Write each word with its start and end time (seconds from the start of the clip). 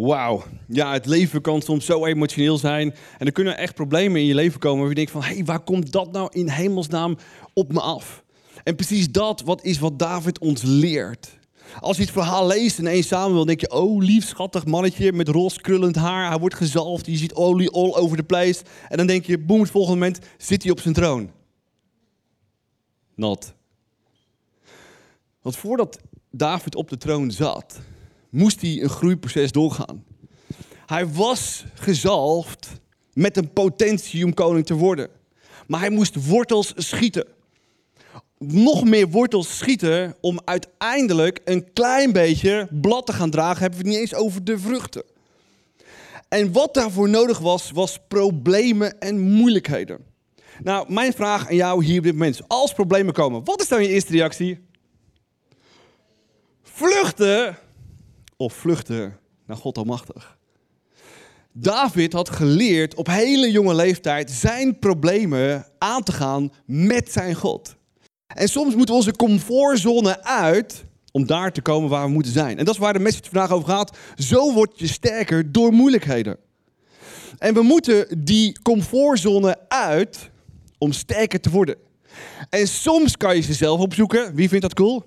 Wauw. 0.00 0.42
Ja, 0.68 0.92
het 0.92 1.06
leven 1.06 1.40
kan 1.40 1.62
soms 1.62 1.84
zo 1.84 2.04
emotioneel 2.04 2.58
zijn. 2.58 2.94
En 3.18 3.26
er 3.26 3.32
kunnen 3.32 3.56
echt 3.56 3.74
problemen 3.74 4.20
in 4.20 4.26
je 4.26 4.34
leven 4.34 4.60
komen 4.60 4.78
waar 4.78 4.88
je 4.88 4.94
denkt 4.94 5.10
van... 5.10 5.22
hé, 5.22 5.34
hey, 5.34 5.44
waar 5.44 5.60
komt 5.60 5.92
dat 5.92 6.12
nou 6.12 6.28
in 6.32 6.48
hemelsnaam 6.48 7.16
op 7.54 7.72
me 7.72 7.80
af? 7.80 8.24
En 8.64 8.76
precies 8.76 9.10
dat 9.10 9.40
wat 9.40 9.64
is 9.64 9.78
wat 9.78 9.98
David 9.98 10.38
ons 10.38 10.62
leert. 10.62 11.38
Als 11.80 11.96
je 11.96 12.02
het 12.02 12.12
verhaal 12.12 12.46
leest 12.46 12.78
in 12.78 12.86
1 12.86 13.02
Samuel, 13.04 13.44
denk 13.44 13.60
je... 13.60 13.70
oh, 13.70 14.02
lief, 14.02 14.26
schattig 14.26 14.66
mannetje 14.66 15.12
met 15.12 15.28
ros 15.28 15.60
krullend 15.60 15.96
haar. 15.96 16.28
Hij 16.28 16.38
wordt 16.38 16.54
gezalfd, 16.54 17.06
je 17.06 17.16
ziet 17.16 17.34
olie 17.34 17.70
all 17.70 17.94
over 17.94 18.16
the 18.16 18.22
place. 18.22 18.62
En 18.88 18.96
dan 18.96 19.06
denk 19.06 19.24
je, 19.24 19.38
boem, 19.38 19.60
het 19.60 19.70
volgende 19.70 19.98
moment 19.98 20.18
zit 20.38 20.62
hij 20.62 20.72
op 20.72 20.80
zijn 20.80 20.94
troon. 20.94 21.30
Not. 23.14 23.54
Want 25.42 25.56
voordat 25.56 26.00
David 26.30 26.74
op 26.74 26.88
de 26.88 26.96
troon 26.96 27.30
zat 27.30 27.80
moest 28.30 28.60
hij 28.60 28.82
een 28.82 28.88
groeiproces 28.88 29.52
doorgaan. 29.52 30.04
Hij 30.86 31.08
was 31.08 31.64
gezalfd 31.74 32.68
met 33.12 33.36
een 33.36 33.52
potentie 33.52 34.24
om 34.24 34.34
koning 34.34 34.66
te 34.66 34.74
worden. 34.74 35.08
Maar 35.66 35.80
hij 35.80 35.90
moest 35.90 36.26
wortels 36.26 36.72
schieten. 36.76 37.26
Nog 38.38 38.84
meer 38.84 39.08
wortels 39.08 39.58
schieten 39.58 40.16
om 40.20 40.40
uiteindelijk 40.44 41.40
een 41.44 41.72
klein 41.72 42.12
beetje 42.12 42.68
blad 42.70 43.06
te 43.06 43.12
gaan 43.12 43.30
dragen. 43.30 43.60
Hebben 43.60 43.78
we 43.78 43.84
het 43.84 43.94
niet 43.94 44.02
eens 44.02 44.14
over 44.14 44.44
de 44.44 44.58
vruchten. 44.58 45.02
En 46.28 46.52
wat 46.52 46.74
daarvoor 46.74 47.08
nodig 47.08 47.38
was, 47.38 47.70
was 47.70 47.98
problemen 48.08 49.00
en 49.00 49.20
moeilijkheden. 49.20 49.98
Nou, 50.62 50.92
mijn 50.92 51.12
vraag 51.12 51.48
aan 51.48 51.54
jou 51.56 51.84
hier 51.84 51.98
op 51.98 52.04
dit 52.04 52.12
moment. 52.12 52.40
Als 52.46 52.72
problemen 52.72 53.14
komen, 53.14 53.44
wat 53.44 53.60
is 53.60 53.68
dan 53.68 53.82
je 53.82 53.88
eerste 53.88 54.12
reactie? 54.12 54.58
Vluchten 56.62 57.58
of 58.40 58.52
vluchten 58.52 59.18
naar 59.46 59.56
God 59.56 59.78
Almachtig. 59.78 60.38
David 61.52 62.12
had 62.12 62.30
geleerd 62.30 62.94
op 62.94 63.06
hele 63.06 63.50
jonge 63.50 63.74
leeftijd 63.74 64.30
zijn 64.30 64.78
problemen 64.78 65.66
aan 65.78 66.02
te 66.02 66.12
gaan 66.12 66.52
met 66.66 67.12
zijn 67.12 67.34
God. 67.34 67.76
En 68.26 68.48
soms 68.48 68.74
moeten 68.74 68.94
we 68.94 69.00
onze 69.00 69.16
comfortzone 69.16 70.24
uit 70.24 70.84
om 71.12 71.26
daar 71.26 71.52
te 71.52 71.62
komen 71.62 71.90
waar 71.90 72.06
we 72.06 72.12
moeten 72.12 72.32
zijn. 72.32 72.58
En 72.58 72.64
dat 72.64 72.74
is 72.74 72.80
waar 72.80 72.92
de 72.92 72.98
message 72.98 73.30
vandaag 73.30 73.50
over 73.50 73.68
gaat. 73.68 73.96
Zo 74.14 74.52
word 74.52 74.78
je 74.78 74.86
sterker 74.86 75.52
door 75.52 75.72
moeilijkheden. 75.72 76.36
En 77.38 77.54
we 77.54 77.62
moeten 77.62 78.24
die 78.24 78.62
comfortzone 78.62 79.68
uit 79.68 80.30
om 80.78 80.92
sterker 80.92 81.40
te 81.40 81.50
worden. 81.50 81.76
En 82.50 82.68
soms 82.68 83.16
kan 83.16 83.36
je 83.36 83.42
ze 83.42 83.54
zelf 83.54 83.80
opzoeken. 83.80 84.34
Wie 84.34 84.48
vindt 84.48 84.62
dat 84.62 84.74
cool? 84.74 85.04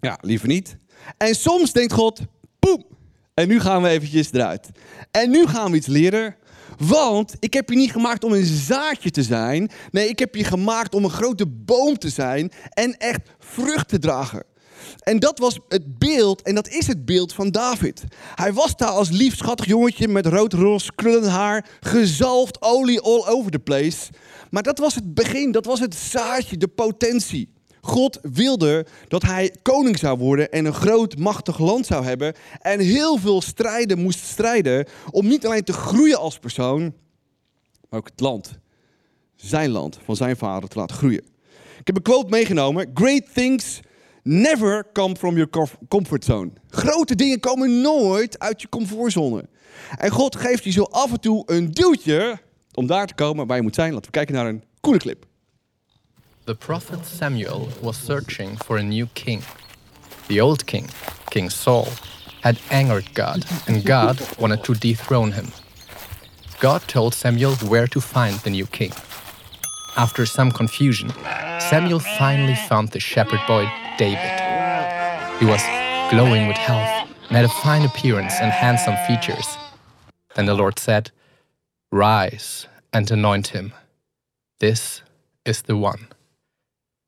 Ja, 0.00 0.18
liever 0.20 0.48
niet. 0.48 0.76
En 1.16 1.34
soms 1.34 1.72
denkt 1.72 1.92
God, 1.92 2.20
poep, 2.58 2.84
en 3.34 3.48
nu 3.48 3.60
gaan 3.60 3.82
we 3.82 3.88
eventjes 3.88 4.32
eruit. 4.32 4.68
En 5.10 5.30
nu 5.30 5.46
gaan 5.46 5.70
we 5.70 5.76
iets 5.76 5.86
leren. 5.86 6.36
Want 6.78 7.34
ik 7.38 7.54
heb 7.54 7.68
je 7.68 7.76
niet 7.76 7.92
gemaakt 7.92 8.24
om 8.24 8.32
een 8.32 8.44
zaadje 8.44 9.10
te 9.10 9.22
zijn. 9.22 9.70
Nee, 9.90 10.08
ik 10.08 10.18
heb 10.18 10.34
je 10.34 10.44
gemaakt 10.44 10.94
om 10.94 11.04
een 11.04 11.10
grote 11.10 11.46
boom 11.46 11.98
te 11.98 12.08
zijn 12.08 12.52
en 12.70 12.96
echt 12.98 13.20
vrucht 13.38 13.88
te 13.88 13.98
dragen. 13.98 14.44
En 15.00 15.18
dat 15.18 15.38
was 15.38 15.58
het 15.68 15.98
beeld, 15.98 16.42
en 16.42 16.54
dat 16.54 16.68
is 16.68 16.86
het 16.86 17.04
beeld 17.04 17.32
van 17.32 17.50
David. 17.50 18.02
Hij 18.34 18.52
was 18.52 18.76
daar 18.76 18.88
als 18.88 19.10
lief 19.10 19.36
schattig 19.36 19.66
jongetje 19.66 20.08
met 20.08 20.26
rood-ros, 20.26 20.90
krullend 20.94 21.26
haar, 21.26 21.68
gezalfd 21.80 22.62
olie 22.62 23.00
all 23.00 23.26
over 23.26 23.50
the 23.50 23.58
place. 23.58 24.10
Maar 24.50 24.62
dat 24.62 24.78
was 24.78 24.94
het 24.94 25.14
begin, 25.14 25.52
dat 25.52 25.64
was 25.64 25.80
het 25.80 25.94
zaadje, 25.94 26.56
de 26.56 26.68
potentie. 26.68 27.52
God 27.80 28.18
wilde 28.22 28.86
dat 29.08 29.22
hij 29.22 29.54
koning 29.62 29.98
zou 29.98 30.18
worden 30.18 30.50
en 30.50 30.64
een 30.64 30.74
groot, 30.74 31.18
machtig 31.18 31.58
land 31.58 31.86
zou 31.86 32.04
hebben. 32.04 32.34
En 32.60 32.80
heel 32.80 33.18
veel 33.18 33.42
strijden 33.42 33.98
moest 33.98 34.24
strijden 34.24 34.86
om 35.10 35.26
niet 35.26 35.46
alleen 35.46 35.64
te 35.64 35.72
groeien 35.72 36.18
als 36.18 36.38
persoon, 36.38 36.80
maar 37.88 38.00
ook 38.00 38.08
het 38.10 38.20
land, 38.20 38.58
zijn 39.36 39.70
land, 39.70 39.98
van 40.04 40.16
zijn 40.16 40.36
vader 40.36 40.68
te 40.68 40.78
laten 40.78 40.96
groeien. 40.96 41.24
Ik 41.78 41.86
heb 41.86 41.96
een 41.96 42.02
quote 42.02 42.28
meegenomen. 42.28 42.90
Great 42.94 43.34
things 43.34 43.80
never 44.22 44.86
come 44.92 45.16
from 45.16 45.34
your 45.36 45.68
comfort 45.88 46.24
zone. 46.24 46.50
Grote 46.68 47.14
dingen 47.14 47.40
komen 47.40 47.80
nooit 47.80 48.38
uit 48.38 48.60
je 48.60 48.68
comfortzone. 48.68 49.48
En 49.98 50.10
God 50.10 50.36
geeft 50.36 50.64
je 50.64 50.70
zo 50.70 50.82
af 50.82 51.12
en 51.12 51.20
toe 51.20 51.42
een 51.46 51.70
duwtje 51.70 52.38
om 52.74 52.86
daar 52.86 53.06
te 53.06 53.14
komen 53.14 53.46
waar 53.46 53.56
je 53.56 53.62
moet 53.62 53.74
zijn. 53.74 53.92
Laten 53.92 54.06
we 54.06 54.16
kijken 54.16 54.34
naar 54.34 54.46
een 54.46 54.64
coole 54.80 54.98
clip. 54.98 55.28
The 56.46 56.54
prophet 56.54 57.04
Samuel 57.04 57.68
was 57.82 57.96
searching 57.96 58.56
for 58.56 58.78
a 58.78 58.82
new 58.82 59.06
king. 59.14 59.42
The 60.28 60.40
old 60.40 60.66
king, 60.66 60.88
King 61.30 61.50
Saul, 61.50 61.88
had 62.42 62.58
angered 62.70 63.12
God, 63.14 63.44
and 63.68 63.84
God 63.84 64.18
wanted 64.38 64.64
to 64.64 64.74
dethrone 64.74 65.32
him. 65.32 65.48
God 66.58 66.82
told 66.88 67.14
Samuel 67.14 67.54
where 67.68 67.86
to 67.88 68.00
find 68.00 68.36
the 68.40 68.50
new 68.50 68.66
king. 68.66 68.92
After 69.96 70.24
some 70.24 70.50
confusion, 70.50 71.10
Samuel 71.70 72.00
finally 72.00 72.54
found 72.54 72.88
the 72.88 73.00
shepherd 73.00 73.40
boy 73.46 73.70
David. 73.98 74.40
He 75.38 75.46
was 75.46 75.62
glowing 76.10 76.48
with 76.48 76.56
health 76.56 77.08
and 77.28 77.36
had 77.36 77.44
a 77.44 77.48
fine 77.48 77.82
appearance 77.82 78.34
and 78.40 78.50
handsome 78.50 78.96
features. 79.06 79.46
Then 80.34 80.46
the 80.46 80.54
Lord 80.54 80.78
said, 80.78 81.10
Rise 81.92 82.66
and 82.92 83.10
anoint 83.10 83.48
him. 83.48 83.72
This 84.58 85.02
is 85.44 85.62
the 85.62 85.76
one. 85.76 86.08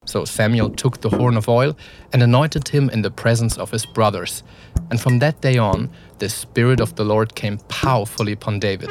So 0.05 0.25
Samuel 0.25 0.71
took 0.71 1.01
the 1.01 1.11
horn 1.11 1.37
of 1.37 1.49
oil 1.49 1.77
and 2.13 2.23
anointed 2.23 2.69
him 2.69 2.91
in 2.91 3.03
the 3.03 3.11
presence 3.11 3.57
of 3.57 3.71
his 3.71 3.87
brothers. 3.87 4.43
And 4.91 5.01
from 5.01 5.21
that 5.21 5.41
day 5.41 5.59
on, 5.59 5.91
the 6.19 6.29
Spirit 6.29 6.81
of 6.81 6.97
the 6.97 7.05
Lord 7.05 7.35
came 7.35 7.59
powerfully 7.69 8.33
upon 8.33 8.59
David. 8.59 8.91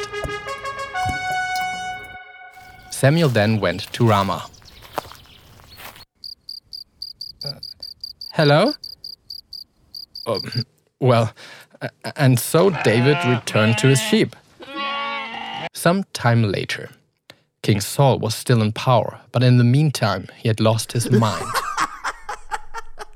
Samuel 2.91 3.29
then 3.29 3.59
went 3.59 3.91
to 3.93 4.07
Ramah. 4.07 4.45
Uh, 7.43 7.51
hello? 8.33 8.73
Oh, 10.25 10.39
well, 10.99 11.33
and 12.15 12.39
so 12.39 12.69
David 12.83 13.17
returned 13.25 13.77
to 13.79 13.87
his 13.87 13.99
sheep. 13.99 14.35
Some 15.73 16.03
time 16.13 16.43
later, 16.43 16.89
King 17.63 17.79
Saul 17.79 18.17
was 18.17 18.33
still 18.33 18.61
in 18.61 18.71
power, 18.71 19.19
but 19.31 19.43
in 19.43 19.57
the 19.57 19.63
meantime, 19.63 20.27
he 20.35 20.47
had 20.47 20.59
lost 20.59 20.93
his 20.93 21.11
mind. 21.27 21.45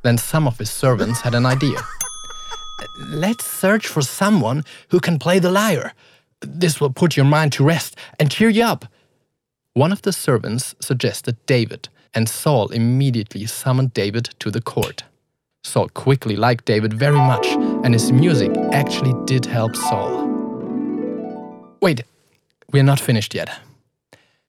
then 0.03 0.17
some 0.17 0.47
of 0.47 0.59
his 0.59 0.69
servants 0.69 1.21
had 1.21 1.33
an 1.33 1.45
idea. 1.45 1.79
Let's 3.09 3.45
search 3.45 3.87
for 3.87 4.01
someone 4.03 4.63
who 4.89 4.99
can 4.99 5.17
play 5.17 5.39
the 5.39 5.51
lyre. 5.51 5.93
This 6.41 6.79
will 6.79 6.91
put 6.91 7.17
your 7.17 7.25
mind 7.25 7.53
to 7.53 7.63
rest 7.63 7.95
and 8.19 8.29
cheer 8.29 8.49
you 8.49 8.63
up. 8.63 8.85
One 9.73 9.91
of 9.91 10.03
the 10.03 10.13
servants 10.13 10.75
suggested 10.79 11.37
David, 11.47 11.89
and 12.13 12.29
Saul 12.29 12.69
immediately 12.69 13.45
summoned 13.47 13.93
David 13.93 14.29
to 14.39 14.51
the 14.51 14.61
court. 14.61 15.03
Saul 15.63 15.89
quickly 15.89 16.35
liked 16.35 16.65
David 16.65 16.93
very 16.93 17.17
much, 17.17 17.47
and 17.83 17.93
his 17.93 18.11
music 18.11 18.51
actually 18.71 19.13
did 19.25 19.45
help 19.45 19.75
Saul. 19.75 20.27
Wait, 21.81 22.03
we're 22.71 22.83
not 22.83 22.99
finished 22.99 23.33
yet. 23.33 23.49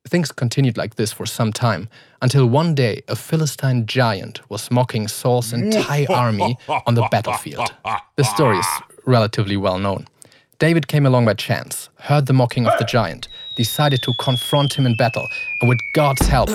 Things 0.09 0.31
continued 0.31 0.77
like 0.77 0.95
this 0.95 1.13
for 1.13 1.27
some 1.27 1.53
time, 1.53 1.89
until 2.23 2.47
one 2.47 2.75
day 2.77 3.03
a 3.09 3.17
Philistine 3.17 3.87
giant 3.87 4.41
was 4.49 4.71
mocking 4.71 5.09
Saul's 5.09 5.53
entire 5.53 6.07
army 6.11 6.57
on 6.87 6.95
the 6.95 7.09
battlefield. 7.11 7.75
The 8.17 8.23
story 8.25 8.59
is 8.59 8.67
relatively 9.05 9.57
well 9.57 9.79
known. 9.79 10.07
David 10.61 10.87
came 10.87 11.07
along 11.07 11.25
by 11.25 11.35
chance, 11.35 11.89
heard 11.99 12.27
the 12.27 12.33
mocking 12.33 12.67
of 12.67 12.79
the 12.79 12.85
giant, 12.85 13.29
decided 13.57 14.01
to 14.05 14.13
confront 14.21 14.75
him 14.75 14.87
in 14.87 14.97
battle, 14.97 15.27
and 15.61 15.69
with 15.69 15.79
God's 15.95 16.27
help 16.29 16.51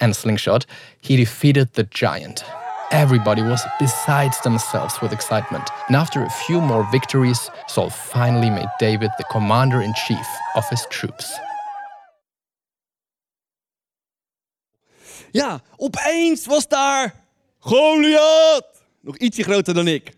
and 0.00 0.14
slingshot, 0.14 0.64
he 1.00 1.16
defeated 1.16 1.72
the 1.74 1.84
giant. 1.84 2.44
Everybody 2.92 3.42
was 3.42 3.62
besides 3.80 4.40
themselves 4.42 5.00
with 5.00 5.12
excitement, 5.12 5.68
and 5.88 5.96
after 5.96 6.22
a 6.22 6.30
few 6.30 6.60
more 6.60 6.88
victories, 6.92 7.50
Saul 7.66 7.90
finally 7.90 8.50
made 8.50 8.68
David 8.78 9.10
the 9.18 9.24
commander 9.24 9.82
in 9.82 9.92
chief 10.06 10.26
of 10.54 10.68
his 10.68 10.86
troops. 10.90 11.34
Ja, 15.34 15.62
opeens 15.76 16.46
was 16.46 16.68
daar 16.68 17.24
Goliath. 17.58 18.82
Nog 19.00 19.16
ietsje 19.16 19.42
groter 19.42 19.74
dan 19.74 19.88
ik. 19.88 20.12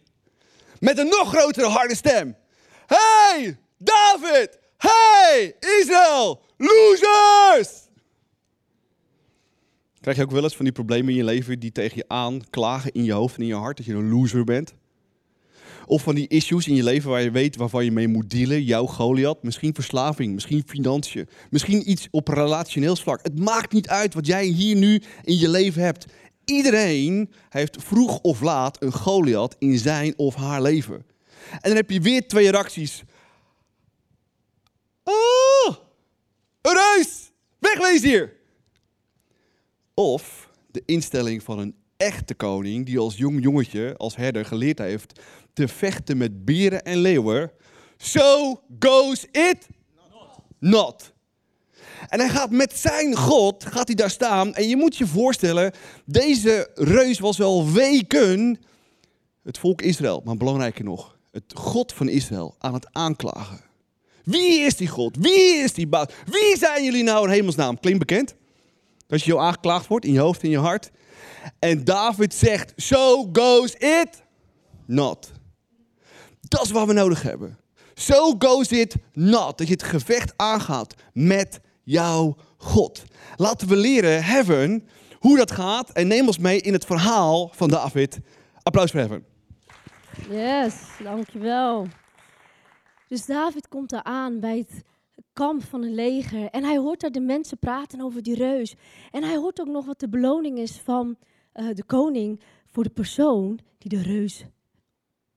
Met 0.78 0.98
een 0.98 1.08
nog 1.08 1.28
grotere 1.28 1.66
harde 1.66 1.94
stem. 1.94 2.36
Hey, 2.86 3.58
David! 3.78 4.58
Hey, 4.76 5.56
Israël! 5.80 6.40
Losers! 6.56 7.88
Krijg 10.00 10.16
je 10.16 10.22
ook 10.22 10.30
wel 10.30 10.42
eens 10.42 10.56
van 10.56 10.64
die 10.64 10.74
problemen 10.74 11.10
in 11.10 11.16
je 11.16 11.24
leven 11.24 11.58
die 11.58 11.72
tegen 11.72 11.96
je 11.96 12.04
aan 12.08 12.40
klagen 12.50 12.92
in 12.92 13.04
je 13.04 13.12
hoofd 13.12 13.36
en 13.36 13.42
in 13.42 13.48
je 13.48 13.54
hart 13.54 13.76
dat 13.76 13.86
je 13.86 13.94
een 13.94 14.10
loser 14.10 14.44
bent? 14.44 14.74
Of 15.86 16.02
van 16.02 16.14
die 16.14 16.28
issues 16.28 16.68
in 16.68 16.74
je 16.74 16.82
leven 16.82 17.10
waar 17.10 17.22
je 17.22 17.30
weet 17.30 17.56
waarvan 17.56 17.84
je 17.84 17.92
mee 17.92 18.08
moet 18.08 18.30
dealen. 18.30 18.62
Jouw 18.62 18.86
Goliath. 18.86 19.42
Misschien 19.42 19.74
verslaving, 19.74 20.34
misschien 20.34 20.62
financiën. 20.66 21.28
Misschien 21.50 21.90
iets 21.90 22.08
op 22.10 22.28
relationeel 22.28 22.96
vlak. 22.96 23.20
Het 23.22 23.38
maakt 23.38 23.72
niet 23.72 23.88
uit 23.88 24.14
wat 24.14 24.26
jij 24.26 24.44
hier 24.44 24.76
nu 24.76 25.02
in 25.22 25.38
je 25.38 25.48
leven 25.48 25.82
hebt. 25.82 26.06
Iedereen 26.44 27.30
heeft 27.48 27.76
vroeg 27.82 28.18
of 28.20 28.40
laat 28.40 28.82
een 28.82 28.92
Goliath 28.92 29.56
in 29.58 29.78
zijn 29.78 30.18
of 30.18 30.34
haar 30.34 30.62
leven. 30.62 31.06
En 31.50 31.58
dan 31.62 31.76
heb 31.76 31.90
je 31.90 32.00
weer 32.00 32.28
twee 32.28 32.50
reacties. 32.50 33.02
Oh, 35.04 35.76
een! 36.62 37.32
Wegwees 37.58 38.02
hier! 38.02 38.32
Of 39.94 40.50
de 40.70 40.82
instelling 40.86 41.42
van 41.42 41.58
een 41.58 41.74
echte 41.96 42.34
koning 42.34 42.86
die 42.86 42.98
als 42.98 43.16
jong 43.16 43.42
jongetje, 43.42 43.94
als 43.96 44.16
herder 44.16 44.44
geleerd 44.44 44.78
heeft 44.78 45.20
te 45.52 45.68
vechten 45.68 46.16
met 46.16 46.44
beren 46.44 46.82
en 46.82 46.98
leeuwen. 46.98 47.50
So 47.96 48.60
goes 48.78 49.24
it 49.24 49.68
not. 50.58 51.14
En 52.08 52.20
hij 52.20 52.28
gaat 52.28 52.50
met 52.50 52.78
zijn 52.78 53.16
God, 53.16 53.64
gaat 53.64 53.86
hij 53.86 53.96
daar 53.96 54.10
staan. 54.10 54.54
En 54.54 54.68
je 54.68 54.76
moet 54.76 54.96
je 54.96 55.06
voorstellen, 55.06 55.72
deze 56.04 56.70
reus 56.74 57.18
was 57.18 57.36
wel 57.36 57.72
weken 57.72 58.58
het 59.42 59.58
volk 59.58 59.82
Israël, 59.82 60.22
maar 60.24 60.36
belangrijker 60.36 60.84
nog, 60.84 61.18
het 61.30 61.44
God 61.54 61.92
van 61.92 62.08
Israël 62.08 62.54
aan 62.58 62.74
het 62.74 62.86
aanklagen. 62.92 63.60
Wie 64.24 64.60
is 64.60 64.76
die 64.76 64.88
God? 64.88 65.16
Wie 65.20 65.54
is 65.54 65.72
die 65.72 65.86
baas? 65.86 66.06
Wie 66.24 66.56
zijn 66.58 66.84
jullie 66.84 67.02
nou 67.02 67.26
in 67.26 67.32
hemelsnaam? 67.32 67.80
Klinkt 67.80 67.98
bekend? 67.98 68.34
Dat 69.06 69.22
je 69.22 69.30
jou 69.30 69.40
aangeklaagd 69.40 69.86
wordt 69.86 70.04
in 70.04 70.12
je 70.12 70.18
hoofd, 70.18 70.42
in 70.42 70.50
je 70.50 70.58
hart. 70.58 70.90
En 71.58 71.84
David 71.84 72.34
zegt, 72.34 72.72
so 72.76 73.28
goes 73.32 73.74
it 73.74 74.22
not. 74.86 75.32
Dat 76.40 76.64
is 76.64 76.70
wat 76.70 76.86
we 76.86 76.92
nodig 76.92 77.22
hebben. 77.22 77.58
So 77.94 78.34
goes 78.38 78.68
it 78.68 78.96
not. 79.12 79.58
Dat 79.58 79.66
je 79.66 79.72
het 79.72 79.82
gevecht 79.82 80.32
aangaat 80.36 80.94
met 81.12 81.60
jouw 81.82 82.36
God. 82.56 83.04
Laten 83.36 83.68
we 83.68 83.76
leren, 83.76 84.24
Heaven, 84.24 84.88
hoe 85.18 85.36
dat 85.36 85.50
gaat. 85.50 85.90
En 85.90 86.06
neem 86.06 86.26
ons 86.26 86.38
mee 86.38 86.60
in 86.60 86.72
het 86.72 86.84
verhaal 86.84 87.50
van 87.54 87.68
David. 87.68 88.18
Applaus 88.62 88.90
voor 88.90 89.00
Heaven. 89.00 89.24
Yes, 90.30 90.74
dankjewel. 91.02 91.86
Dus 93.08 93.26
David 93.26 93.68
komt 93.68 93.90
daar 93.90 94.02
aan 94.02 94.40
bij 94.40 94.58
het 94.58 94.82
kamp 95.36 95.62
van 95.62 95.82
een 95.82 95.94
leger. 95.94 96.48
En 96.50 96.64
hij 96.64 96.76
hoort 96.76 97.00
daar 97.00 97.10
de 97.10 97.20
mensen 97.20 97.58
praten 97.58 98.00
over 98.00 98.22
die 98.22 98.34
reus. 98.34 98.74
En 99.10 99.22
hij 99.22 99.36
hoort 99.36 99.60
ook 99.60 99.66
nog 99.66 99.86
wat 99.86 100.00
de 100.00 100.08
beloning 100.08 100.58
is 100.58 100.80
van 100.84 101.16
uh, 101.54 101.74
de 101.74 101.84
koning 101.84 102.40
voor 102.70 102.82
de 102.82 102.90
persoon 102.90 103.58
die 103.78 103.90
de 103.90 104.02
reus 104.02 104.44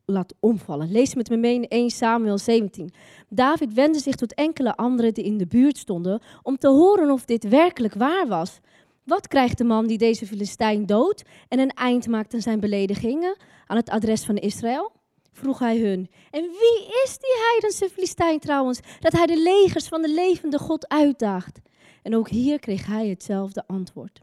laat 0.05 0.33
omvallen. 0.39 0.91
Lees 0.91 1.15
met 1.15 1.29
me 1.29 1.37
mee 1.37 1.55
in 1.55 1.67
1 1.67 1.89
Samuel 1.89 2.37
17. 2.37 2.91
David 3.29 3.73
wendde 3.73 3.99
zich 3.99 4.15
tot 4.15 4.33
enkele 4.33 4.75
anderen 4.75 5.13
die 5.13 5.23
in 5.23 5.37
de 5.37 5.47
buurt 5.47 5.77
stonden 5.77 6.21
om 6.43 6.57
te 6.57 6.67
horen 6.67 7.11
of 7.11 7.25
dit 7.25 7.49
werkelijk 7.49 7.93
waar 7.93 8.27
was. 8.27 8.59
Wat 9.03 9.27
krijgt 9.27 9.57
de 9.57 9.63
man 9.63 9.87
die 9.87 9.97
deze 9.97 10.25
Filistijn 10.27 10.85
doodt 10.85 11.23
en 11.47 11.59
een 11.59 11.73
eind 11.73 12.07
maakt 12.07 12.33
aan 12.33 12.41
zijn 12.41 12.59
beledigingen 12.59 13.37
aan 13.67 13.77
het 13.77 13.89
adres 13.89 14.25
van 14.25 14.35
Israël? 14.35 14.91
Vroeg 15.39 15.59
hij 15.59 15.77
hun. 15.77 16.09
En 16.31 16.41
wie 16.41 16.87
is 17.03 17.17
die 17.17 17.35
heidense 17.49 17.89
Filistijn 17.89 18.39
trouwens, 18.39 18.79
dat 18.99 19.11
hij 19.11 19.25
de 19.25 19.41
legers 19.41 19.87
van 19.87 20.01
de 20.01 20.13
levende 20.13 20.59
God 20.59 20.87
uitdaagt? 20.87 21.59
En 22.03 22.15
ook 22.15 22.29
hier 22.29 22.59
kreeg 22.59 22.85
hij 22.85 23.07
hetzelfde 23.07 23.63
antwoord. 23.67 24.21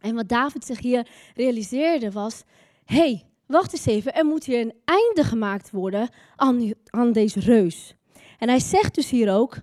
En 0.00 0.14
wat 0.14 0.28
David 0.28 0.64
zich 0.64 0.80
hier 0.80 1.08
realiseerde 1.34 2.10
was, 2.10 2.42
hé, 2.84 2.96
hey, 2.96 3.24
wacht 3.46 3.72
eens 3.72 3.86
even, 3.86 4.14
er 4.14 4.24
moet 4.24 4.44
hier 4.44 4.60
een 4.60 4.74
einde 4.84 5.24
gemaakt 5.24 5.70
worden 5.70 6.08
aan, 6.36 6.72
aan 6.84 7.12
deze 7.12 7.40
reus. 7.40 7.94
En 8.38 8.48
hij 8.48 8.60
zegt 8.60 8.94
dus 8.94 9.10
hier 9.10 9.32
ook, 9.32 9.56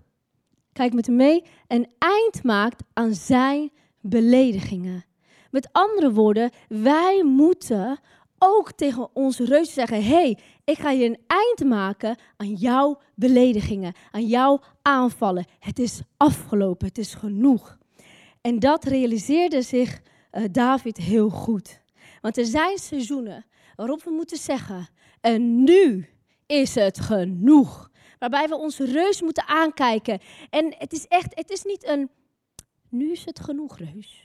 kijk 0.73 0.93
met 0.93 1.05
hem 1.05 1.15
mee, 1.15 1.43
een 1.67 1.87
eind 1.97 2.43
maakt 2.43 2.83
aan 2.93 3.13
zijn 3.13 3.71
beledigingen. 4.01 5.05
Met 5.51 5.69
andere 5.71 6.11
woorden, 6.11 6.51
wij 6.67 7.23
moeten 7.23 7.99
ook 8.43 8.71
tegen 8.71 9.09
onze 9.13 9.45
reus 9.45 9.73
zeggen: 9.73 10.03
hey, 10.03 10.37
ik 10.63 10.77
ga 10.77 10.89
je 10.89 11.05
een 11.05 11.19
eind 11.27 11.69
maken 11.69 12.17
aan 12.37 12.53
jouw 12.53 12.99
beledigingen, 13.15 13.93
aan 14.11 14.27
jouw 14.27 14.61
aanvallen. 14.81 15.45
Het 15.59 15.79
is 15.79 16.01
afgelopen, 16.17 16.87
het 16.87 16.97
is 16.97 17.13
genoeg. 17.13 17.77
En 18.41 18.59
dat 18.59 18.83
realiseerde 18.83 19.61
zich 19.61 20.01
uh, 20.31 20.43
David 20.51 20.97
heel 20.97 21.29
goed. 21.29 21.81
Want 22.21 22.37
er 22.37 22.45
zijn 22.45 22.77
seizoenen 22.77 23.45
waarop 23.75 24.03
we 24.03 24.11
moeten 24.11 24.37
zeggen: 24.37 24.87
en 25.21 25.63
nu 25.63 26.09
is 26.45 26.75
het 26.75 26.99
genoeg. 26.99 27.91
Waarbij 28.19 28.47
we 28.47 28.55
onze 28.55 28.85
reus 28.85 29.21
moeten 29.21 29.47
aankijken. 29.47 30.19
En 30.49 30.75
het 30.77 30.93
is 30.93 31.07
echt, 31.07 31.35
het 31.35 31.49
is 31.49 31.63
niet 31.63 31.87
een, 31.87 32.09
nu 32.89 33.11
is 33.11 33.25
het 33.25 33.39
genoeg 33.39 33.77
reus. 33.77 34.22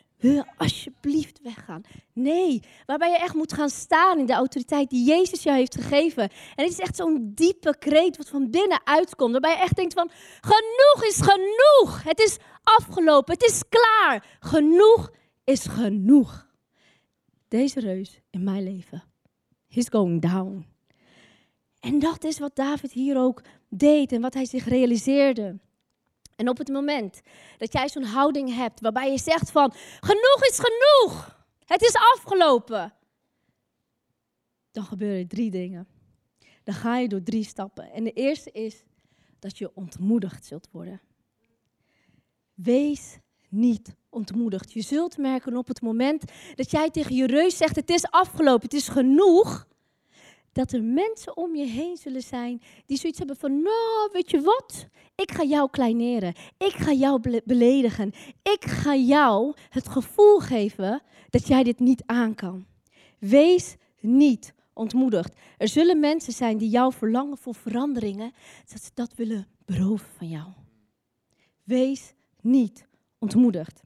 Alsjeblieft 0.56 1.40
weggaan? 1.42 1.82
Nee, 2.12 2.62
waarbij 2.86 3.10
je 3.10 3.18
echt 3.18 3.34
moet 3.34 3.52
gaan 3.52 3.70
staan 3.70 4.18
in 4.18 4.26
de 4.26 4.32
autoriteit 4.32 4.90
die 4.90 5.04
Jezus 5.04 5.42
jou 5.42 5.56
heeft 5.56 5.74
gegeven. 5.74 6.22
En 6.22 6.64
het 6.64 6.72
is 6.72 6.78
echt 6.78 6.96
zo'n 6.96 7.32
diepe 7.34 7.78
kreet 7.78 8.16
wat 8.16 8.28
van 8.28 8.50
binnen 8.50 8.80
uitkomt. 8.84 9.32
Waarbij 9.32 9.50
je 9.50 9.62
echt 9.62 9.76
denkt 9.76 9.94
van, 9.94 10.10
genoeg 10.40 11.04
is 11.04 11.20
genoeg. 11.20 12.02
Het 12.02 12.20
is 12.20 12.36
afgelopen, 12.62 13.34
het 13.34 13.42
is 13.42 13.62
klaar. 13.68 14.36
Genoeg 14.40 15.10
is 15.44 15.66
genoeg. 15.66 16.46
Deze 17.48 17.80
reus 17.80 18.20
in 18.30 18.44
mijn 18.44 18.62
leven, 18.62 19.04
is 19.68 19.88
going 19.88 20.22
down. 20.22 20.66
En 21.80 21.98
dat 21.98 22.24
is 22.24 22.38
wat 22.38 22.56
David 22.56 22.92
hier 22.92 23.18
ook 23.18 23.42
deed 23.68 24.12
en 24.12 24.20
wat 24.20 24.34
hij 24.34 24.44
zich 24.44 24.64
realiseerde. 24.64 25.58
En 26.38 26.48
op 26.48 26.58
het 26.58 26.68
moment 26.68 27.20
dat 27.56 27.72
jij 27.72 27.88
zo'n 27.88 28.04
houding 28.04 28.54
hebt 28.54 28.80
waarbij 28.80 29.10
je 29.10 29.18
zegt 29.18 29.50
van 29.50 29.72
genoeg 30.00 30.44
is 30.50 30.58
genoeg, 30.58 31.44
het 31.64 31.82
is 31.82 31.94
afgelopen, 32.14 32.94
dan 34.70 34.84
gebeuren 34.84 35.28
drie 35.28 35.50
dingen. 35.50 35.88
Dan 36.64 36.74
ga 36.74 36.98
je 36.98 37.08
door 37.08 37.22
drie 37.22 37.44
stappen. 37.44 37.92
En 37.92 38.04
de 38.04 38.12
eerste 38.12 38.50
is 38.50 38.84
dat 39.38 39.58
je 39.58 39.70
ontmoedigd 39.74 40.44
zult 40.44 40.68
worden. 40.70 41.00
Wees 42.54 43.18
niet 43.48 43.94
ontmoedigd. 44.08 44.72
Je 44.72 44.82
zult 44.82 45.16
merken 45.16 45.56
op 45.56 45.68
het 45.68 45.80
moment 45.80 46.24
dat 46.54 46.70
jij 46.70 46.90
tegen 46.90 47.14
je 47.14 47.26
reus 47.26 47.56
zegt: 47.56 47.76
Het 47.76 47.90
is 47.90 48.10
afgelopen, 48.10 48.62
het 48.62 48.74
is 48.74 48.88
genoeg 48.88 49.66
dat 50.58 50.72
er 50.72 50.82
mensen 50.82 51.36
om 51.36 51.56
je 51.56 51.64
heen 51.64 51.96
zullen 51.96 52.22
zijn 52.22 52.62
die 52.86 52.98
zoiets 52.98 53.18
hebben 53.18 53.36
van, 53.36 53.62
nou, 53.62 54.08
weet 54.12 54.30
je 54.30 54.40
wat? 54.40 54.86
Ik 55.14 55.30
ga 55.30 55.42
jou 55.42 55.70
kleineren. 55.70 56.34
Ik 56.56 56.72
ga 56.72 56.92
jou 56.92 57.40
beledigen. 57.44 58.12
Ik 58.42 58.64
ga 58.64 58.94
jou 58.94 59.54
het 59.68 59.88
gevoel 59.88 60.38
geven 60.38 61.02
dat 61.30 61.46
jij 61.46 61.62
dit 61.62 61.78
niet 61.78 62.02
aan 62.06 62.34
kan. 62.34 62.66
Wees 63.18 63.76
niet 64.00 64.54
ontmoedigd. 64.72 65.34
Er 65.58 65.68
zullen 65.68 66.00
mensen 66.00 66.32
zijn 66.32 66.58
die 66.58 66.68
jou 66.68 66.92
verlangen 66.92 67.38
voor 67.38 67.54
veranderingen, 67.54 68.32
dat 68.72 68.82
ze 68.82 68.90
dat 68.94 69.14
willen 69.14 69.46
beroven 69.64 70.08
van 70.16 70.28
jou. 70.28 70.48
Wees 71.64 72.14
niet 72.40 72.86
ontmoedigd. 73.18 73.82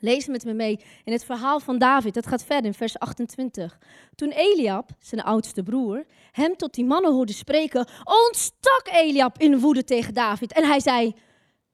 Lees 0.00 0.26
met 0.26 0.44
me 0.44 0.52
mee 0.52 0.80
in 1.04 1.12
het 1.12 1.24
verhaal 1.24 1.60
van 1.60 1.78
David. 1.78 2.14
Dat 2.14 2.26
gaat 2.26 2.44
verder 2.44 2.64
in 2.64 2.74
vers 2.74 2.98
28. 2.98 3.78
Toen 4.14 4.30
Eliab, 4.30 4.90
zijn 4.98 5.22
oudste 5.22 5.62
broer, 5.62 6.04
hem 6.32 6.56
tot 6.56 6.74
die 6.74 6.84
mannen 6.84 7.12
hoorde 7.12 7.32
spreken, 7.32 7.86
ontstak 8.04 8.88
Eliab 8.92 9.38
in 9.38 9.58
woede 9.58 9.84
tegen 9.84 10.14
David. 10.14 10.52
En 10.52 10.64
hij 10.64 10.80
zei, 10.80 11.14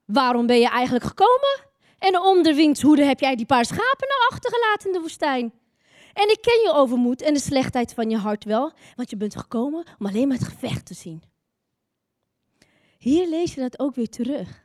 waarom 0.05 0.45
ben 0.45 0.59
je 0.59 0.69
eigenlijk 0.69 1.05
gekomen? 1.05 1.63
En 1.99 2.19
onder 2.19 2.55
wiens 2.55 2.81
hoede 2.81 3.03
heb 3.03 3.19
jij 3.19 3.35
die 3.35 3.45
paar 3.45 3.65
schapen 3.65 4.07
nou 4.07 4.31
achtergelaten 4.31 4.87
in 4.87 4.93
de 4.93 4.99
woestijn? 4.99 5.53
En 6.13 6.29
ik 6.29 6.41
ken 6.41 6.61
je 6.61 6.71
overmoed 6.73 7.21
en 7.21 7.33
de 7.33 7.39
slechtheid 7.39 7.93
van 7.93 8.09
je 8.09 8.17
hart 8.17 8.43
wel, 8.43 8.71
want 8.95 9.09
je 9.09 9.17
bent 9.17 9.35
gekomen 9.35 9.85
om 9.99 10.05
alleen 10.05 10.27
maar 10.27 10.37
het 10.37 10.47
gevecht 10.47 10.85
te 10.85 10.93
zien. 10.93 11.23
Hier 12.97 13.29
lees 13.29 13.53
je 13.53 13.61
dat 13.61 13.79
ook 13.79 13.95
weer 13.95 14.09
terug 14.09 14.64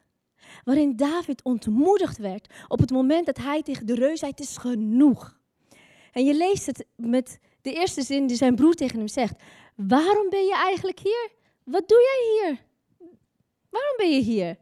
waarin 0.64 0.96
David 0.96 1.42
ontmoedigd 1.42 2.18
werd 2.18 2.52
op 2.68 2.78
het 2.78 2.90
moment 2.90 3.26
dat 3.26 3.36
hij 3.36 3.62
tegen 3.62 3.86
de 3.86 3.94
reus 3.94 4.18
zei, 4.18 4.30
het 4.30 4.40
is 4.40 4.56
genoeg. 4.56 5.38
En 6.12 6.24
je 6.24 6.34
leest 6.34 6.66
het 6.66 6.84
met 6.96 7.38
de 7.62 7.72
eerste 7.72 8.02
zin 8.02 8.26
die 8.26 8.36
zijn 8.36 8.54
broer 8.54 8.74
tegen 8.74 8.98
hem 8.98 9.08
zegt. 9.08 9.42
Waarom 9.74 10.28
ben 10.28 10.44
je 10.44 10.54
eigenlijk 10.54 10.98
hier? 10.98 11.30
Wat 11.64 11.88
doe 11.88 11.98
jij 11.98 12.48
hier? 12.48 12.58
Waarom 13.70 13.96
ben 13.96 14.10
je 14.10 14.20
hier? 14.20 14.56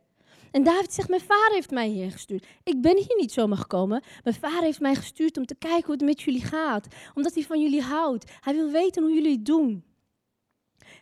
En 0.51 0.63
David 0.63 0.93
zegt, 0.93 1.09
mijn 1.09 1.21
vader 1.21 1.53
heeft 1.53 1.71
mij 1.71 1.89
hier 1.89 2.11
gestuurd. 2.11 2.47
Ik 2.63 2.81
ben 2.81 2.97
hier 2.97 3.17
niet 3.17 3.33
zomaar 3.33 3.59
gekomen. 3.59 4.03
Mijn 4.25 4.37
vader 4.37 4.63
heeft 4.63 4.81
mij 4.81 4.95
gestuurd 4.95 5.37
om 5.37 5.47
te 5.47 5.55
kijken 5.55 5.85
hoe 5.85 5.95
het 5.95 6.05
met 6.05 6.23
jullie 6.23 6.45
gaat. 6.45 6.87
Omdat 7.15 7.35
hij 7.35 7.43
van 7.43 7.61
jullie 7.61 7.83
houdt. 7.83 8.31
Hij 8.41 8.55
wil 8.55 8.71
weten 8.71 9.03
hoe 9.03 9.13
jullie 9.13 9.33
het 9.33 9.47
doen. 9.47 9.85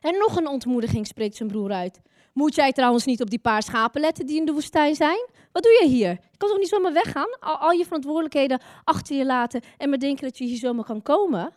En 0.00 0.18
nog 0.18 0.36
een 0.36 0.48
ontmoediging 0.48 1.06
spreekt 1.06 1.36
zijn 1.36 1.48
broer 1.48 1.72
uit. 1.72 2.00
Moet 2.36 2.54
jij 2.54 2.72
trouwens 2.72 3.04
niet 3.04 3.20
op 3.20 3.30
die 3.30 3.38
paar 3.38 3.62
schapen 3.62 4.00
letten 4.00 4.26
die 4.26 4.36
in 4.36 4.44
de 4.44 4.52
woestijn 4.52 4.94
zijn? 4.94 5.26
Wat 5.52 5.62
doe 5.62 5.78
je 5.82 5.88
hier? 5.88 6.08
Je 6.08 6.36
kan 6.36 6.48
toch 6.48 6.58
niet 6.58 6.68
zomaar 6.68 6.92
weggaan? 6.92 7.38
Al, 7.40 7.70
je 7.70 7.84
verantwoordelijkheden 7.84 8.60
achter 8.84 9.16
je 9.16 9.24
laten 9.24 9.60
en 9.78 9.88
maar 9.88 9.98
denken 9.98 10.24
dat 10.24 10.38
je 10.38 10.44
hier 10.44 10.58
zomaar 10.58 10.84
kan 10.84 11.02
komen? 11.02 11.52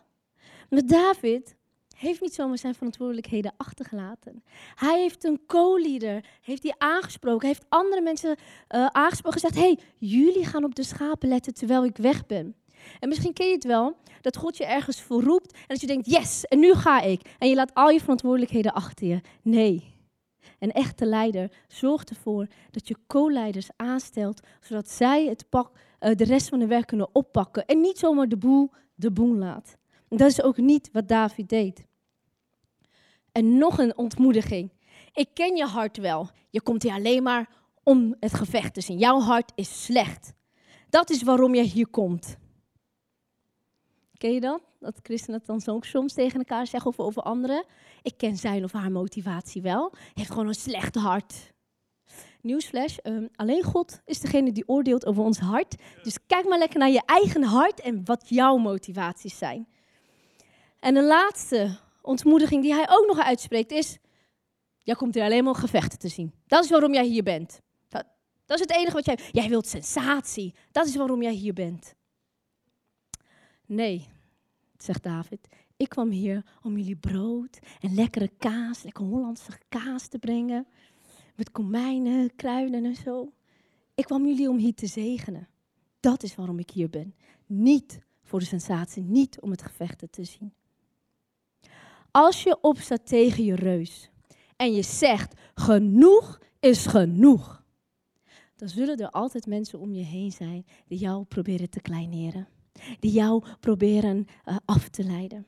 Maar 0.70 0.86
David 0.86 1.56
heeft 1.96 2.20
niet 2.20 2.34
zomaar 2.34 2.58
zijn 2.58 2.74
verantwoordelijkheden 2.74 3.54
achtergelaten. 3.56 4.44
Hij 4.74 5.00
heeft 5.00 5.24
een 5.24 5.40
co-leader, 5.46 6.24
heeft 6.40 6.62
die 6.62 6.74
aangesproken, 6.78 7.48
heeft 7.48 7.66
andere 7.68 8.00
mensen 8.00 8.30
uh, 8.30 8.86
aangesproken 8.86 9.40
gezegd: 9.40 9.64
hey, 9.64 9.78
jullie 9.98 10.46
gaan 10.46 10.64
op 10.64 10.74
de 10.74 10.84
schapen 10.84 11.28
letten 11.28 11.54
terwijl 11.54 11.84
ik 11.84 11.96
weg 11.96 12.26
ben. 12.26 12.54
En 13.00 13.08
misschien 13.08 13.32
ken 13.32 13.46
je 13.46 13.54
het 13.54 13.64
wel, 13.64 13.96
dat 14.20 14.36
God 14.36 14.56
je 14.56 14.64
ergens 14.64 15.02
voor 15.02 15.22
roept 15.22 15.52
en 15.52 15.66
dat 15.66 15.80
je 15.80 15.86
denkt, 15.86 16.10
yes, 16.10 16.44
en 16.44 16.58
nu 16.58 16.74
ga 16.74 17.00
ik. 17.00 17.20
En 17.38 17.48
je 17.48 17.54
laat 17.54 17.74
al 17.74 17.90
je 17.90 18.00
verantwoordelijkheden 18.00 18.72
achter 18.72 19.06
je. 19.06 19.20
Nee. 19.42 19.98
Een 20.58 20.72
echte 20.72 21.06
leider 21.06 21.50
zorgt 21.68 22.10
ervoor 22.10 22.46
dat 22.70 22.88
je 22.88 22.96
co-leiders 23.06 23.68
aanstelt, 23.76 24.40
zodat 24.60 24.90
zij 24.90 25.26
het 25.26 25.48
pak, 25.48 25.70
uh, 26.00 26.14
de 26.14 26.24
rest 26.24 26.48
van 26.48 26.58
de 26.58 26.66
werk 26.66 26.86
kunnen 26.86 27.08
oppakken. 27.12 27.66
En 27.66 27.80
niet 27.80 27.98
zomaar 27.98 28.28
de 28.28 28.36
boel 28.36 28.70
de 28.94 29.10
boel 29.10 29.34
laat. 29.34 29.76
En 30.08 30.16
dat 30.16 30.30
is 30.30 30.42
ook 30.42 30.56
niet 30.56 30.88
wat 30.92 31.08
David 31.08 31.48
deed. 31.48 31.86
En 33.32 33.58
nog 33.58 33.78
een 33.78 33.98
ontmoediging. 33.98 34.72
Ik 35.12 35.28
ken 35.34 35.56
je 35.56 35.64
hart 35.64 35.96
wel. 35.96 36.30
Je 36.50 36.62
komt 36.62 36.82
hier 36.82 36.92
alleen 36.92 37.22
maar 37.22 37.48
om 37.82 38.16
het 38.20 38.34
gevecht 38.34 38.74
te 38.74 38.80
zien. 38.80 38.98
Jouw 38.98 39.20
hart 39.20 39.52
is 39.54 39.84
slecht. 39.84 40.32
Dat 40.88 41.10
is 41.10 41.22
waarom 41.22 41.54
je 41.54 41.62
hier 41.62 41.88
komt. 41.88 42.36
Ken 44.20 44.32
je 44.32 44.40
dat? 44.40 44.60
Dat 44.78 44.98
christenen 45.02 45.38
het 45.38 45.46
dan 45.46 45.80
soms 45.80 46.12
tegen 46.12 46.38
elkaar 46.38 46.66
zeggen 46.66 46.90
of 46.90 46.98
over 46.98 47.22
anderen. 47.22 47.64
Ik 48.02 48.16
ken 48.16 48.36
zijn 48.36 48.64
of 48.64 48.72
haar 48.72 48.92
motivatie 48.92 49.62
wel. 49.62 49.92
Heeft 50.14 50.30
gewoon 50.30 50.46
een 50.46 50.54
slecht 50.54 50.94
hart. 50.94 51.52
Nieuwsflash, 52.40 52.96
um, 53.02 53.28
alleen 53.34 53.62
God 53.62 54.00
is 54.04 54.20
degene 54.20 54.52
die 54.52 54.68
oordeelt 54.68 55.06
over 55.06 55.22
ons 55.22 55.38
hart. 55.38 55.76
Dus 56.02 56.26
kijk 56.26 56.48
maar 56.48 56.58
lekker 56.58 56.78
naar 56.78 56.90
je 56.90 57.02
eigen 57.06 57.42
hart 57.42 57.80
en 57.80 58.04
wat 58.04 58.28
jouw 58.28 58.56
motivaties 58.56 59.38
zijn. 59.38 59.68
En 60.80 60.94
de 60.94 61.04
laatste 61.04 61.78
ontmoediging 62.02 62.62
die 62.62 62.74
hij 62.74 62.86
ook 62.90 63.06
nog 63.06 63.18
uitspreekt 63.18 63.70
is... 63.70 63.98
Jij 64.82 64.94
komt 64.94 65.14
hier 65.14 65.24
alleen 65.24 65.44
maar 65.44 65.54
gevechten 65.54 65.98
te 65.98 66.08
zien. 66.08 66.34
Dat 66.46 66.64
is 66.64 66.70
waarom 66.70 66.92
jij 66.92 67.04
hier 67.04 67.22
bent. 67.22 67.60
Dat, 67.88 68.04
dat 68.46 68.60
is 68.60 68.66
het 68.66 68.76
enige 68.76 68.94
wat 68.94 69.04
jij... 69.04 69.18
Jij 69.30 69.48
wilt 69.48 69.66
sensatie. 69.66 70.54
Dat 70.72 70.86
is 70.86 70.96
waarom 70.96 71.22
jij 71.22 71.32
hier 71.32 71.52
bent. 71.52 71.94
Nee, 73.70 74.08
zegt 74.78 75.02
David. 75.02 75.48
Ik 75.76 75.88
kwam 75.88 76.10
hier 76.10 76.44
om 76.62 76.76
jullie 76.76 76.96
brood 76.96 77.58
en 77.80 77.94
lekkere 77.94 78.30
kaas, 78.38 78.82
lekker 78.82 79.04
Hollandse 79.04 79.52
kaas 79.68 80.08
te 80.08 80.18
brengen. 80.18 80.66
Met 81.34 81.50
komijnen, 81.50 82.36
kruiden 82.36 82.84
en 82.84 82.94
zo. 82.94 83.32
Ik 83.94 84.04
kwam 84.04 84.26
jullie 84.26 84.48
om 84.48 84.58
hier 84.58 84.74
te 84.74 84.86
zegenen. 84.86 85.48
Dat 86.00 86.22
is 86.22 86.34
waarom 86.34 86.58
ik 86.58 86.70
hier 86.70 86.90
ben. 86.90 87.14
Niet 87.46 88.00
voor 88.22 88.38
de 88.38 88.44
sensatie, 88.44 89.02
niet 89.02 89.40
om 89.40 89.50
het 89.50 89.62
gevechten 89.62 90.10
te 90.10 90.24
zien. 90.24 90.52
Als 92.10 92.42
je 92.42 92.60
opstaat 92.60 93.06
tegen 93.06 93.44
je 93.44 93.54
reus 93.54 94.10
en 94.56 94.72
je 94.72 94.82
zegt: 94.82 95.40
genoeg 95.54 96.40
is 96.60 96.86
genoeg, 96.86 97.64
dan 98.56 98.68
zullen 98.68 98.96
er 98.96 99.10
altijd 99.10 99.46
mensen 99.46 99.80
om 99.80 99.92
je 99.92 100.04
heen 100.04 100.32
zijn 100.32 100.66
die 100.86 100.98
jou 100.98 101.24
proberen 101.24 101.70
te 101.70 101.80
kleineren, 101.80 102.48
die 103.00 103.12
jou 103.12 103.44
proberen 103.60 104.26
uh, 104.48 104.56
af 104.64 104.88
te 104.88 105.04
leiden. 105.04 105.46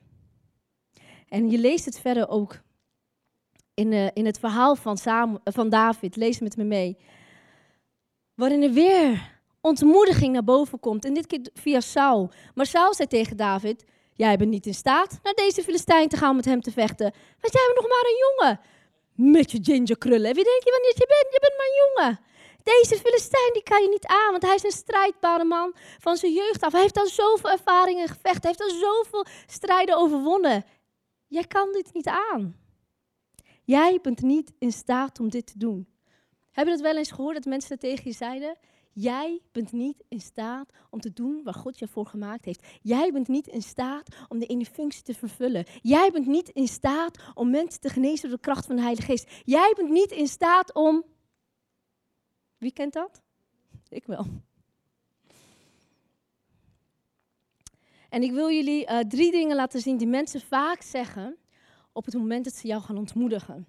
En 1.29 1.51
je 1.51 1.59
leest 1.59 1.85
het 1.85 2.01
verder 2.01 2.29
ook 2.29 2.61
in, 3.75 3.93
uh, 3.93 4.09
in 4.13 4.27
het 4.27 4.39
verhaal 4.39 4.77
van, 4.77 4.97
Samuel, 4.97 5.41
van 5.45 5.69
David. 5.69 6.17
Lees 6.17 6.41
met 6.41 6.57
me 6.57 6.65
mee. 6.65 6.97
Waarin 8.35 8.63
er 8.63 8.73
weer 8.73 9.41
ontmoediging 9.61 10.33
naar 10.33 10.45
boven 10.45 10.81
komt. 10.81 11.05
En 11.05 11.15
dit 11.15 11.27
keer 11.27 11.41
via 11.55 11.81
Saul. 11.81 12.31
Maar 12.55 12.67
Saul 12.67 12.95
zei 12.95 13.09
tegen 13.09 13.37
David: 13.37 13.85
Jij 14.13 14.37
bent 14.37 14.51
niet 14.51 14.67
in 14.67 14.75
staat 14.75 15.19
naar 15.23 15.35
deze 15.35 15.63
Filistijn 15.63 16.09
te 16.09 16.17
gaan 16.17 16.37
met 16.37 16.45
hem 16.45 16.61
te 16.61 16.73
vechten. 16.73 17.13
Want 17.41 17.53
jij 17.53 17.63
bent 17.67 17.81
nog 17.81 17.89
maar 17.89 18.05
een 18.05 18.25
jongen. 18.27 18.61
Met 19.33 19.51
je 19.51 19.59
gingerkrullen. 19.63 20.35
Wie 20.35 20.45
denk 20.45 20.63
je 20.65 20.71
wanneer 20.71 20.95
je 20.95 21.07
bent? 21.09 21.33
Je 21.33 21.41
bent 21.41 21.57
maar 21.57 21.67
een 21.67 21.83
jongen. 21.85 22.31
Deze 22.63 22.97
Filistijn 22.97 23.53
die 23.53 23.63
kan 23.63 23.83
je 23.83 23.89
niet 23.89 24.07
aan, 24.07 24.31
want 24.31 24.43
hij 24.43 24.55
is 24.55 24.65
een 24.65 24.71
strijdbare 24.71 25.45
man 25.45 25.75
van 25.99 26.17
zijn 26.17 26.33
jeugd 26.33 26.63
af. 26.63 26.73
Hij 26.73 26.81
heeft 26.81 26.99
al 26.99 27.07
zoveel 27.07 27.51
ervaring 27.51 27.99
in 28.01 28.09
gevecht. 28.09 28.43
Hij 28.43 28.55
heeft 28.57 28.73
al 28.73 28.79
zoveel 28.79 29.27
strijden 29.47 29.97
overwonnen. 29.97 30.65
Jij 31.27 31.45
kan 31.45 31.73
dit 31.73 31.93
niet 31.93 32.09
aan. 32.09 32.57
Jij 33.65 33.99
bent 34.03 34.23
niet 34.23 34.53
in 34.59 34.73
staat 34.73 35.21
om 35.21 35.29
dit 35.29 35.47
te 35.47 35.59
doen. 35.59 35.89
Heb 36.51 36.67
je 36.67 36.73
dat 36.73 36.81
wel 36.81 36.97
eens 36.97 37.11
gehoord 37.11 37.35
dat 37.35 37.45
mensen 37.45 37.79
tegen 37.79 38.05
je 38.05 38.17
zeiden? 38.17 38.57
Jij 38.95 39.41
bent 39.53 39.73
niet 39.73 40.05
in 40.09 40.21
staat 40.21 40.71
om 40.91 41.01
te 41.01 41.13
doen 41.13 41.41
waar 41.45 41.55
God 41.55 41.79
je 41.79 41.89
voor 41.89 42.07
gemaakt 42.07 42.45
heeft. 42.45 42.67
Jij 42.83 43.13
bent 43.13 43.29
niet 43.29 43.47
in 43.47 43.63
staat 43.63 44.17
om 44.29 44.39
de 44.39 44.47
ene 44.47 44.65
functie 44.65 45.03
te 45.03 45.15
vervullen. 45.15 45.65
Jij 45.83 46.11
bent 46.11 46.27
niet 46.27 46.49
in 46.49 46.69
staat 46.69 47.19
om 47.35 47.51
mensen 47.51 47.81
te 47.81 47.89
genezen 47.89 48.29
door 48.29 48.37
de 48.37 48.45
kracht 48.45 48.67
van 48.67 48.77
de 48.77 48.83
Heilige 48.83 49.07
Geest. 49.07 49.31
Jij 49.45 49.73
bent 49.77 49.91
niet 49.91 50.11
in 50.11 50.29
staat 50.29 50.75
om. 50.75 51.05
Wie 52.63 52.73
kent 52.73 52.93
dat? 52.93 53.23
Ik 53.89 54.07
wel. 54.07 54.27
En 58.09 58.23
ik 58.23 58.33
wil 58.33 58.51
jullie 58.51 58.87
uh, 58.87 58.99
drie 58.99 59.31
dingen 59.31 59.57
laten 59.57 59.81
zien 59.81 59.97
die 59.97 60.07
mensen 60.07 60.41
vaak 60.41 60.83
zeggen 60.83 61.37
op 61.93 62.05
het 62.05 62.15
moment 62.15 62.45
dat 62.45 62.55
ze 62.55 62.67
jou 62.67 62.83
gaan 62.83 62.97
ontmoedigen. 62.97 63.67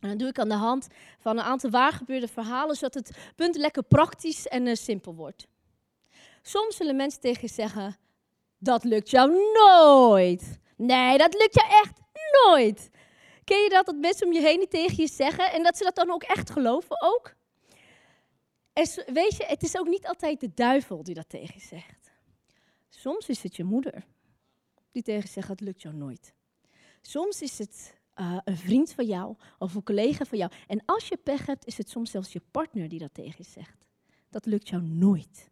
En 0.00 0.08
dat 0.08 0.18
doe 0.18 0.28
ik 0.28 0.38
aan 0.38 0.48
de 0.48 0.54
hand 0.54 0.88
van 1.18 1.38
een 1.38 1.44
aantal 1.44 1.70
waargebeurde 1.70 2.28
verhalen, 2.28 2.76
zodat 2.76 2.94
het 2.94 3.16
punt 3.36 3.56
lekker 3.56 3.82
praktisch 3.82 4.46
en 4.48 4.66
uh, 4.66 4.74
simpel 4.74 5.14
wordt. 5.14 5.46
Soms 6.42 6.76
zullen 6.76 6.96
mensen 6.96 7.20
tegen 7.20 7.40
je 7.42 7.48
zeggen: 7.48 7.96
Dat 8.58 8.84
lukt 8.84 9.10
jou 9.10 9.52
nooit. 9.52 10.58
Nee, 10.76 11.18
dat 11.18 11.34
lukt 11.34 11.54
jou 11.54 11.68
echt 11.68 11.98
nooit. 12.44 12.90
Ken 13.44 13.62
je 13.62 13.68
dat, 13.68 13.86
dat 13.86 13.96
mensen 13.96 14.26
om 14.26 14.32
je 14.32 14.40
heen 14.40 14.58
niet 14.58 14.70
tegen 14.70 14.96
je 14.96 15.08
zeggen 15.08 15.52
en 15.52 15.62
dat 15.62 15.76
ze 15.76 15.84
dat 15.84 15.94
dan 15.94 16.10
ook 16.10 16.22
echt 16.22 16.50
geloven 16.50 17.02
ook? 17.02 17.40
En 18.72 19.14
weet 19.14 19.36
je, 19.36 19.44
het 19.46 19.62
is 19.62 19.78
ook 19.78 19.88
niet 19.88 20.06
altijd 20.06 20.40
de 20.40 20.54
duivel 20.54 21.02
die 21.02 21.14
dat 21.14 21.28
tegen 21.28 21.54
je 21.54 21.66
zegt. 21.66 22.12
Soms 22.88 23.28
is 23.28 23.42
het 23.42 23.56
je 23.56 23.64
moeder 23.64 24.04
die 24.92 25.02
tegen 25.02 25.22
je 25.22 25.28
zegt: 25.28 25.48
Het 25.48 25.60
lukt 25.60 25.82
jou 25.82 25.94
nooit. 25.94 26.34
Soms 27.00 27.42
is 27.42 27.58
het 27.58 28.00
uh, 28.16 28.38
een 28.44 28.56
vriend 28.56 28.92
van 28.92 29.06
jou 29.06 29.36
of 29.58 29.74
een 29.74 29.82
collega 29.82 30.24
van 30.24 30.38
jou. 30.38 30.52
En 30.66 30.82
als 30.86 31.08
je 31.08 31.16
pech 31.16 31.46
hebt, 31.46 31.66
is 31.66 31.78
het 31.78 31.90
soms 31.90 32.10
zelfs 32.10 32.32
je 32.32 32.42
partner 32.50 32.88
die 32.88 32.98
dat 32.98 33.14
tegen 33.14 33.34
je 33.36 33.44
zegt. 33.44 33.84
Dat 34.30 34.46
lukt 34.46 34.68
jou 34.68 34.82
nooit. 34.82 35.50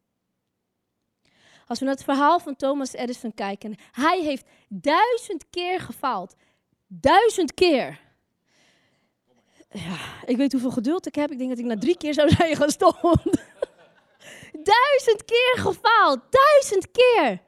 Als 1.67 1.79
we 1.79 1.85
naar 1.85 1.95
het 1.95 2.05
verhaal 2.05 2.41
van 2.41 2.57
Thomas 2.57 2.93
Edison 2.93 3.35
kijken, 3.35 3.75
hij 3.91 4.23
heeft 4.23 4.47
duizend 4.69 5.51
keer 5.51 5.81
gefaald. 5.81 6.35
Duizend 6.87 7.55
keer. 7.55 8.01
Ja, 9.71 9.99
ik 10.25 10.37
weet 10.37 10.53
hoeveel 10.53 10.71
geduld 10.71 11.07
ik 11.07 11.15
heb. 11.15 11.31
Ik 11.31 11.39
denk 11.39 11.51
dat 11.51 11.59
ik 11.59 11.65
na 11.65 11.79
drie 11.79 11.97
keer 11.97 12.15
zou 12.15 12.29
zijn 12.37 12.57
gestopt. 12.57 13.01
duizend 14.73 15.25
keer 15.25 15.55
gefaald. 15.57 16.21
Duizend 16.31 16.91
keer. 16.91 17.43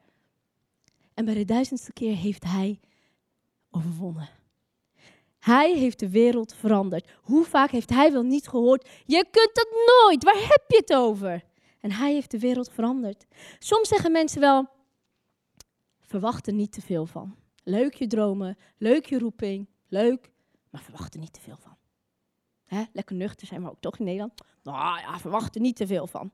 En 1.13 1.25
bij 1.25 1.33
de 1.33 1.45
duizendste 1.45 1.93
keer 1.93 2.15
heeft 2.15 2.43
hij 2.43 2.79
overwonnen. 3.71 4.29
Hij 5.39 5.73
heeft 5.77 5.99
de 5.99 6.09
wereld 6.09 6.55
veranderd. 6.55 7.11
Hoe 7.21 7.45
vaak 7.45 7.71
heeft 7.71 7.89
hij 7.89 8.11
wel 8.11 8.23
niet 8.23 8.47
gehoord? 8.47 8.89
Je 9.05 9.25
kunt 9.31 9.49
dat 9.53 9.67
nooit. 9.87 10.23
Waar 10.23 10.39
heb 10.39 10.63
je 10.67 10.77
het 10.77 10.93
over? 10.93 11.43
En 11.79 11.91
hij 11.91 12.13
heeft 12.13 12.31
de 12.31 12.39
wereld 12.39 12.71
veranderd. 12.71 13.25
Soms 13.59 13.87
zeggen 13.87 14.11
mensen 14.11 14.41
wel: 14.41 14.69
verwacht 15.99 16.47
er 16.47 16.53
niet 16.53 16.71
te 16.71 16.81
veel 16.81 17.05
van. 17.05 17.35
Leuk 17.63 17.93
je 17.93 18.07
dromen, 18.07 18.57
leuk 18.77 19.05
je 19.05 19.19
roeping, 19.19 19.69
leuk, 19.87 20.31
maar 20.69 20.81
verwacht 20.81 21.13
er 21.13 21.19
niet 21.19 21.33
te 21.33 21.41
veel 21.41 21.57
van. 21.59 21.77
Lekker 22.93 23.15
nuchter 23.15 23.47
zijn, 23.47 23.61
maar 23.61 23.71
ook 23.71 23.81
toch 23.81 23.97
in 23.97 24.05
Nederland. 24.05 24.33
Nou 24.63 24.99
ja, 24.99 25.19
verwacht 25.19 25.55
er 25.55 25.61
niet 25.61 25.75
te 25.75 25.87
veel 25.87 26.07
van. 26.07 26.31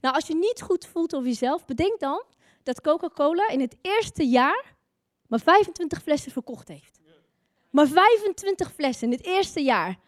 Nou, 0.00 0.14
als 0.14 0.26
je 0.26 0.34
niet 0.34 0.62
goed 0.62 0.86
voelt 0.86 1.14
over 1.14 1.28
jezelf, 1.28 1.64
bedenk 1.64 2.00
dan 2.00 2.22
dat 2.62 2.80
Coca-Cola 2.80 3.48
in 3.48 3.60
het 3.60 3.76
eerste 3.82 4.24
jaar 4.26 4.76
maar 5.28 5.40
25 5.40 6.02
flessen 6.02 6.32
verkocht 6.32 6.68
heeft. 6.68 7.00
Maar 7.70 7.86
25 7.86 8.72
flessen 8.72 9.10
in 9.10 9.16
het 9.16 9.26
eerste 9.26 9.60
jaar. 9.60 9.98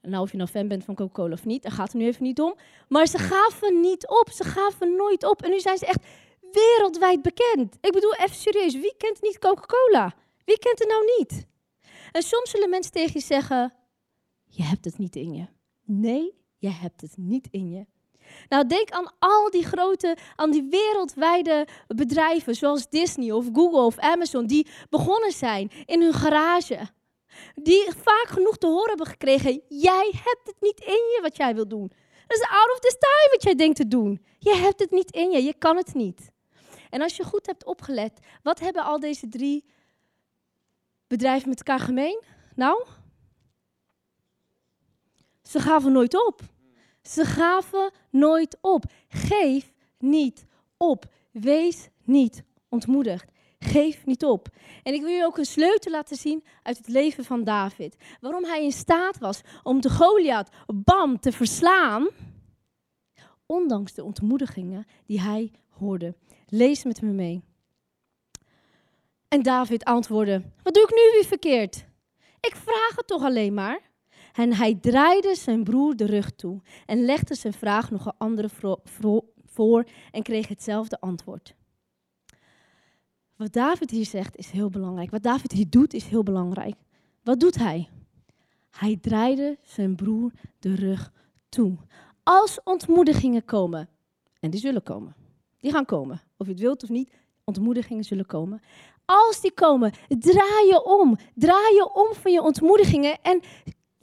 Nou, 0.00 0.22
of 0.22 0.30
je 0.30 0.36
nou 0.36 0.48
fan 0.48 0.68
bent 0.68 0.84
van 0.84 0.94
Coca-Cola 0.94 1.32
of 1.32 1.44
niet, 1.44 1.62
daar 1.62 1.72
gaat 1.72 1.92
het 1.92 2.00
nu 2.00 2.06
even 2.06 2.22
niet 2.22 2.40
om. 2.40 2.54
Maar 2.88 3.06
ze 3.06 3.18
gaven 3.18 3.80
niet 3.80 4.08
op. 4.08 4.30
Ze 4.30 4.44
gaven 4.44 4.96
nooit 4.96 5.24
op. 5.24 5.42
En 5.42 5.50
nu 5.50 5.60
zijn 5.60 5.78
ze 5.78 5.86
echt 5.86 6.04
wereldwijd 6.52 7.22
bekend. 7.22 7.76
Ik 7.80 7.92
bedoel, 7.92 8.14
even 8.14 8.36
serieus, 8.36 8.74
wie 8.74 8.94
kent 8.96 9.22
niet 9.22 9.38
Coca-Cola? 9.38 10.14
Wie 10.44 10.58
kent 10.58 10.78
het 10.78 10.88
nou 10.88 11.04
niet? 11.18 11.46
En 12.12 12.22
soms 12.22 12.50
zullen 12.50 12.70
mensen 12.70 12.92
tegen 12.92 13.12
je 13.12 13.20
zeggen: 13.20 13.74
Je 14.44 14.62
hebt 14.62 14.84
het 14.84 14.98
niet 14.98 15.16
in 15.16 15.32
je. 15.34 15.46
Nee, 15.84 16.34
je 16.58 16.70
hebt 16.70 17.00
het 17.00 17.16
niet 17.16 17.48
in 17.50 17.70
je. 17.70 17.86
Nou, 18.48 18.66
denk 18.66 18.90
aan 18.90 19.12
al 19.18 19.50
die 19.50 19.64
grote, 19.64 20.16
aan 20.36 20.50
die 20.50 20.66
wereldwijde 20.70 21.66
bedrijven 21.86 22.54
zoals 22.54 22.88
Disney 22.88 23.30
of 23.30 23.46
Google 23.52 23.80
of 23.80 23.98
Amazon, 23.98 24.46
die 24.46 24.66
begonnen 24.90 25.32
zijn 25.32 25.70
in 25.84 26.02
hun 26.02 26.12
garage. 26.12 26.78
Die 27.54 27.90
vaak 27.96 28.26
genoeg 28.28 28.58
te 28.58 28.66
horen 28.66 28.88
hebben 28.88 29.06
gekregen, 29.06 29.62
jij 29.68 30.10
hebt 30.12 30.42
het 30.44 30.56
niet 30.60 30.80
in 30.80 30.92
je 30.92 31.18
wat 31.22 31.36
jij 31.36 31.54
wil 31.54 31.68
doen. 31.68 31.92
Dat 32.26 32.38
is 32.38 32.46
out 32.48 32.72
of 32.72 32.78
the 32.78 32.96
time 32.98 33.28
wat 33.30 33.42
jij 33.42 33.54
denkt 33.54 33.76
te 33.76 33.88
doen. 33.88 34.24
Je 34.38 34.54
hebt 34.54 34.80
het 34.80 34.90
niet 34.90 35.10
in 35.10 35.30
je, 35.30 35.42
je 35.42 35.54
kan 35.58 35.76
het 35.76 35.94
niet. 35.94 36.30
En 36.90 37.02
als 37.02 37.16
je 37.16 37.24
goed 37.24 37.46
hebt 37.46 37.64
opgelet, 37.64 38.20
wat 38.42 38.60
hebben 38.60 38.84
al 38.84 39.00
deze 39.00 39.28
drie 39.28 39.64
bedrijven 41.12 41.48
met 41.48 41.58
elkaar 41.58 41.80
gemeen? 41.86 42.22
Nou, 42.54 42.84
ze 45.42 45.60
gaven 45.60 45.92
nooit 45.92 46.26
op. 46.26 46.40
Ze 47.02 47.24
gaven 47.24 47.92
nooit 48.10 48.58
op. 48.60 48.84
Geef 49.08 49.72
niet 49.98 50.46
op. 50.76 51.04
Wees 51.30 51.88
niet 52.04 52.44
ontmoedigd. 52.68 53.30
Geef 53.58 54.06
niet 54.06 54.24
op. 54.24 54.48
En 54.82 54.94
ik 54.94 55.00
wil 55.00 55.10
je 55.10 55.24
ook 55.24 55.38
een 55.38 55.44
sleutel 55.44 55.90
laten 55.92 56.16
zien 56.16 56.44
uit 56.62 56.78
het 56.78 56.88
leven 56.88 57.24
van 57.24 57.44
David. 57.44 57.96
Waarom 58.20 58.44
hij 58.44 58.64
in 58.64 58.72
staat 58.72 59.18
was 59.18 59.40
om 59.62 59.80
de 59.80 59.90
Goliath, 59.90 60.48
bam, 60.66 61.20
te 61.20 61.32
verslaan. 61.32 62.08
Ondanks 63.46 63.92
de 63.92 64.04
ontmoedigingen 64.04 64.86
die 65.06 65.20
hij 65.20 65.52
hoorde. 65.68 66.14
Lees 66.46 66.84
met 66.84 67.02
me 67.02 67.12
mee. 67.12 67.42
En 69.32 69.42
David 69.42 69.84
antwoordde: 69.84 70.42
Wat 70.62 70.74
doe 70.74 70.82
ik 70.82 70.90
nu 70.90 71.12
weer 71.12 71.28
verkeerd? 71.28 71.86
Ik 72.40 72.56
vraag 72.56 72.96
het 72.96 73.06
toch 73.06 73.22
alleen 73.22 73.54
maar. 73.54 73.80
En 74.32 74.54
hij 74.54 74.74
draaide 74.74 75.34
zijn 75.34 75.64
broer 75.64 75.96
de 75.96 76.06
rug 76.06 76.30
toe 76.30 76.60
en 76.86 77.04
legde 77.04 77.34
zijn 77.34 77.52
vraag 77.52 77.90
nog 77.90 78.06
een 78.06 78.14
andere 78.18 78.48
voor 79.44 79.84
en 80.10 80.22
kreeg 80.22 80.48
hetzelfde 80.48 81.00
antwoord. 81.00 81.54
Wat 83.36 83.52
David 83.52 83.90
hier 83.90 84.06
zegt 84.06 84.36
is 84.36 84.50
heel 84.50 84.70
belangrijk. 84.70 85.10
Wat 85.10 85.22
David 85.22 85.52
hier 85.52 85.70
doet 85.70 85.94
is 85.94 86.04
heel 86.04 86.22
belangrijk. 86.22 86.74
Wat 87.22 87.40
doet 87.40 87.56
hij? 87.56 87.88
Hij 88.70 88.98
draaide 89.00 89.58
zijn 89.62 89.96
broer 89.96 90.32
de 90.58 90.74
rug 90.74 91.12
toe. 91.48 91.76
Als 92.22 92.60
ontmoedigingen 92.64 93.44
komen, 93.44 93.88
en 94.40 94.50
die 94.50 94.60
zullen 94.60 94.82
komen, 94.82 95.14
die 95.58 95.70
gaan 95.70 95.84
komen, 95.84 96.20
of 96.36 96.46
je 96.46 96.52
het 96.52 96.62
wilt 96.62 96.82
of 96.82 96.88
niet, 96.88 97.10
ontmoedigingen 97.44 98.04
zullen 98.04 98.26
komen. 98.26 98.62
Als 99.12 99.40
die 99.40 99.52
komen, 99.52 99.92
draai 100.08 100.66
je 100.66 100.84
om. 100.84 101.18
Draai 101.34 101.74
je 101.74 101.90
om 101.92 102.14
van 102.14 102.32
je 102.32 102.42
ontmoedigingen 102.42 103.18
en 103.22 103.42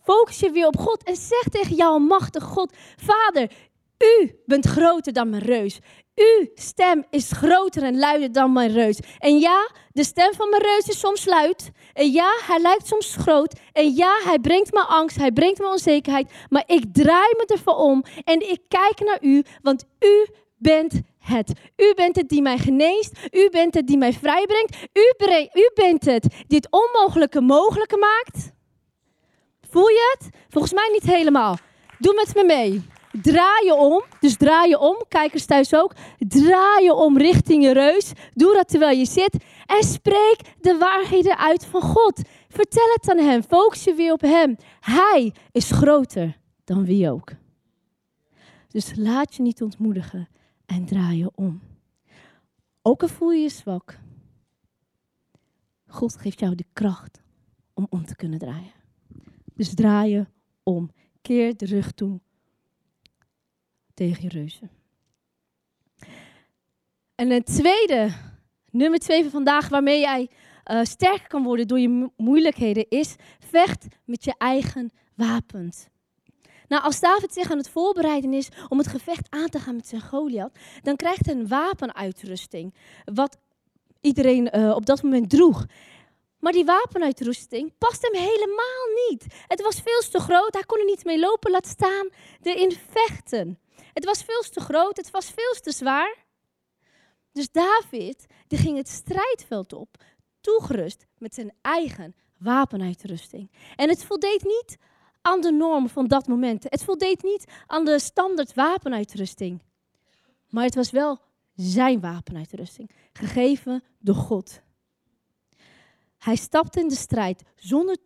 focus 0.03 0.39
je 0.39 0.51
weer 0.51 0.67
op 0.67 0.77
God 0.77 1.03
en 1.03 1.15
zeg 1.15 1.43
tegen 1.51 1.75
jouw 1.75 1.97
machtige 1.97 2.45
God: 2.45 2.73
Vader, 2.95 3.51
u 3.97 4.41
bent 4.45 4.65
groter 4.65 5.13
dan 5.13 5.29
mijn 5.29 5.43
reus. 5.43 5.79
Uw 6.15 6.47
stem 6.53 7.03
is 7.09 7.31
groter 7.31 7.83
en 7.83 7.99
luider 7.99 8.31
dan 8.31 8.53
mijn 8.53 8.71
reus. 8.71 8.99
En 9.17 9.39
ja, 9.39 9.69
de 9.91 10.03
stem 10.03 10.33
van 10.33 10.49
mijn 10.49 10.61
reus 10.61 10.87
is 10.87 10.99
soms 10.99 11.25
luid. 11.25 11.71
En 11.93 12.11
ja, 12.11 12.31
hij 12.41 12.59
lijkt 12.59 12.87
soms 12.87 13.15
groot. 13.15 13.59
En 13.71 13.93
ja, 13.93 14.19
hij 14.23 14.39
brengt 14.39 14.73
me 14.73 14.81
angst, 14.81 15.17
hij 15.17 15.31
brengt 15.31 15.59
me 15.59 15.67
onzekerheid. 15.67 16.31
Maar 16.49 16.63
ik 16.65 16.83
draai 16.93 17.33
me 17.37 17.45
ervoor 17.45 17.75
om 17.75 18.03
en 18.23 18.49
ik 18.49 18.61
kijk 18.67 18.99
naar 18.99 19.17
u, 19.21 19.43
want 19.61 19.85
u 19.99 20.27
bent 20.57 21.01
het. 21.29 21.53
U 21.77 21.93
bent 21.95 22.15
het 22.15 22.29
die 22.29 22.41
mij 22.41 22.57
geneest. 22.57 23.19
U 23.31 23.49
bent 23.49 23.73
het 23.73 23.87
die 23.87 23.97
mij 23.97 24.13
vrijbrengt. 24.13 24.75
U, 24.93 25.25
u 25.53 25.71
bent 25.73 26.05
het 26.05 26.27
die 26.47 26.57
het 26.57 26.67
onmogelijke 26.69 27.41
mogelijke 27.41 27.97
maakt. 27.97 28.51
Voel 29.69 29.87
je 29.87 30.17
het? 30.17 30.29
Volgens 30.49 30.73
mij 30.73 30.89
niet 30.91 31.15
helemaal. 31.15 31.57
Doe 31.99 32.13
met 32.13 32.35
me 32.35 32.43
mee. 32.43 32.83
Draai 33.11 33.65
je 33.65 33.73
om, 33.73 34.03
dus 34.19 34.37
draai 34.37 34.69
je 34.69 34.79
om, 34.79 35.03
kijkers 35.07 35.45
thuis 35.45 35.73
ook. 35.73 35.93
Draai 36.17 36.83
je 36.83 36.93
om 36.93 37.17
richting 37.17 37.63
je 37.63 37.73
reus. 37.73 38.11
Doe 38.33 38.53
dat 38.53 38.67
terwijl 38.67 38.97
je 38.97 39.05
zit. 39.05 39.37
En 39.65 39.83
spreek 39.83 40.37
de 40.61 40.77
waarheden 40.77 41.37
uit 41.37 41.65
van 41.65 41.81
God. 41.81 42.21
Vertel 42.49 42.89
het 42.93 43.09
aan 43.09 43.17
hem. 43.17 43.43
Focus 43.43 43.83
je 43.83 43.93
weer 43.93 44.11
op 44.11 44.21
hem. 44.21 44.57
Hij 44.79 45.33
is 45.51 45.71
groter 45.71 46.37
dan 46.63 46.85
wie 46.85 47.11
ook. 47.11 47.31
Dus 48.67 48.91
laat 48.95 49.35
je 49.35 49.41
niet 49.41 49.61
ontmoedigen 49.61 50.27
en 50.69 50.85
draai 50.85 51.17
je 51.17 51.31
om. 51.35 51.61
Ook 52.81 53.01
al 53.01 53.07
voel 53.07 53.31
je 53.31 53.41
je 53.41 53.49
zwak. 53.49 53.99
God 55.87 56.17
geeft 56.17 56.39
jou 56.39 56.55
de 56.55 56.65
kracht 56.73 57.21
om 57.73 57.87
om 57.89 58.05
te 58.05 58.15
kunnen 58.15 58.39
draaien. 58.39 58.73
Dus 59.53 59.73
draai 59.73 60.11
je 60.11 60.25
om. 60.63 60.89
Keer 61.21 61.57
de 61.57 61.65
rug 61.65 61.91
toe 61.91 62.19
tegen 63.93 64.23
je 64.23 64.29
reuzen. 64.29 64.69
En 67.15 67.31
een 67.31 67.43
tweede, 67.43 68.11
nummer 68.71 68.99
twee 68.99 69.21
van 69.21 69.31
vandaag, 69.31 69.69
waarmee 69.69 69.99
jij 69.99 70.29
uh, 70.65 70.83
sterker 70.83 71.27
kan 71.27 71.43
worden 71.43 71.67
door 71.67 71.79
je 71.79 72.11
moeilijkheden, 72.17 72.89
is 72.89 73.15
vecht 73.39 73.87
met 74.05 74.23
je 74.23 74.35
eigen 74.37 74.91
wapens. 75.15 75.87
Nou, 76.69 76.83
als 76.83 76.99
David 76.99 77.33
zich 77.33 77.51
aan 77.51 77.57
het 77.57 77.69
voorbereiden 77.69 78.33
is 78.33 78.49
om 78.67 78.77
het 78.77 78.87
gevecht 78.87 79.27
aan 79.29 79.49
te 79.49 79.59
gaan 79.59 79.75
met 79.75 79.87
zijn 79.87 80.01
Goliath, 80.01 80.57
dan 80.81 80.95
krijgt 80.95 81.25
hij 81.25 81.35
een 81.35 81.47
wapenuitrusting, 81.47 82.73
wat 83.13 83.37
iedereen 84.01 84.57
uh, 84.57 84.75
op 84.75 84.85
dat 84.85 85.03
moment 85.03 85.29
droeg. 85.29 85.65
Maar 86.39 86.51
die 86.51 86.65
wapenuitrusting 86.65 87.73
past 87.77 88.01
hem 88.01 88.21
helemaal 88.21 89.09
niet. 89.09 89.25
Het 89.47 89.61
was 89.61 89.81
veel 89.81 90.09
te 90.11 90.19
groot, 90.19 90.53
hij 90.53 90.63
kon 90.63 90.79
er 90.79 90.85
niet 90.85 91.05
mee 91.05 91.19
lopen, 91.19 91.51
laat 91.51 91.67
staan 91.67 92.09
erin 92.41 92.71
vechten. 92.89 93.59
Het 93.93 94.05
was 94.05 94.23
veel 94.23 94.41
te 94.41 94.59
groot, 94.59 94.97
het 94.97 95.11
was 95.11 95.25
veel 95.25 95.61
te 95.61 95.71
zwaar. 95.71 96.15
Dus 97.31 97.51
David 97.51 98.25
die 98.47 98.59
ging 98.59 98.77
het 98.77 98.89
strijdveld 98.89 99.73
op, 99.73 99.95
toegerust 100.41 101.05
met 101.17 101.33
zijn 101.33 101.53
eigen 101.61 102.15
wapenuitrusting. 102.37 103.51
En 103.75 103.89
het 103.89 104.03
voldeed 104.03 104.43
niet 104.43 104.77
aan 105.21 105.41
de 105.41 105.51
norm 105.51 105.89
van 105.89 106.07
dat 106.07 106.27
moment. 106.27 106.63
Het 106.63 106.83
voldeed 106.83 107.23
niet 107.23 107.45
aan 107.67 107.85
de 107.85 107.99
standaard 107.99 108.53
wapenuitrusting. 108.53 109.61
Maar 110.49 110.63
het 110.63 110.75
was 110.75 110.91
wel 110.91 111.19
zijn 111.55 111.99
wapenuitrusting, 111.99 112.89
gegeven 113.13 113.83
door 113.99 114.15
God. 114.15 114.61
Hij 116.17 116.35
stapte 116.35 116.79
in 116.79 116.87
de 116.87 116.95
strijd 116.95 117.43
zonder 117.55 117.97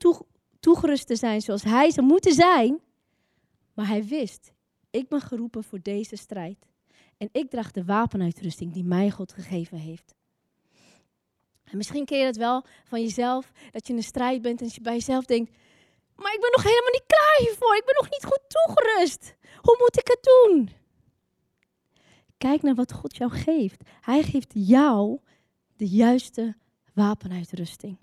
toegerust 0.59 1.07
te 1.07 1.15
zijn 1.15 1.41
zoals 1.41 1.63
hij 1.63 1.91
zou 1.91 2.07
moeten 2.07 2.33
zijn. 2.33 2.79
Maar 3.73 3.87
hij 3.87 4.05
wist, 4.05 4.51
ik 4.89 5.07
ben 5.09 5.21
geroepen 5.21 5.63
voor 5.63 5.79
deze 5.81 6.15
strijd. 6.15 6.67
En 7.17 7.29
ik 7.31 7.49
draag 7.49 7.71
de 7.71 7.85
wapenuitrusting 7.85 8.73
die 8.73 8.83
mij 8.83 9.11
God 9.11 9.33
gegeven 9.33 9.77
heeft. 9.77 10.15
En 11.63 11.77
misschien 11.77 12.05
ken 12.05 12.17
je 12.17 12.25
het 12.25 12.37
wel 12.37 12.65
van 12.83 13.01
jezelf, 13.01 13.51
dat 13.71 13.87
je 13.87 13.93
in 13.93 13.99
een 13.99 14.05
strijd 14.05 14.41
bent 14.41 14.61
en 14.61 14.69
je 14.71 14.81
bij 14.81 14.93
jezelf 14.93 15.25
denkt, 15.25 15.55
maar 16.23 16.33
ik 16.33 16.39
ben 16.41 16.51
nog 16.51 16.63
helemaal 16.63 16.91
niet 16.91 17.07
klaar 17.07 17.37
hiervoor. 17.37 17.75
Ik 17.75 17.85
ben 17.85 17.95
nog 17.99 18.09
niet 18.09 18.25
goed 18.25 18.41
toegerust. 18.47 19.35
Hoe 19.61 19.77
moet 19.79 19.97
ik 19.97 20.07
het 20.07 20.23
doen? 20.23 20.71
Kijk 22.37 22.61
naar 22.61 22.75
wat 22.75 22.93
God 22.93 23.17
jou 23.17 23.31
geeft. 23.31 23.81
Hij 24.01 24.23
geeft 24.23 24.51
jou 24.53 25.19
de 25.75 25.87
juiste 25.87 26.55
wapenuitrusting. 26.93 27.97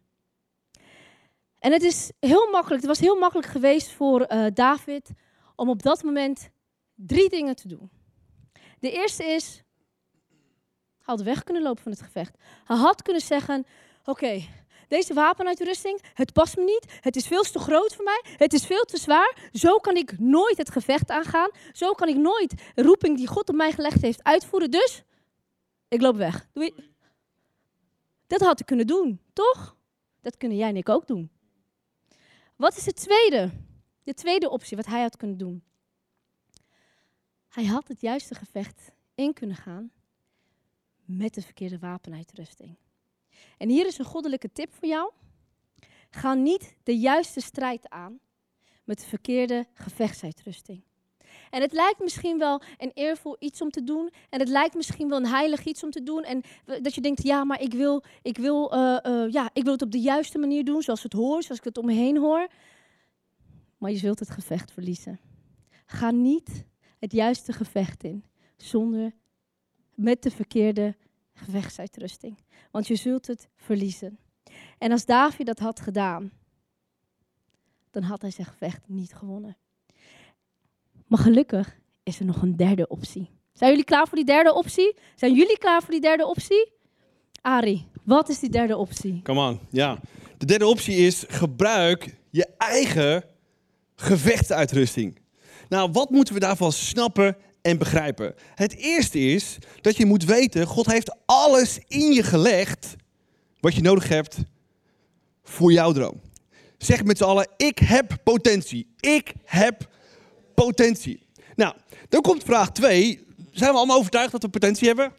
En 1.58 1.72
het 1.72 1.82
is 1.82 2.12
heel 2.20 2.50
makkelijk, 2.50 2.80
het 2.80 2.90
was 2.90 3.00
heel 3.00 3.18
makkelijk 3.18 3.48
geweest 3.48 3.90
voor 3.90 4.32
uh, 4.32 4.46
David 4.54 5.10
om 5.56 5.68
op 5.68 5.82
dat 5.82 6.02
moment 6.02 6.50
drie 6.94 7.28
dingen 7.28 7.56
te 7.56 7.68
doen. 7.68 7.90
De 8.78 8.90
eerste 8.90 9.24
is, 9.24 9.62
hij 10.98 11.14
had 11.14 11.22
weg 11.22 11.44
kunnen 11.44 11.62
lopen 11.62 11.82
van 11.82 11.92
het 11.92 12.02
gevecht. 12.02 12.36
Hij 12.64 12.76
had 12.76 13.02
kunnen 13.02 13.22
zeggen, 13.22 13.66
oké, 14.04 14.42
deze 14.90 15.14
wapenuitrusting, 15.14 16.00
het 16.14 16.32
past 16.32 16.56
me 16.56 16.64
niet, 16.64 16.98
het 17.00 17.16
is 17.16 17.26
veel 17.26 17.42
te 17.42 17.58
groot 17.58 17.94
voor 17.94 18.04
mij, 18.04 18.22
het 18.36 18.52
is 18.52 18.66
veel 18.66 18.84
te 18.84 18.98
zwaar. 18.98 19.50
Zo 19.52 19.78
kan 19.78 19.96
ik 19.96 20.18
nooit 20.18 20.56
het 20.56 20.70
gevecht 20.70 21.10
aangaan. 21.10 21.50
Zo 21.72 21.92
kan 21.92 22.08
ik 22.08 22.16
nooit 22.16 22.54
de 22.74 22.82
roeping 22.82 23.16
die 23.16 23.26
God 23.26 23.48
op 23.48 23.54
mij 23.54 23.72
gelegd 23.72 24.02
heeft 24.02 24.22
uitvoeren. 24.22 24.70
Dus, 24.70 25.02
ik 25.88 26.00
loop 26.00 26.16
weg. 26.16 26.48
Dat 28.26 28.40
had 28.40 28.60
ik 28.60 28.66
kunnen 28.66 28.86
doen, 28.86 29.20
toch? 29.32 29.76
Dat 30.20 30.36
kunnen 30.36 30.56
jij 30.56 30.68
en 30.68 30.76
ik 30.76 30.88
ook 30.88 31.06
doen. 31.06 31.30
Wat 32.56 32.76
is 32.76 32.86
het 32.86 32.96
tweede? 32.96 33.50
De 34.02 34.14
tweede 34.14 34.50
optie, 34.50 34.76
wat 34.76 34.86
hij 34.86 35.02
had 35.02 35.16
kunnen 35.16 35.38
doen. 35.38 35.64
Hij 37.48 37.64
had 37.64 37.88
het 37.88 38.00
juiste 38.00 38.34
gevecht 38.34 38.90
in 39.14 39.32
kunnen 39.32 39.56
gaan 39.56 39.92
met 41.04 41.34
de 41.34 41.42
verkeerde 41.42 41.78
wapenuitrusting. 41.78 42.76
En 43.58 43.68
hier 43.68 43.86
is 43.86 43.98
een 43.98 44.04
goddelijke 44.04 44.52
tip 44.52 44.74
voor 44.74 44.88
jou. 44.88 45.10
Ga 46.10 46.34
niet 46.34 46.76
de 46.82 46.98
juiste 46.98 47.40
strijd 47.40 47.88
aan 47.88 48.20
met 48.84 48.98
de 48.98 49.06
verkeerde 49.06 49.66
gevechtsuitrusting. 49.74 50.82
En 51.50 51.60
het 51.60 51.72
lijkt 51.72 52.00
misschien 52.00 52.38
wel 52.38 52.62
een 52.78 52.90
eervol 52.94 53.36
iets 53.38 53.60
om 53.60 53.70
te 53.70 53.84
doen. 53.84 54.10
En 54.28 54.40
het 54.40 54.48
lijkt 54.48 54.74
misschien 54.74 55.08
wel 55.08 55.18
een 55.18 55.26
heilig 55.26 55.64
iets 55.64 55.84
om 55.84 55.90
te 55.90 56.02
doen. 56.02 56.22
En 56.22 56.42
dat 56.82 56.94
je 56.94 57.00
denkt, 57.00 57.22
ja, 57.22 57.44
maar 57.44 57.60
ik 57.60 57.72
wil, 57.72 58.02
ik 58.22 58.38
wil, 58.38 58.74
uh, 58.74 58.96
uh, 59.06 59.32
ja, 59.32 59.50
ik 59.52 59.62
wil 59.62 59.72
het 59.72 59.82
op 59.82 59.90
de 59.90 60.00
juiste 60.00 60.38
manier 60.38 60.64
doen, 60.64 60.82
zoals 60.82 61.02
het 61.02 61.12
hoort, 61.12 61.44
zoals 61.44 61.58
ik 61.58 61.64
het 61.64 61.78
om 61.78 61.86
me 61.86 61.92
heen 61.92 62.16
hoor. 62.16 62.48
Maar 63.78 63.90
je 63.90 63.96
zult 63.96 64.18
het 64.18 64.30
gevecht 64.30 64.72
verliezen. 64.72 65.20
Ga 65.86 66.10
niet 66.10 66.64
het 66.98 67.12
juiste 67.12 67.52
gevecht 67.52 68.04
in, 68.04 68.24
zonder 68.56 69.12
met 69.94 70.22
de 70.22 70.30
verkeerde 70.30 70.96
gevechtsuitrusting. 71.40 72.38
Want 72.70 72.86
je 72.86 72.96
zult 72.96 73.26
het 73.26 73.48
verliezen. 73.56 74.18
En 74.78 74.92
als 74.92 75.04
David 75.04 75.46
dat 75.46 75.58
had 75.58 75.80
gedaan, 75.80 76.32
dan 77.90 78.02
had 78.02 78.22
hij 78.22 78.30
zijn 78.30 78.46
gevecht 78.46 78.80
niet 78.86 79.14
gewonnen. 79.14 79.56
Maar 81.06 81.18
gelukkig 81.18 81.78
is 82.02 82.18
er 82.18 82.24
nog 82.24 82.42
een 82.42 82.56
derde 82.56 82.88
optie. 82.88 83.30
Zijn 83.52 83.70
jullie 83.70 83.84
klaar 83.84 84.06
voor 84.06 84.16
die 84.16 84.26
derde 84.26 84.54
optie? 84.54 84.96
Zijn 85.14 85.34
jullie 85.34 85.58
klaar 85.58 85.82
voor 85.82 85.90
die 85.90 86.00
derde 86.00 86.26
optie? 86.26 86.72
Ari, 87.40 87.86
wat 88.04 88.28
is 88.28 88.38
die 88.38 88.50
derde 88.50 88.76
optie? 88.76 89.20
Come 89.22 89.48
on, 89.48 89.60
ja. 89.70 90.00
De 90.38 90.46
derde 90.46 90.66
optie 90.66 90.96
is 90.96 91.24
gebruik 91.28 92.16
je 92.30 92.46
eigen 92.58 93.24
gevechtsuitrusting. 93.94 95.18
Nou, 95.68 95.90
wat 95.92 96.10
moeten 96.10 96.34
we 96.34 96.40
daarvan 96.40 96.72
snappen 96.72 97.36
en 97.62 97.78
begrijpen. 97.78 98.34
Het 98.54 98.76
eerste 98.76 99.18
is 99.18 99.58
dat 99.80 99.96
je 99.96 100.06
moet 100.06 100.24
weten, 100.24 100.66
God 100.66 100.86
heeft 100.86 101.16
alles 101.26 101.78
in 101.88 102.12
je 102.12 102.22
gelegd 102.22 102.96
wat 103.60 103.74
je 103.74 103.82
nodig 103.82 104.08
hebt 104.08 104.36
voor 105.42 105.72
jouw 105.72 105.92
droom. 105.92 106.20
Zeg 106.78 107.04
met 107.04 107.18
z'n 107.18 107.24
allen, 107.24 107.48
ik 107.56 107.78
heb 107.78 108.16
potentie. 108.24 108.94
Ik 109.00 109.32
heb 109.44 109.88
potentie. 110.54 111.26
Nou, 111.54 111.74
dan 112.08 112.20
komt 112.20 112.44
vraag 112.44 112.72
2. 112.72 113.26
Zijn 113.50 113.70
we 113.70 113.76
allemaal 113.76 113.98
overtuigd 113.98 114.32
dat 114.32 114.42
we 114.42 114.48
potentie 114.48 114.86
hebben? 114.86 115.12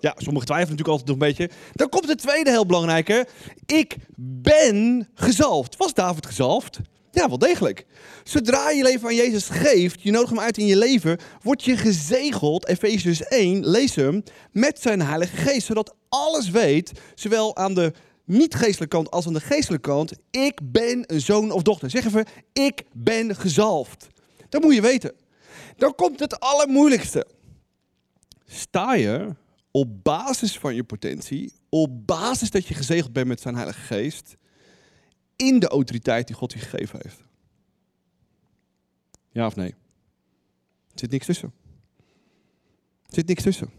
Ja, 0.00 0.14
sommigen 0.16 0.46
twijfelen 0.46 0.76
natuurlijk 0.76 0.88
altijd 0.88 1.08
nog 1.08 1.16
een 1.16 1.36
beetje. 1.36 1.50
Dan 1.72 1.88
komt 1.88 2.06
de 2.06 2.14
tweede 2.14 2.50
heel 2.50 2.66
belangrijke. 2.66 3.26
Ik 3.66 3.96
ben 4.16 5.08
gezalfd. 5.14 5.76
Was 5.76 5.94
David 5.94 6.26
gezalfd? 6.26 6.80
Ja, 7.16 7.28
wel 7.28 7.38
degelijk. 7.38 7.86
Zodra 8.24 8.70
je 8.70 8.82
leven 8.82 9.08
aan 9.08 9.14
Jezus 9.14 9.48
geeft, 9.48 10.02
je 10.02 10.10
nodigt 10.10 10.30
hem 10.30 10.40
uit 10.40 10.58
in 10.58 10.66
je 10.66 10.76
leven, 10.76 11.18
word 11.42 11.64
je 11.64 11.76
gezegeld, 11.76 12.66
Efesius 12.66 13.22
1, 13.22 13.66
lees 13.66 13.94
hem, 13.94 14.22
met 14.52 14.80
zijn 14.80 15.02
Heilige 15.02 15.36
Geest. 15.36 15.66
Zodat 15.66 15.94
alles 16.08 16.50
weet, 16.50 16.92
zowel 17.14 17.56
aan 17.56 17.74
de 17.74 17.92
niet-geestelijke 18.24 18.96
kant 18.96 19.10
als 19.10 19.26
aan 19.26 19.32
de 19.32 19.40
geestelijke 19.40 19.88
kant, 19.88 20.12
ik 20.30 20.60
ben 20.62 21.04
een 21.06 21.20
zoon 21.20 21.50
of 21.50 21.62
dochter. 21.62 21.90
Zeg 21.90 22.04
even, 22.04 22.26
ik 22.52 22.82
ben 22.92 23.36
gezalfd. 23.36 24.06
Dat 24.48 24.62
moet 24.62 24.74
je 24.74 24.80
weten. 24.80 25.12
Dan 25.76 25.94
komt 25.94 26.20
het 26.20 26.40
allermoeilijkste. 26.40 27.26
Sta 28.46 28.94
je 28.94 29.34
op 29.70 30.04
basis 30.04 30.58
van 30.58 30.74
je 30.74 30.84
potentie, 30.84 31.52
op 31.68 32.06
basis 32.06 32.50
dat 32.50 32.66
je 32.66 32.74
gezegeld 32.74 33.12
bent 33.12 33.26
met 33.26 33.40
zijn 33.40 33.54
Heilige 33.54 33.80
Geest, 33.80 34.36
in 35.36 35.58
de 35.58 35.68
autoriteit 35.68 36.26
die 36.26 36.36
God 36.36 36.52
je 36.52 36.58
gegeven 36.58 36.98
heeft? 37.02 37.24
Ja 39.30 39.46
of 39.46 39.56
nee? 39.56 39.74
Er 40.92 40.98
zit 40.98 41.10
niks 41.10 41.26
tussen. 41.26 41.52
Er 43.06 43.14
zit 43.14 43.26
niks 43.26 43.42
tussen. 43.42 43.70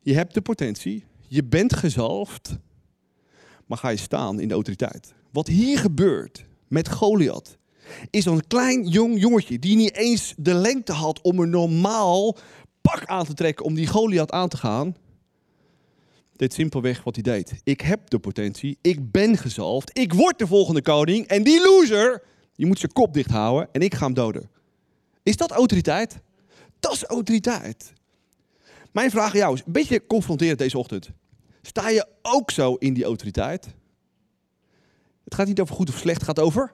Je 0.00 0.14
hebt 0.14 0.34
de 0.34 0.40
potentie, 0.40 1.04
je 1.28 1.44
bent 1.44 1.74
gezalfd, 1.74 2.58
maar 3.66 3.78
ga 3.78 3.88
je 3.88 3.96
staan 3.96 4.40
in 4.40 4.48
de 4.48 4.54
autoriteit. 4.54 5.14
Wat 5.32 5.46
hier 5.46 5.78
gebeurt 5.78 6.46
met 6.68 6.90
Goliath, 6.90 7.58
is 8.10 8.24
een 8.24 8.46
klein 8.46 8.88
jong 8.88 9.20
jongetje 9.20 9.58
die 9.58 9.76
niet 9.76 9.94
eens 9.94 10.34
de 10.36 10.54
lengte 10.54 10.92
had 10.92 11.20
om 11.20 11.38
een 11.38 11.50
normaal 11.50 12.36
pak 12.80 13.04
aan 13.04 13.24
te 13.24 13.34
trekken 13.34 13.64
om 13.64 13.74
die 13.74 13.86
Goliath 13.86 14.30
aan 14.30 14.48
te 14.48 14.56
gaan. 14.56 14.96
Dit 16.36 16.52
simpelweg 16.52 17.04
wat 17.04 17.14
hij 17.14 17.22
deed. 17.22 17.60
Ik 17.64 17.80
heb 17.80 18.10
de 18.10 18.18
potentie, 18.18 18.78
ik 18.80 19.10
ben 19.10 19.36
gezalfd, 19.36 19.98
ik 19.98 20.12
word 20.12 20.38
de 20.38 20.46
volgende 20.46 20.82
koning 20.82 21.26
en 21.26 21.42
die 21.42 21.62
loser, 21.62 22.22
die 22.54 22.66
moet 22.66 22.78
zijn 22.78 22.92
kop 22.92 23.14
dicht 23.14 23.30
houden 23.30 23.68
en 23.72 23.80
ik 23.80 23.94
ga 23.94 24.04
hem 24.04 24.14
doden. 24.14 24.50
Is 25.22 25.36
dat 25.36 25.50
autoriteit? 25.50 26.20
Dat 26.80 26.92
is 26.92 27.04
autoriteit. 27.04 27.92
Mijn 28.92 29.10
vraag 29.10 29.32
aan 29.32 29.38
jou 29.38 29.54
is 29.54 29.62
een 29.66 29.72
beetje 29.72 30.06
confronterend 30.06 30.58
deze 30.58 30.78
ochtend. 30.78 31.10
Sta 31.62 31.88
je 31.88 32.06
ook 32.22 32.50
zo 32.50 32.74
in 32.74 32.94
die 32.94 33.04
autoriteit? 33.04 33.74
Het 35.24 35.34
gaat 35.34 35.46
niet 35.46 35.60
over 35.60 35.74
goed 35.74 35.88
of 35.88 35.98
slecht, 35.98 36.18
het 36.18 36.26
gaat 36.26 36.40
over 36.40 36.72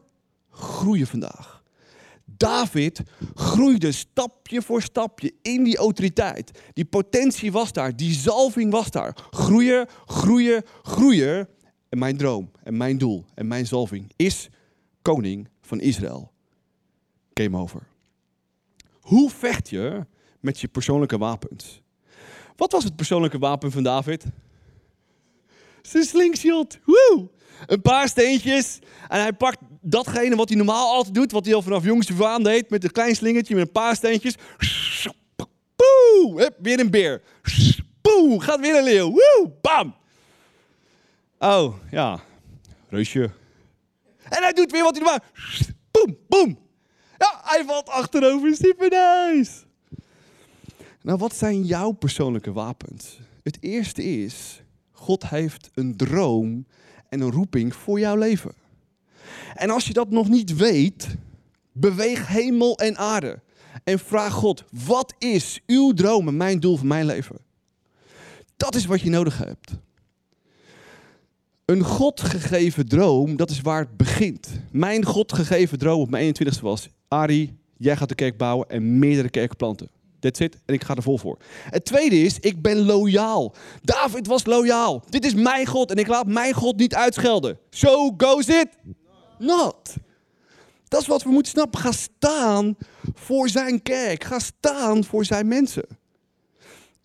groeien 0.51 1.07
vandaag. 1.07 1.62
David 2.43 3.03
groeide 3.35 3.93
stapje 3.93 4.63
voor 4.63 4.83
stapje 4.83 5.33
in 5.43 5.65
die 5.65 5.77
autoriteit. 5.77 6.51
Die 6.73 6.85
potentie 6.85 7.53
was 7.53 7.73
daar, 7.73 7.97
die 7.97 8.15
zalving 8.15 8.71
was 8.71 8.91
daar. 8.91 9.17
Groeien, 9.31 9.87
groeien, 10.07 10.63
groeien. 10.83 11.49
En 11.89 11.99
mijn 11.99 12.17
droom 12.17 12.51
en 12.63 12.77
mijn 12.77 12.99
doel 12.99 13.25
en 13.35 13.47
mijn 13.47 13.67
zalving 13.67 14.13
is 14.17 14.49
koning 15.03 15.49
van 15.61 15.81
Israël. 15.81 16.33
Game 17.35 17.59
over. 17.59 17.87
Hoe 19.01 19.31
vecht 19.31 19.69
je 19.69 20.07
met 20.41 20.61
je 20.61 20.69
persoonlijke 20.69 21.19
wapens? 21.19 21.83
Wat 22.57 22.73
was 22.73 22.85
het 22.85 22.97
persoonlijke 22.97 23.39
wapen 23.39 23.73
van 23.73 23.83
David? 23.83 24.25
Zijn 25.83 26.05
slingshot. 26.05 26.79
Een 27.67 27.83
paar 27.83 28.09
steentjes. 28.09 28.79
En 29.09 29.21
hij 29.21 29.33
pakt 29.33 29.59
datgene 29.81 30.37
wat 30.37 30.49
hij 30.49 30.57
normaal 30.57 30.93
altijd 30.93 31.15
doet. 31.15 31.33
Wat 31.33 31.45
hij 31.45 31.55
al 31.55 31.63
vanaf 31.63 31.85
jongs 31.85 32.21
af 32.21 32.43
deed. 32.43 32.71
Met 32.71 32.85
een 32.85 32.91
klein 32.93 33.15
slingertje 33.15 33.55
met 33.55 33.67
een 33.67 33.73
paar 33.73 33.97
steentjes. 33.97 34.35
Hup, 36.37 36.55
weer 36.59 36.81
een 36.81 36.91
beer. 36.91 37.23
Gaat 38.39 38.61
weer 38.61 38.77
een 38.77 38.85
leeuw. 38.85 39.19
Bam! 39.61 39.95
Oh, 41.39 41.75
ja. 41.91 42.21
Reusje. 42.89 43.31
En 44.29 44.43
hij 44.43 44.53
doet 44.53 44.71
weer 44.71 44.83
wat 44.83 44.97
hij 44.97 45.05
normaal... 45.05 45.21
Boem! 45.91 46.17
Boem! 46.29 46.59
Ja, 47.19 47.41
hij 47.45 47.65
valt 47.65 47.89
achterover. 47.89 48.55
Super 48.57 48.89
nice. 48.89 49.51
Nou, 51.03 51.19
wat 51.19 51.35
zijn 51.35 51.63
jouw 51.63 51.91
persoonlijke 51.91 52.53
wapens? 52.53 53.19
Het 53.43 53.59
eerste 53.61 54.05
is 54.05 54.62
God 55.03 55.29
heeft 55.29 55.71
een 55.75 55.97
droom 55.97 56.67
en 57.09 57.21
een 57.21 57.31
roeping 57.31 57.75
voor 57.75 58.01
jouw 58.01 58.17
leven. 58.17 58.53
En 59.55 59.71
als 59.71 59.87
je 59.87 59.93
dat 59.93 60.11
nog 60.11 60.29
niet 60.29 60.57
weet, 60.57 61.17
beweeg 61.73 62.27
hemel 62.27 62.79
en 62.79 62.97
aarde. 62.97 63.41
En 63.85 63.99
vraag 63.99 64.33
God, 64.33 64.65
wat 64.85 65.15
is 65.19 65.61
uw 65.67 65.93
droom 65.93 66.29
en 66.29 66.37
mijn 66.37 66.61
doel 66.61 66.77
voor 66.77 66.87
mijn 66.87 67.07
leven? 67.07 67.37
Dat 68.57 68.75
is 68.75 68.85
wat 68.85 69.01
je 69.01 69.11
nodig 69.11 69.39
hebt. 69.39 69.71
Een 71.65 71.83
God 71.83 72.21
gegeven 72.21 72.89
droom, 72.89 73.37
dat 73.37 73.51
is 73.51 73.61
waar 73.61 73.81
het 73.81 73.97
begint. 73.97 74.49
Mijn 74.71 75.05
God 75.05 75.33
gegeven 75.33 75.79
droom 75.79 76.01
op 76.01 76.11
mijn 76.11 76.35
21ste 76.35 76.61
was, 76.61 76.89
Ari, 77.09 77.57
jij 77.77 77.97
gaat 77.97 78.09
de 78.09 78.15
kerk 78.15 78.37
bouwen 78.37 78.69
en 78.69 78.99
meerdere 78.99 79.31
kerken 79.31 79.57
planten. 79.57 79.89
That's 80.23 80.41
it. 80.41 80.57
En 80.65 80.75
ik 80.75 80.85
ga 80.85 80.95
er 80.95 81.03
vol 81.03 81.19
voor. 81.19 81.39
Het 81.71 81.85
tweede 81.85 82.21
is, 82.21 82.39
ik 82.39 82.63
ben 82.63 82.85
loyaal. 82.85 83.55
David 83.83 84.27
was 84.27 84.47
loyaal. 84.47 85.03
Dit 85.09 85.25
is 85.25 85.35
mijn 85.35 85.67
God 85.67 85.91
en 85.91 85.97
ik 85.97 86.07
laat 86.07 86.27
mijn 86.27 86.55
God 86.55 86.77
niet 86.77 86.95
uitschelden. 86.95 87.59
So 87.71 88.15
goes 88.17 88.49
it 88.49 88.69
not. 89.39 89.95
Dat 90.89 91.01
is 91.01 91.07
wat 91.07 91.23
we 91.23 91.31
moeten 91.31 91.53
snappen. 91.53 91.81
Ga 91.81 91.93
staan 91.93 92.77
voor 93.15 93.49
zijn 93.49 93.83
kerk. 93.83 94.25
Ga 94.25 94.39
staan 94.39 95.05
voor 95.05 95.25
zijn 95.25 95.49
mensen. 95.49 95.85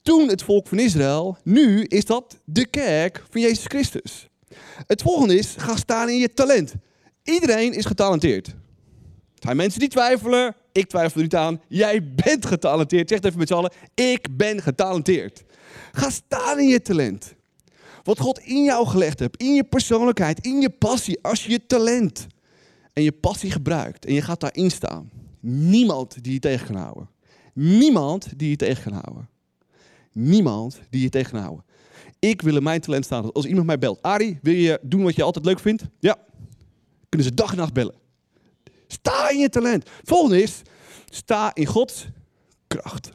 Toen 0.01 0.27
het 0.27 0.43
volk 0.43 0.67
van 0.67 0.79
Israël, 0.79 1.37
nu 1.43 1.83
is 1.83 2.05
dat 2.05 2.39
de 2.45 2.65
kerk 2.65 3.23
van 3.29 3.41
Jezus 3.41 3.65
Christus. 3.65 4.27
Het 4.87 5.01
volgende 5.01 5.37
is, 5.37 5.53
ga 5.57 5.75
staan 5.75 6.09
in 6.09 6.17
je 6.17 6.33
talent. 6.33 6.73
Iedereen 7.23 7.73
is 7.73 7.85
getalenteerd. 7.85 8.47
Er 8.47 8.55
zijn 9.43 9.57
mensen 9.57 9.79
die 9.79 9.89
twijfelen, 9.89 10.55
ik 10.77 10.87
twijfel 10.87 11.15
er 11.15 11.21
niet 11.21 11.35
aan. 11.35 11.61
Jij 11.67 12.13
bent 12.13 12.45
getalenteerd. 12.45 13.09
Zeg 13.09 13.17
het 13.17 13.27
even 13.27 13.39
met 13.39 13.47
z'n 13.47 13.53
allen. 13.53 13.71
Ik 13.93 14.37
ben 14.37 14.61
getalenteerd. 14.61 15.43
Ga 15.91 16.09
staan 16.09 16.59
in 16.59 16.67
je 16.67 16.81
talent. 16.81 17.35
Wat 18.03 18.19
God 18.19 18.39
in 18.39 18.63
jou 18.63 18.87
gelegd 18.87 19.19
hebt. 19.19 19.41
In 19.41 19.53
je 19.53 19.63
persoonlijkheid. 19.63 20.45
In 20.45 20.61
je 20.61 20.69
passie. 20.69 21.19
Als 21.21 21.45
je 21.45 21.51
je 21.51 21.65
talent 21.65 22.27
en 22.93 23.03
je 23.03 23.11
passie 23.11 23.51
gebruikt. 23.51 24.05
En 24.05 24.13
je 24.13 24.21
gaat 24.21 24.39
daarin 24.39 24.71
staan. 24.71 25.09
Niemand 25.39 26.23
die 26.23 26.33
je 26.33 26.39
tegen 26.39 26.67
kan 26.67 26.75
houden. 26.75 27.09
Niemand 27.53 28.27
die 28.35 28.49
je 28.49 28.55
tegen 28.55 28.83
kan 28.83 29.01
houden. 29.03 29.29
Niemand 30.11 30.79
die 30.89 31.01
je 31.01 31.09
tegen 31.09 31.31
kan 31.31 31.41
houden. 31.41 31.65
Ik 32.19 32.41
wil 32.41 32.55
in 32.55 32.63
mijn 32.63 32.81
talent 32.81 33.05
staan. 33.05 33.31
Als 33.31 33.45
iemand 33.45 33.65
mij 33.65 33.77
belt. 33.77 34.01
Ari, 34.01 34.39
wil 34.41 34.53
je 34.53 34.79
doen 34.81 35.03
wat 35.03 35.15
je 35.15 35.23
altijd 35.23 35.45
leuk 35.45 35.59
vindt? 35.59 35.83
Ja. 35.99 36.17
Kunnen 37.09 37.27
ze 37.27 37.33
dag 37.33 37.51
en 37.51 37.57
nacht 37.57 37.73
bellen. 37.73 37.95
Sta 38.87 39.29
in 39.29 39.39
je 39.39 39.49
talent. 39.49 39.89
Volgende 40.03 40.41
is, 40.41 40.61
sta 41.09 41.51
in 41.53 41.65
Gods 41.65 42.07
kracht. 42.67 43.09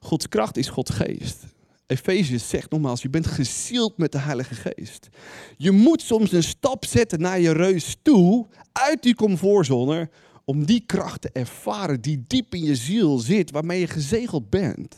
Gods 0.00 0.28
kracht 0.28 0.56
is 0.56 0.68
Gods 0.68 0.90
geest. 0.90 1.44
Efeziërs 1.86 2.48
zegt 2.48 2.70
nogmaals, 2.70 3.02
je 3.02 3.10
bent 3.10 3.26
gezield 3.26 3.98
met 3.98 4.12
de 4.12 4.18
Heilige 4.18 4.54
Geest. 4.54 5.08
Je 5.56 5.70
moet 5.70 6.02
soms 6.02 6.32
een 6.32 6.42
stap 6.42 6.84
zetten 6.84 7.20
naar 7.20 7.40
je 7.40 7.52
reus 7.52 7.96
toe, 8.02 8.46
uit 8.72 9.02
die 9.02 9.14
comfortzone, 9.14 10.10
om 10.44 10.64
die 10.64 10.82
kracht 10.86 11.20
te 11.20 11.30
ervaren 11.32 12.00
die 12.00 12.24
diep 12.26 12.54
in 12.54 12.64
je 12.64 12.74
ziel 12.74 13.18
zit, 13.18 13.50
waarmee 13.50 13.80
je 13.80 13.86
gezegeld 13.86 14.50
bent. 14.50 14.94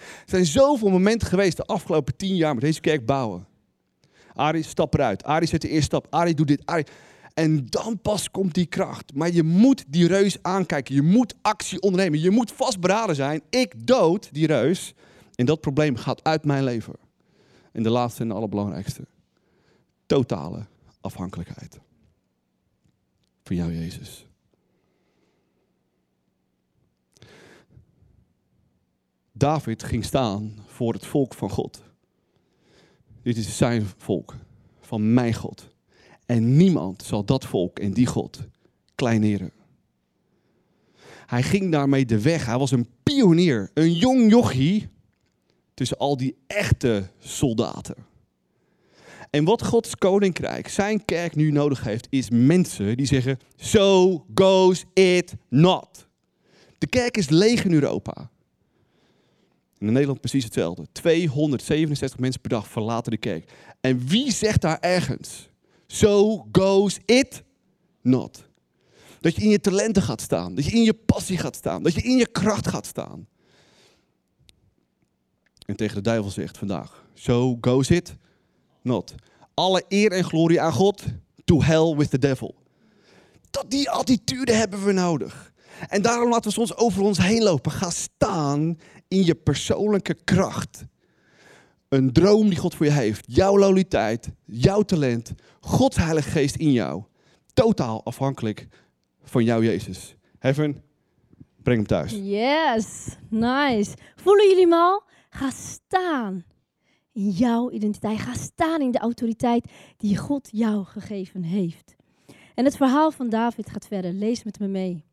Er 0.00 0.24
zijn 0.26 0.46
zoveel 0.46 0.88
momenten 0.88 1.28
geweest 1.28 1.56
de 1.56 1.64
afgelopen 1.64 2.16
tien 2.16 2.36
jaar 2.36 2.54
met 2.54 2.62
deze 2.62 2.80
kerk 2.80 3.06
bouwen. 3.06 3.46
Arie, 4.34 4.62
stap 4.62 4.94
eruit. 4.94 5.24
Arie, 5.24 5.48
zet 5.48 5.60
de 5.60 5.68
eerste 5.68 5.84
stap. 5.84 6.06
Arie, 6.10 6.34
doe 6.34 6.46
dit. 6.46 6.66
Arie. 6.66 6.86
En 7.34 7.66
dan 7.66 8.00
pas 8.00 8.30
komt 8.30 8.54
die 8.54 8.66
kracht. 8.66 9.14
Maar 9.14 9.30
je 9.30 9.42
moet 9.42 9.84
die 9.88 10.06
reus 10.06 10.42
aankijken. 10.42 10.94
Je 10.94 11.02
moet 11.02 11.34
actie 11.42 11.80
ondernemen. 11.80 12.20
Je 12.20 12.30
moet 12.30 12.52
vastberaden 12.52 13.16
zijn. 13.16 13.42
Ik 13.50 13.86
dood 13.86 14.28
die 14.32 14.46
reus. 14.46 14.94
En 15.34 15.46
dat 15.46 15.60
probleem 15.60 15.96
gaat 15.96 16.24
uit 16.24 16.44
mijn 16.44 16.64
leven. 16.64 16.94
En 17.72 17.82
de 17.82 17.90
laatste 17.90 18.22
en 18.22 18.28
de 18.28 18.34
allerbelangrijkste. 18.34 19.06
Totale 20.06 20.66
afhankelijkheid. 21.00 21.80
Van 23.42 23.56
jou, 23.56 23.72
Jezus. 23.72 24.26
David 29.32 29.82
ging 29.82 30.04
staan 30.04 30.54
voor 30.66 30.92
het 30.92 31.06
volk 31.06 31.34
van 31.34 31.50
God. 31.50 31.82
Dit 33.22 33.36
is 33.36 33.56
zijn 33.56 33.86
volk, 33.96 34.34
van 34.80 35.14
mijn 35.14 35.34
God. 35.34 35.71
En 36.26 36.56
niemand 36.56 37.02
zal 37.02 37.24
dat 37.24 37.44
volk 37.44 37.78
en 37.78 37.92
die 37.92 38.06
God 38.06 38.40
kleineren. 38.94 39.52
Hij 41.26 41.42
ging 41.42 41.72
daarmee 41.72 42.04
de 42.04 42.20
weg. 42.20 42.46
Hij 42.46 42.58
was 42.58 42.70
een 42.70 42.88
pionier, 43.02 43.70
een 43.74 43.92
jong 43.92 44.30
jochie 44.30 44.88
tussen 45.74 45.98
al 45.98 46.16
die 46.16 46.36
echte 46.46 47.10
soldaten. 47.18 47.94
En 49.30 49.44
wat 49.44 49.64
Gods 49.64 49.96
koninkrijk, 49.96 50.68
zijn 50.68 51.04
kerk 51.04 51.34
nu 51.34 51.50
nodig 51.50 51.84
heeft, 51.84 52.06
is 52.10 52.30
mensen 52.30 52.96
die 52.96 53.06
zeggen: 53.06 53.38
So 53.56 54.24
goes 54.34 54.84
it 54.92 55.34
not. 55.48 56.08
De 56.78 56.86
kerk 56.86 57.16
is 57.16 57.28
leeg 57.28 57.64
in 57.64 57.72
Europa. 57.72 58.30
In 59.78 59.92
Nederland 59.92 60.20
precies 60.20 60.44
hetzelfde. 60.44 60.86
267 60.92 62.18
mensen 62.18 62.40
per 62.40 62.50
dag 62.50 62.68
verlaten 62.68 63.12
de 63.12 63.18
kerk. 63.18 63.52
En 63.80 64.06
wie 64.06 64.32
zegt 64.32 64.60
daar 64.60 64.78
ergens? 64.80 65.50
So 65.92 66.46
goes 66.52 66.98
it 67.04 67.42
not. 68.00 68.44
Dat 69.20 69.36
je 69.36 69.42
in 69.42 69.48
je 69.48 69.60
talenten 69.60 70.02
gaat 70.02 70.20
staan. 70.20 70.54
Dat 70.54 70.64
je 70.64 70.70
in 70.70 70.82
je 70.82 70.94
passie 70.94 71.38
gaat 71.38 71.56
staan. 71.56 71.82
Dat 71.82 71.94
je 71.94 72.02
in 72.02 72.16
je 72.16 72.26
kracht 72.26 72.68
gaat 72.68 72.86
staan. 72.86 73.26
En 75.66 75.76
tegen 75.76 75.94
de 75.94 76.00
duivel 76.00 76.30
zegt 76.30 76.58
vandaag: 76.58 77.04
So 77.14 77.58
goes 77.60 77.90
it 77.90 78.14
not. 78.82 79.14
Alle 79.54 79.84
eer 79.88 80.12
en 80.12 80.24
glorie 80.24 80.60
aan 80.60 80.72
God. 80.72 81.02
To 81.44 81.62
hell 81.62 81.96
with 81.96 82.10
the 82.10 82.18
devil. 82.18 82.54
Dat 83.50 83.70
die 83.70 83.90
attitude 83.90 84.52
hebben 84.52 84.84
we 84.84 84.92
nodig. 84.92 85.52
En 85.88 86.02
daarom 86.02 86.30
laten 86.30 86.48
we 86.48 86.56
soms 86.56 86.76
over 86.76 87.02
ons 87.02 87.18
heen 87.18 87.42
lopen. 87.42 87.72
Ga 87.72 87.90
staan 87.90 88.78
in 89.08 89.24
je 89.24 89.34
persoonlijke 89.34 90.14
kracht. 90.24 90.84
Een 91.92 92.12
droom 92.12 92.48
die 92.48 92.58
God 92.58 92.74
voor 92.74 92.86
je 92.86 92.92
heeft. 92.92 93.24
Jouw 93.28 93.58
loyaliteit, 93.58 94.30
jouw 94.44 94.82
talent, 94.82 95.32
Gods 95.60 95.96
Heilige 95.96 96.30
Geest 96.30 96.56
in 96.56 96.72
jou. 96.72 97.02
Totaal 97.54 98.04
afhankelijk 98.04 98.66
van 99.22 99.44
jou, 99.44 99.64
Jezus. 99.64 100.16
Heaven, 100.38 100.82
breng 101.62 101.78
hem 101.78 101.86
thuis. 101.86 102.12
Yes, 102.12 103.16
nice. 103.28 103.94
Voelen 104.16 104.48
jullie 104.48 104.62
hem 104.62 104.72
al? 104.72 105.02
Ga 105.30 105.50
staan 105.50 106.44
in 107.12 107.30
jouw 107.30 107.70
identiteit. 107.70 108.18
Ga 108.18 108.34
staan 108.34 108.80
in 108.80 108.90
de 108.90 108.98
autoriteit 108.98 109.72
die 109.96 110.16
God 110.16 110.48
jou 110.52 110.84
gegeven 110.84 111.42
heeft. 111.42 111.96
En 112.54 112.64
het 112.64 112.76
verhaal 112.76 113.10
van 113.10 113.28
David 113.28 113.70
gaat 113.70 113.86
verder. 113.86 114.12
Lees 114.12 114.44
met 114.44 114.58
me 114.58 114.68
mee. 114.68 115.04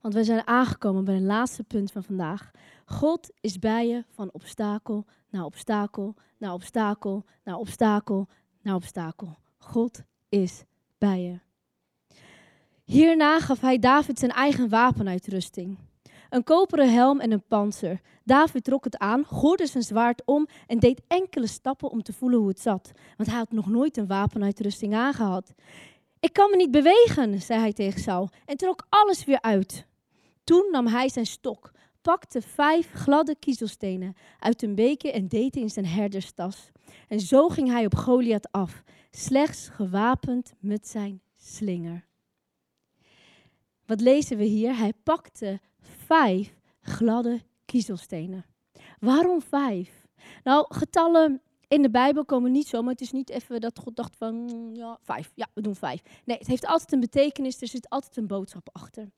Want 0.00 0.14
we 0.14 0.24
zijn 0.24 0.46
aangekomen 0.46 1.04
bij 1.04 1.14
het 1.14 1.22
laatste 1.22 1.62
punt 1.62 1.92
van 1.92 2.02
vandaag. 2.02 2.50
God 2.84 3.30
is 3.40 3.58
bij 3.58 3.86
je 3.86 4.04
van 4.10 4.30
obstakel 4.32 5.06
naar 5.32 5.44
obstakel, 5.44 6.14
naar 6.38 6.52
obstakel, 6.52 7.24
naar 7.44 7.56
obstakel, 7.56 8.28
naar 8.62 8.74
obstakel. 8.74 9.38
God 9.58 10.02
is 10.28 10.64
bij 10.98 11.22
je. 11.22 11.38
Hierna 12.84 13.40
gaf 13.40 13.60
hij 13.60 13.78
David 13.78 14.18
zijn 14.18 14.30
eigen 14.30 14.68
wapenuitrusting. 14.68 15.78
Een 16.30 16.44
koperen 16.44 16.92
helm 16.92 17.20
en 17.20 17.32
een 17.32 17.46
panzer. 17.48 18.00
David 18.24 18.64
trok 18.64 18.84
het 18.84 18.98
aan, 18.98 19.24
goorde 19.24 19.66
zijn 19.66 19.82
zwaard 19.82 20.22
om 20.24 20.48
en 20.66 20.78
deed 20.78 21.02
enkele 21.08 21.46
stappen 21.46 21.90
om 21.90 22.02
te 22.02 22.12
voelen 22.12 22.38
hoe 22.38 22.48
het 22.48 22.60
zat. 22.60 22.92
Want 23.16 23.28
hij 23.28 23.38
had 23.38 23.52
nog 23.52 23.66
nooit 23.66 23.96
een 23.96 24.06
wapenuitrusting 24.06 24.94
aangehad. 24.94 25.54
Ik 26.20 26.32
kan 26.32 26.50
me 26.50 26.56
niet 26.56 26.70
bewegen, 26.70 27.42
zei 27.42 27.60
hij 27.60 27.72
tegen 27.72 28.00
Saul 28.00 28.28
en 28.46 28.56
trok 28.56 28.86
alles 28.88 29.24
weer 29.24 29.40
uit. 29.40 29.86
Toen 30.44 30.68
nam 30.70 30.86
hij 30.86 31.08
zijn 31.08 31.26
stok, 31.26 31.70
pakte 32.02 32.42
vijf 32.42 32.90
gladde 32.92 33.36
kiezelstenen 33.38 34.14
uit 34.38 34.62
een 34.62 34.74
beker 34.74 35.12
en 35.12 35.28
deed 35.28 35.56
in 35.56 35.70
zijn 35.70 35.86
herderstas. 35.86 36.70
En 37.08 37.20
zo 37.20 37.48
ging 37.48 37.68
hij 37.68 37.84
op 37.84 37.94
Goliath 37.94 38.52
af, 38.52 38.82
slechts 39.10 39.68
gewapend 39.68 40.52
met 40.60 40.88
zijn 40.88 41.20
slinger. 41.36 42.06
Wat 43.86 44.00
lezen 44.00 44.36
we 44.36 44.44
hier? 44.44 44.76
Hij 44.76 44.92
pakte 45.02 45.60
vijf 45.80 46.54
gladde 46.80 47.40
kiezelstenen. 47.64 48.44
Waarom 48.98 49.42
vijf? 49.42 50.06
Nou, 50.44 50.66
getallen 50.68 51.42
in 51.68 51.82
de 51.82 51.90
Bijbel 51.90 52.24
komen 52.24 52.52
niet 52.52 52.66
zo, 52.66 52.82
maar 52.82 52.92
het 52.92 53.00
is 53.00 53.12
niet 53.12 53.30
even 53.30 53.60
dat 53.60 53.78
God 53.78 53.96
dacht 53.96 54.16
van, 54.16 54.34
mm, 54.34 54.74
ja, 54.74 54.98
vijf. 55.02 55.32
Ja, 55.34 55.48
we 55.54 55.60
doen 55.60 55.74
vijf. 55.74 56.02
Nee, 56.24 56.38
het 56.38 56.46
heeft 56.46 56.66
altijd 56.66 56.92
een 56.92 57.00
betekenis, 57.00 57.60
er 57.60 57.68
zit 57.68 57.88
altijd 57.88 58.16
een 58.16 58.26
boodschap 58.26 58.68
achter. 58.72 59.10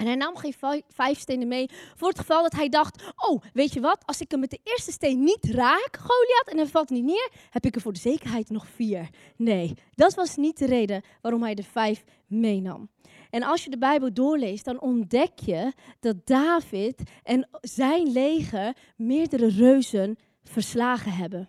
En 0.00 0.06
hij 0.06 0.14
nam 0.14 0.36
geen 0.36 0.82
vijf 0.88 1.18
stenen 1.18 1.48
mee 1.48 1.70
voor 1.96 2.08
het 2.08 2.18
geval 2.18 2.42
dat 2.42 2.52
hij 2.52 2.68
dacht: 2.68 3.12
Oh, 3.16 3.42
weet 3.52 3.72
je 3.72 3.80
wat? 3.80 4.02
Als 4.04 4.20
ik 4.20 4.30
hem 4.30 4.40
met 4.40 4.50
de 4.50 4.60
eerste 4.64 4.92
steen 4.92 5.24
niet 5.24 5.44
raak, 5.44 5.96
Goliath, 6.00 6.48
en 6.48 6.56
hij 6.56 6.66
valt 6.66 6.90
niet 6.90 7.04
neer, 7.04 7.30
heb 7.50 7.64
ik 7.64 7.74
er 7.74 7.80
voor 7.80 7.92
de 7.92 7.98
zekerheid 7.98 8.50
nog 8.50 8.66
vier. 8.68 9.08
Nee, 9.36 9.74
dat 9.94 10.14
was 10.14 10.36
niet 10.36 10.58
de 10.58 10.66
reden 10.66 11.02
waarom 11.20 11.42
hij 11.42 11.54
de 11.54 11.62
vijf 11.62 12.04
meenam. 12.26 12.90
En 13.30 13.42
als 13.42 13.64
je 13.64 13.70
de 13.70 13.78
Bijbel 13.78 14.12
doorleest, 14.12 14.64
dan 14.64 14.80
ontdek 14.80 15.38
je 15.38 15.72
dat 16.00 16.26
David 16.26 17.02
en 17.22 17.48
zijn 17.60 18.12
leger 18.12 18.76
meerdere 18.96 19.48
reuzen 19.48 20.18
verslagen 20.42 21.12
hebben. 21.12 21.48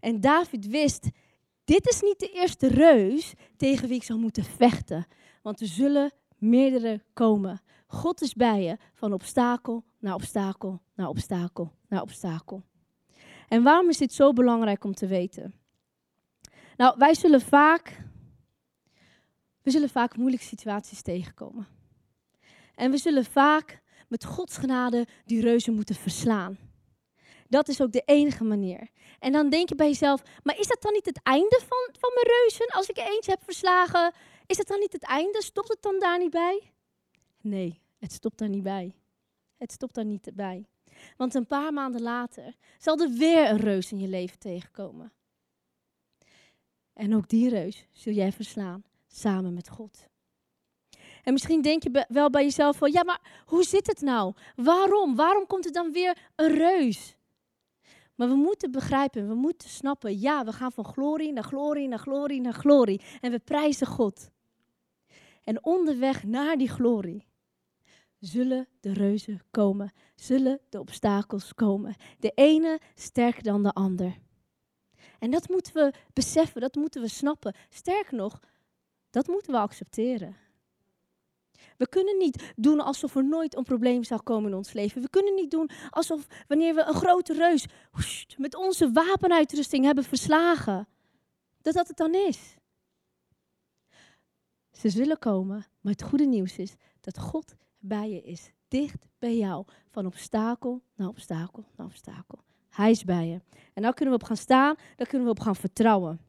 En 0.00 0.20
David 0.20 0.66
wist: 0.66 1.08
Dit 1.64 1.88
is 1.88 2.00
niet 2.00 2.18
de 2.18 2.30
eerste 2.30 2.68
reus 2.68 3.32
tegen 3.56 3.88
wie 3.88 3.96
ik 3.96 4.04
zal 4.04 4.18
moeten 4.18 4.44
vechten. 4.44 5.06
Want 5.42 5.60
er 5.60 5.66
zullen 5.66 6.12
meerdere 6.38 7.02
komen. 7.12 7.60
God 7.90 8.22
is 8.22 8.34
bij 8.34 8.62
je 8.62 8.76
van 8.92 9.12
obstakel 9.12 9.84
naar 9.98 10.14
obstakel 10.14 10.82
naar 10.94 11.08
obstakel 11.08 11.72
naar 11.88 12.02
obstakel. 12.02 12.62
En 13.48 13.62
waarom 13.62 13.88
is 13.88 13.98
dit 13.98 14.12
zo 14.12 14.32
belangrijk 14.32 14.84
om 14.84 14.94
te 14.94 15.06
weten? 15.06 15.54
Nou, 16.76 16.94
wij 16.98 17.14
zullen 17.14 17.40
vaak, 17.40 18.02
we 19.62 19.70
zullen 19.70 19.88
vaak 19.88 20.16
moeilijke 20.16 20.46
situaties 20.46 21.02
tegenkomen. 21.02 21.66
En 22.74 22.90
we 22.90 22.96
zullen 22.96 23.24
vaak 23.24 23.82
met 24.08 24.24
Gods 24.24 24.56
genade 24.56 25.06
die 25.24 25.40
reuzen 25.40 25.74
moeten 25.74 25.94
verslaan. 25.94 26.58
Dat 27.48 27.68
is 27.68 27.80
ook 27.80 27.92
de 27.92 28.02
enige 28.04 28.44
manier. 28.44 28.88
En 29.18 29.32
dan 29.32 29.50
denk 29.50 29.68
je 29.68 29.74
bij 29.74 29.86
jezelf, 29.86 30.22
maar 30.42 30.58
is 30.58 30.66
dat 30.66 30.82
dan 30.82 30.92
niet 30.92 31.06
het 31.06 31.20
einde 31.22 31.60
van, 31.68 31.94
van 32.00 32.10
mijn 32.14 32.26
reuzen? 32.26 32.66
Als 32.66 32.88
ik 32.88 32.96
er 32.96 33.12
eentje 33.12 33.30
heb 33.30 33.42
verslagen, 33.44 34.12
is 34.46 34.58
het 34.58 34.66
dan 34.66 34.78
niet 34.78 34.92
het 34.92 35.04
einde? 35.04 35.42
Stopt 35.42 35.68
het 35.68 35.82
dan 35.82 35.98
daar 35.98 36.18
niet 36.18 36.30
bij? 36.30 36.72
Nee, 37.40 37.80
het 37.98 38.12
stopt 38.12 38.38
daar 38.38 38.48
niet 38.48 38.62
bij. 38.62 38.94
Het 39.56 39.72
stopt 39.72 39.94
daar 39.94 40.04
niet 40.04 40.30
bij. 40.34 40.66
Want 41.16 41.34
een 41.34 41.46
paar 41.46 41.72
maanden 41.72 42.02
later 42.02 42.56
zal 42.78 42.98
er 42.98 43.10
weer 43.10 43.50
een 43.50 43.56
reus 43.56 43.92
in 43.92 43.98
je 43.98 44.08
leven 44.08 44.38
tegenkomen. 44.38 45.12
En 46.92 47.14
ook 47.14 47.28
die 47.28 47.48
reus 47.48 47.86
zul 47.92 48.12
jij 48.12 48.32
verslaan 48.32 48.84
samen 49.06 49.54
met 49.54 49.68
God. 49.68 50.08
En 51.22 51.32
misschien 51.32 51.62
denk 51.62 51.82
je 51.82 52.06
wel 52.08 52.30
bij 52.30 52.42
jezelf 52.42 52.76
van, 52.76 52.92
ja, 52.92 53.04
maar 53.04 53.42
hoe 53.46 53.64
zit 53.64 53.86
het 53.86 54.00
nou? 54.00 54.34
Waarom? 54.56 55.16
Waarom 55.16 55.46
komt 55.46 55.64
er 55.66 55.72
dan 55.72 55.92
weer 55.92 56.30
een 56.36 56.54
reus? 56.54 57.16
Maar 58.14 58.28
we 58.28 58.34
moeten 58.34 58.70
begrijpen, 58.70 59.28
we 59.28 59.34
moeten 59.34 59.68
snappen, 59.68 60.20
ja, 60.20 60.44
we 60.44 60.52
gaan 60.52 60.72
van 60.72 60.84
glorie 60.84 61.32
naar 61.32 61.44
glorie 61.44 61.88
naar 61.88 61.98
glorie 61.98 62.40
naar 62.40 62.52
glorie. 62.52 63.00
En 63.20 63.30
we 63.30 63.38
prijzen 63.38 63.86
God. 63.86 64.30
En 65.44 65.64
onderweg 65.64 66.24
naar 66.24 66.56
die 66.56 66.68
glorie 66.68 67.26
zullen 68.20 68.68
de 68.80 68.92
reuzen 68.92 69.40
komen, 69.50 69.92
zullen 70.14 70.60
de 70.68 70.80
obstakels 70.80 71.54
komen. 71.54 71.94
De 72.18 72.32
ene 72.34 72.80
sterker 72.94 73.42
dan 73.42 73.62
de 73.62 73.72
ander. 73.72 74.18
En 75.18 75.30
dat 75.30 75.48
moeten 75.48 75.72
we 75.72 75.92
beseffen, 76.12 76.60
dat 76.60 76.74
moeten 76.74 77.00
we 77.00 77.08
snappen. 77.08 77.54
Sterker 77.68 78.16
nog, 78.16 78.40
dat 79.10 79.26
moeten 79.26 79.52
we 79.52 79.58
accepteren. 79.58 80.36
We 81.76 81.88
kunnen 81.88 82.18
niet 82.18 82.52
doen 82.56 82.80
alsof 82.80 83.16
er 83.16 83.24
nooit 83.24 83.56
een 83.56 83.64
probleem 83.64 84.04
zal 84.04 84.22
komen 84.22 84.50
in 84.50 84.56
ons 84.56 84.72
leven. 84.72 85.02
We 85.02 85.10
kunnen 85.10 85.34
niet 85.34 85.50
doen 85.50 85.70
alsof 85.90 86.26
wanneer 86.48 86.74
we 86.74 86.84
een 86.84 86.94
grote 86.94 87.32
reus 87.32 87.66
met 88.36 88.54
onze 88.54 88.92
wapenuitrusting 88.92 89.84
hebben 89.84 90.04
verslagen, 90.04 90.88
dat 91.60 91.74
dat 91.74 91.88
het 91.88 91.96
dan 91.96 92.14
is. 92.14 92.54
Ze 94.70 94.88
zullen 94.88 95.18
komen, 95.18 95.66
maar 95.80 95.92
het 95.92 96.02
goede 96.02 96.26
nieuws 96.26 96.58
is 96.58 96.74
dat 97.00 97.18
God 97.18 97.54
bij 97.80 98.10
je 98.10 98.22
is. 98.22 98.50
Dicht 98.68 99.06
bij 99.18 99.36
jou. 99.36 99.64
Van 99.90 100.06
obstakel 100.06 100.82
naar 100.96 101.08
obstakel 101.08 101.64
naar 101.76 101.86
obstakel. 101.86 102.38
Hij 102.68 102.90
is 102.90 103.04
bij 103.04 103.26
je. 103.26 103.40
En 103.74 103.82
daar 103.82 103.94
kunnen 103.94 104.14
we 104.14 104.20
op 104.20 104.26
gaan 104.26 104.36
staan, 104.36 104.74
daar 104.96 105.06
kunnen 105.06 105.26
we 105.26 105.32
op 105.32 105.40
gaan 105.40 105.56
vertrouwen. 105.56 106.20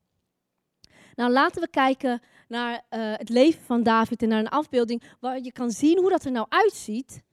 Nou, 1.16 1.32
laten 1.32 1.62
we 1.62 1.68
kijken 1.68 2.22
naar 2.48 2.74
uh, 2.74 2.80
het 3.18 3.30
leven 3.30 3.62
van 3.62 3.84
David 3.84 4.22
en 4.22 4.30
naar 4.30 4.40
een 4.40 4.50
afbeelding 4.50 5.04
waar 5.20 5.42
je 5.42 5.52
kan 5.52 5.72
zien 5.72 6.00
hoe 6.00 6.10
dat 6.10 6.26
er 6.26 6.32
nou 6.32 6.46
uitziet 6.50 7.24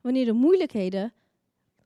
wanneer 0.00 0.28
er 0.28 0.34
moeilijkheden 0.34 1.12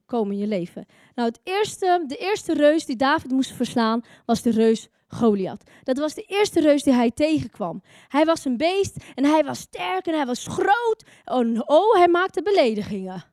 komen 0.06 0.32
in 0.32 0.38
je 0.38 0.46
leven. 0.46 0.86
Nou, 1.14 1.28
het 1.28 1.40
eerste, 1.42 2.04
de 2.06 2.16
eerste 2.16 2.54
reus 2.54 2.84
die 2.84 2.96
David 2.96 3.30
moest 3.30 3.52
verslaan 3.52 4.04
was 4.24 4.42
de 4.42 4.50
reus 4.50 4.88
Goliath. 5.08 5.70
Dat 5.82 5.98
was 5.98 6.14
de 6.14 6.22
eerste 6.22 6.60
reus 6.60 6.82
die 6.82 6.92
hij 6.92 7.10
tegenkwam. 7.10 7.82
Hij 8.08 8.24
was 8.24 8.44
een 8.44 8.56
beest 8.56 8.96
en 9.14 9.24
hij 9.24 9.44
was 9.44 9.58
sterk 9.58 10.06
en 10.06 10.14
hij 10.14 10.26
was 10.26 10.46
groot. 10.46 11.04
Oh, 11.24 11.60
oh 11.66 11.96
hij 11.96 12.08
maakte 12.08 12.42
beledigingen 12.42 13.24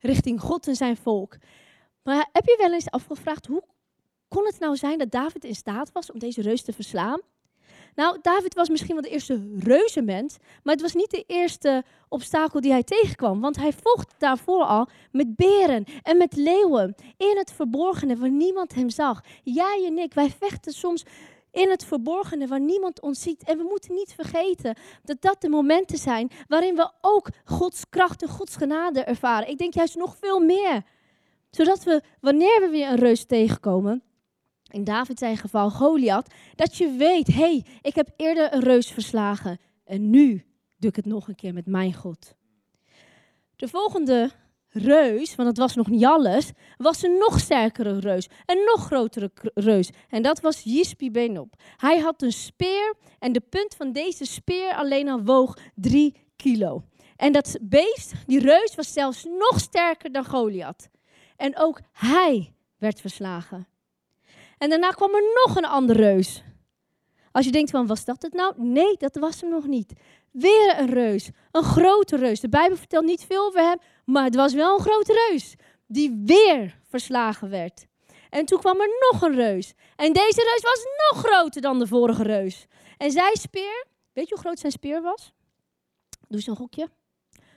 richting 0.00 0.40
God 0.40 0.68
en 0.68 0.76
zijn 0.76 0.96
volk. 0.96 1.36
Maar 2.02 2.28
heb 2.32 2.44
je 2.44 2.56
wel 2.58 2.72
eens 2.72 2.90
afgevraagd 2.90 3.46
hoe 3.46 3.62
kon 4.28 4.46
het 4.46 4.58
nou 4.58 4.76
zijn 4.76 4.98
dat 4.98 5.10
David 5.10 5.44
in 5.44 5.54
staat 5.54 5.92
was 5.92 6.12
om 6.12 6.18
deze 6.18 6.42
reus 6.42 6.62
te 6.62 6.72
verslaan? 6.72 7.20
Nou, 7.96 8.18
David 8.22 8.54
was 8.54 8.68
misschien 8.68 8.94
wel 8.94 9.02
de 9.02 9.10
eerste 9.10 9.48
reuzenmens, 9.58 10.36
maar 10.62 10.74
het 10.74 10.82
was 10.82 10.94
niet 10.94 11.10
de 11.10 11.24
eerste 11.26 11.84
obstakel 12.08 12.60
die 12.60 12.70
hij 12.70 12.82
tegenkwam. 12.82 13.40
Want 13.40 13.56
hij 13.56 13.72
vocht 13.72 14.14
daarvoor 14.18 14.64
al 14.64 14.88
met 15.12 15.36
beren 15.36 15.84
en 16.02 16.16
met 16.16 16.36
leeuwen 16.36 16.94
in 17.16 17.36
het 17.36 17.52
verborgene 17.52 18.16
waar 18.16 18.30
niemand 18.30 18.74
hem 18.74 18.90
zag. 18.90 19.24
Jij 19.42 19.84
en 19.86 19.98
ik, 19.98 20.14
wij 20.14 20.30
vechten 20.30 20.72
soms 20.72 21.04
in 21.52 21.70
het 21.70 21.84
verborgene 21.84 22.46
waar 22.46 22.60
niemand 22.60 23.00
ons 23.00 23.22
ziet. 23.22 23.42
En 23.42 23.58
we 23.58 23.64
moeten 23.64 23.94
niet 23.94 24.12
vergeten 24.14 24.76
dat 25.02 25.20
dat 25.20 25.40
de 25.40 25.48
momenten 25.48 25.98
zijn 25.98 26.30
waarin 26.48 26.74
we 26.74 26.90
ook 27.00 27.28
Gods 27.44 27.88
kracht 27.88 28.22
en 28.22 28.28
Gods 28.28 28.56
genade 28.56 29.00
ervaren. 29.00 29.48
Ik 29.48 29.58
denk 29.58 29.74
juist 29.74 29.96
nog 29.96 30.16
veel 30.20 30.40
meer. 30.40 30.82
Zodat 31.50 31.84
we, 31.84 32.02
wanneer 32.20 32.60
we 32.60 32.68
weer 32.68 32.88
een 32.88 32.96
reus 32.96 33.24
tegenkomen, 33.24 34.02
in 34.76 34.84
David 34.84 35.18
zijn 35.18 35.36
geval 35.36 35.70
Goliath, 35.70 36.34
dat 36.54 36.76
je 36.76 36.90
weet, 36.90 37.26
hé, 37.26 37.34
hey, 37.34 37.64
ik 37.82 37.94
heb 37.94 38.08
eerder 38.16 38.52
een 38.52 38.62
reus 38.62 38.90
verslagen 38.90 39.58
en 39.84 40.10
nu 40.10 40.44
doe 40.76 40.90
ik 40.90 40.96
het 40.96 41.06
nog 41.06 41.28
een 41.28 41.34
keer 41.34 41.52
met 41.54 41.66
mijn 41.66 41.94
God. 41.94 42.34
De 43.56 43.68
volgende 43.68 44.30
reus, 44.68 45.34
want 45.34 45.48
het 45.48 45.58
was 45.58 45.74
nog 45.74 45.88
niet 45.88 46.04
alles, 46.04 46.50
was 46.76 47.02
een 47.02 47.18
nog 47.18 47.40
sterkere 47.40 47.98
reus, 47.98 48.28
een 48.46 48.64
nog 48.64 48.86
grotere 48.86 49.30
reus. 49.54 49.90
En 50.08 50.22
dat 50.22 50.40
was 50.40 50.62
Jispi 50.62 51.10
Benop. 51.10 51.54
Hij 51.76 51.98
had 51.98 52.22
een 52.22 52.32
speer 52.32 52.94
en 53.18 53.32
de 53.32 53.40
punt 53.40 53.74
van 53.74 53.92
deze 53.92 54.24
speer 54.24 54.74
alleen 54.74 55.08
al 55.08 55.22
woog 55.22 55.58
drie 55.74 56.16
kilo. 56.36 56.84
En 57.16 57.32
dat 57.32 57.58
beest, 57.62 58.12
die 58.26 58.40
reus, 58.40 58.74
was 58.74 58.92
zelfs 58.92 59.24
nog 59.24 59.60
sterker 59.60 60.12
dan 60.12 60.24
Goliath. 60.24 60.88
En 61.36 61.58
ook 61.58 61.80
hij 61.92 62.54
werd 62.78 63.00
verslagen. 63.00 63.66
En 64.58 64.68
daarna 64.68 64.90
kwam 64.90 65.14
er 65.14 65.22
nog 65.44 65.56
een 65.56 65.64
andere 65.64 66.02
reus. 66.02 66.42
Als 67.32 67.44
je 67.44 67.52
denkt 67.52 67.70
van, 67.70 67.86
was 67.86 68.04
dat 68.04 68.22
het 68.22 68.32
nou? 68.32 68.54
Nee, 68.56 68.96
dat 68.96 69.16
was 69.16 69.40
hem 69.40 69.50
nog 69.50 69.66
niet. 69.66 69.92
Weer 70.30 70.78
een 70.78 70.90
reus, 70.90 71.30
een 71.52 71.62
grote 71.62 72.16
reus. 72.16 72.40
De 72.40 72.48
Bijbel 72.48 72.76
vertelt 72.76 73.04
niet 73.04 73.24
veel 73.24 73.46
over 73.46 73.60
hem, 73.60 73.78
maar 74.04 74.24
het 74.24 74.34
was 74.34 74.54
wel 74.54 74.74
een 74.74 74.84
grote 74.84 75.28
reus. 75.28 75.54
Die 75.86 76.22
weer 76.24 76.80
verslagen 76.88 77.50
werd. 77.50 77.86
En 78.30 78.44
toen 78.44 78.58
kwam 78.58 78.80
er 78.80 78.88
nog 79.12 79.22
een 79.22 79.34
reus. 79.34 79.72
En 79.96 80.12
deze 80.12 80.50
reus 80.52 80.62
was 80.62 80.84
nog 81.10 81.24
groter 81.24 81.60
dan 81.60 81.78
de 81.78 81.86
vorige 81.86 82.22
reus. 82.22 82.66
En 82.96 83.10
zijn 83.10 83.36
speer, 83.36 83.86
weet 84.12 84.28
je 84.28 84.34
hoe 84.34 84.44
groot 84.44 84.58
zijn 84.58 84.72
speer 84.72 85.02
was? 85.02 85.32
Doe 86.28 86.36
eens 86.36 86.46
een 86.46 86.56
gokje. 86.56 86.90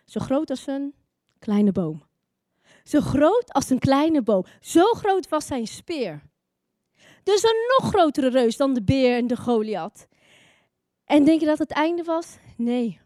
Zo 0.06 0.20
groot 0.20 0.50
als 0.50 0.68
een 0.68 0.94
kleine 1.40 1.72
boom. 1.72 2.04
Zo 2.84 3.00
groot 3.00 3.54
als 3.54 3.70
een 3.70 3.80
kleine 3.80 4.22
boom. 4.22 4.46
Zo 4.62 4.84
groot 4.84 5.30
was 5.30 5.46
zijn 5.46 5.68
speer. 5.68 6.29
Dus 7.24 7.44
een 7.44 7.78
nog 7.78 7.90
grotere 7.90 8.30
reus 8.30 8.58
dan 8.58 8.74
de 8.74 8.84
beer 8.84 9.18
en 9.18 9.28
de 9.28 9.38
Goliath. 9.38 10.08
En 11.06 11.24
denk 11.24 11.40
je 11.40 11.46
dat 11.46 11.58
het 11.58 11.72
einde 11.72 12.04
was? 12.04 12.38
Nee. 12.58 13.00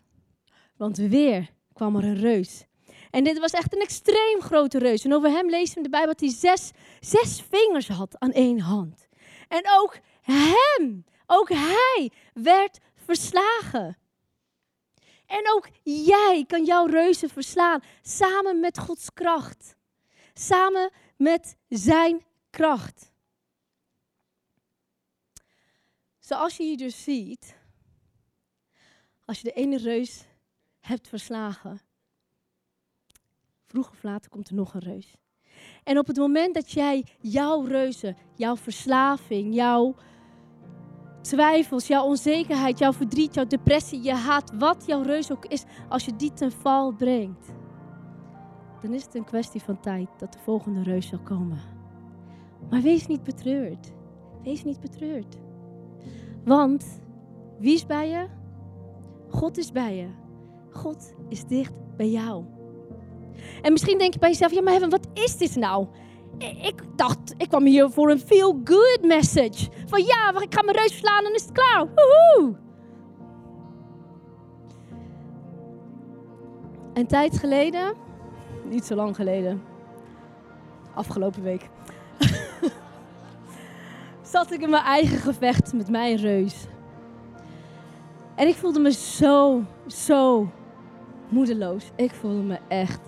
Want 0.78 0.98
weer 0.98 1.50
kwam 1.74 1.96
er 1.96 2.04
een 2.04 2.20
reus. 2.20 2.66
En 3.12 3.24
dit 3.24 3.40
was 3.40 3.52
echt 3.52 3.74
een 3.74 3.82
extreem 3.82 4.42
grote 4.42 4.78
reus. 4.80 5.06
En 5.06 5.14
over 5.14 5.30
hem 5.30 5.50
lezen 5.50 5.70
we 5.70 5.78
in 5.78 5.84
de 5.84 5.90
Bijbel 5.90 6.12
dat 6.12 6.20
hij 6.20 6.30
zes, 6.30 6.72
zes 7.00 7.44
vingers 7.50 7.88
had 7.88 8.20
aan 8.20 8.32
één 8.32 8.60
hand. 8.60 9.08
En 9.48 9.64
ook 9.80 10.00
hem, 10.22 11.06
ook 11.26 11.50
hij 11.50 12.12
werd 12.34 12.80
verslagen. 12.96 13.98
En 15.26 15.52
ook 15.54 15.70
jij 15.84 16.44
kan 16.48 16.64
jouw 16.64 16.86
reuzen 16.86 17.30
verslaan 17.30 17.84
samen 18.02 18.60
met 18.60 18.80
Gods 18.80 19.14
kracht. 19.14 19.76
Samen 20.34 20.92
met 21.18 21.56
zijn 21.68 22.26
kracht. 22.50 23.13
Zoals 26.26 26.58
je 26.58 26.64
hier 26.64 26.78
dus 26.78 27.04
ziet, 27.04 27.58
als 29.26 29.38
je 29.38 29.44
de 29.44 29.54
ene 29.54 29.78
reus 29.78 30.26
hebt 30.80 31.08
verslagen, 31.08 31.82
vroeg 33.66 33.90
of 33.90 34.04
later 34.04 34.30
komt 34.30 34.50
er 34.50 34.56
nog 34.56 34.74
een 34.74 34.82
reus. 34.82 35.16
En 35.84 35.98
op 35.98 36.08
het 36.08 36.18
moment 36.18 36.54
dat 36.54 36.72
jij 36.72 37.06
jouw 37.20 37.62
reuzen, 37.62 38.18
jouw 38.36 38.56
verslaving, 38.56 39.54
jouw 39.54 39.96
twijfels, 41.22 41.88
jouw 41.88 42.06
onzekerheid, 42.06 42.80
jouw 42.80 42.94
verdriet, 42.94 43.34
jouw 43.34 43.48
depressie, 43.48 44.02
je 44.02 44.14
haat, 44.14 44.52
wat 44.58 44.86
jouw 44.86 45.02
reus 45.02 45.32
ook 45.32 45.46
is, 45.46 45.64
als 45.90 46.06
je 46.06 46.16
die 46.16 46.34
ten 46.34 46.52
val 46.52 46.92
brengt, 46.92 47.48
dan 48.82 48.94
is 48.94 49.04
het 49.04 49.16
een 49.16 49.26
kwestie 49.26 49.62
van 49.62 49.80
tijd 49.80 50.10
dat 50.18 50.34
de 50.34 50.40
volgende 50.40 50.84
reus 50.84 51.08
zal 51.08 51.20
komen. 51.20 51.62
Maar 52.70 52.82
wees 52.82 53.08
niet 53.08 53.24
betreurd. 53.24 53.92
Wees 54.44 54.64
niet 54.64 54.80
betreurd. 54.80 55.38
Want 56.46 57.02
wie 57.60 57.74
is 57.74 57.86
bij 57.86 58.10
je? 58.10 58.28
God 59.30 59.58
is 59.58 59.72
bij 59.72 59.96
je. 59.96 60.08
God 60.72 61.14
is 61.30 61.46
dicht 61.46 61.74
bij 61.98 62.10
jou. 62.10 62.44
En 63.62 63.72
misschien 63.72 63.98
denk 63.98 64.14
je 64.14 64.20
bij 64.20 64.30
jezelf, 64.30 64.52
ja 64.52 64.62
maar 64.62 64.72
Heaven, 64.72 64.90
wat 64.90 65.08
is 65.14 65.38
dit 65.38 65.56
nou? 65.56 65.88
Ik 66.38 66.84
dacht, 66.96 67.34
ik 67.38 67.50
kwam 67.50 67.66
hier 67.66 67.90
voor 67.90 68.12
een 68.12 68.20
feel-good 68.20 69.00
message. 69.02 69.70
Van 69.86 70.04
ja, 70.04 70.42
ik 70.42 70.54
ga 70.54 70.64
mijn 70.64 70.78
reus 70.78 70.92
verslaan 70.92 71.26
en 71.26 71.34
is 71.34 71.42
het 71.42 71.52
klaar. 71.52 71.88
Woehoe! 71.96 72.56
Een 76.94 77.08
tijd 77.08 77.38
geleden, 77.38 77.94
niet 78.70 78.86
zo 78.86 78.96
lang 78.96 79.16
geleden, 79.16 79.62
afgelopen 80.94 81.44
week, 81.44 81.70
zat 84.34 84.52
ik 84.52 84.62
in 84.62 84.70
mijn 84.70 84.84
eigen 84.84 85.18
gevecht 85.18 85.74
met 85.74 85.90
mijn 85.90 86.16
reus. 86.16 86.66
En 88.36 88.48
ik 88.48 88.56
voelde 88.56 88.80
me 88.80 88.92
zo, 88.92 89.64
zo 89.88 90.50
moedeloos. 91.30 91.92
Ik 91.96 92.12
voelde 92.12 92.42
me 92.42 92.60
echt 92.68 93.00